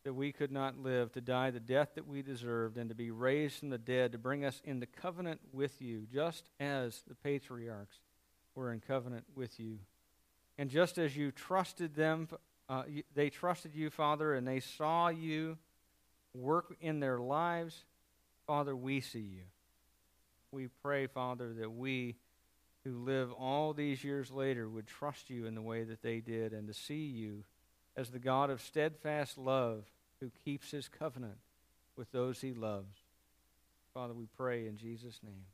that 0.05 0.15
we 0.15 0.33
could 0.33 0.53
not 0.53 0.79
live, 0.79 1.13
to 1.13 1.21
die 1.21 1.51
the 1.51 1.61
death 1.61 1.91
that 1.95 2.07
we 2.07 2.21
deserved, 2.21 2.77
and 2.77 2.91
to 2.91 2.95
be 2.95 3.11
raised 3.11 3.59
from 3.59 3.71
the 3.71 3.79
dead, 3.79 4.13
to 4.13 4.19
bring 4.19 4.45
us 4.45 4.61
into 4.65 4.87
covenant 4.87 5.41
with 5.53 5.81
you, 5.81 6.07
just 6.13 6.51
as 6.61 7.03
the 7.09 7.15
patriarchs 7.15 8.01
were 8.55 8.73
in 8.73 8.81
covenant 8.81 9.25
with 9.35 9.59
you. 9.59 9.79
And 10.59 10.69
just 10.69 10.99
as 10.99 11.17
you 11.17 11.31
trusted 11.31 11.95
them, 11.95 12.29
uh, 12.69 12.83
they 13.15 13.31
trusted 13.31 13.75
you, 13.75 13.91
Father, 13.91 14.35
and 14.35 14.47
they 14.47 14.61
saw 14.61 15.09
you 15.09 15.57
work 16.35 16.77
in 16.81 17.01
their 17.01 17.19
lives, 17.19 17.85
Father, 18.47 18.75
we 18.75 19.01
see 19.01 19.21
you. 19.21 19.45
We 20.51 20.69
pray, 20.83 21.07
Father, 21.07 21.53
that 21.55 21.71
we 21.71 22.17
who 22.85 23.05
live 23.05 23.33
all 23.33 23.73
these 23.73 24.05
years 24.05 24.31
later 24.31 24.69
would 24.69 24.87
trust 24.87 25.31
you 25.31 25.47
in 25.47 25.55
the 25.55 25.63
way 25.63 25.85
that 25.85 26.03
they 26.03 26.21
did 26.21 26.53
and 26.53 26.69
to 26.69 26.75
see 26.75 27.07
you 27.07 27.45
as 27.97 28.11
the 28.11 28.19
God 28.19 28.51
of 28.51 28.61
steadfast 28.61 29.39
love 29.39 29.85
who 30.21 30.31
keeps 30.45 30.71
his 30.71 30.89
covenant 30.89 31.39
with 31.97 32.13
those 32.13 32.41
he 32.41 32.53
loves. 32.53 32.97
Father, 33.95 34.13
we 34.13 34.27
pray 34.37 34.67
in 34.67 34.77
Jesus' 34.77 35.21
name. 35.23 35.47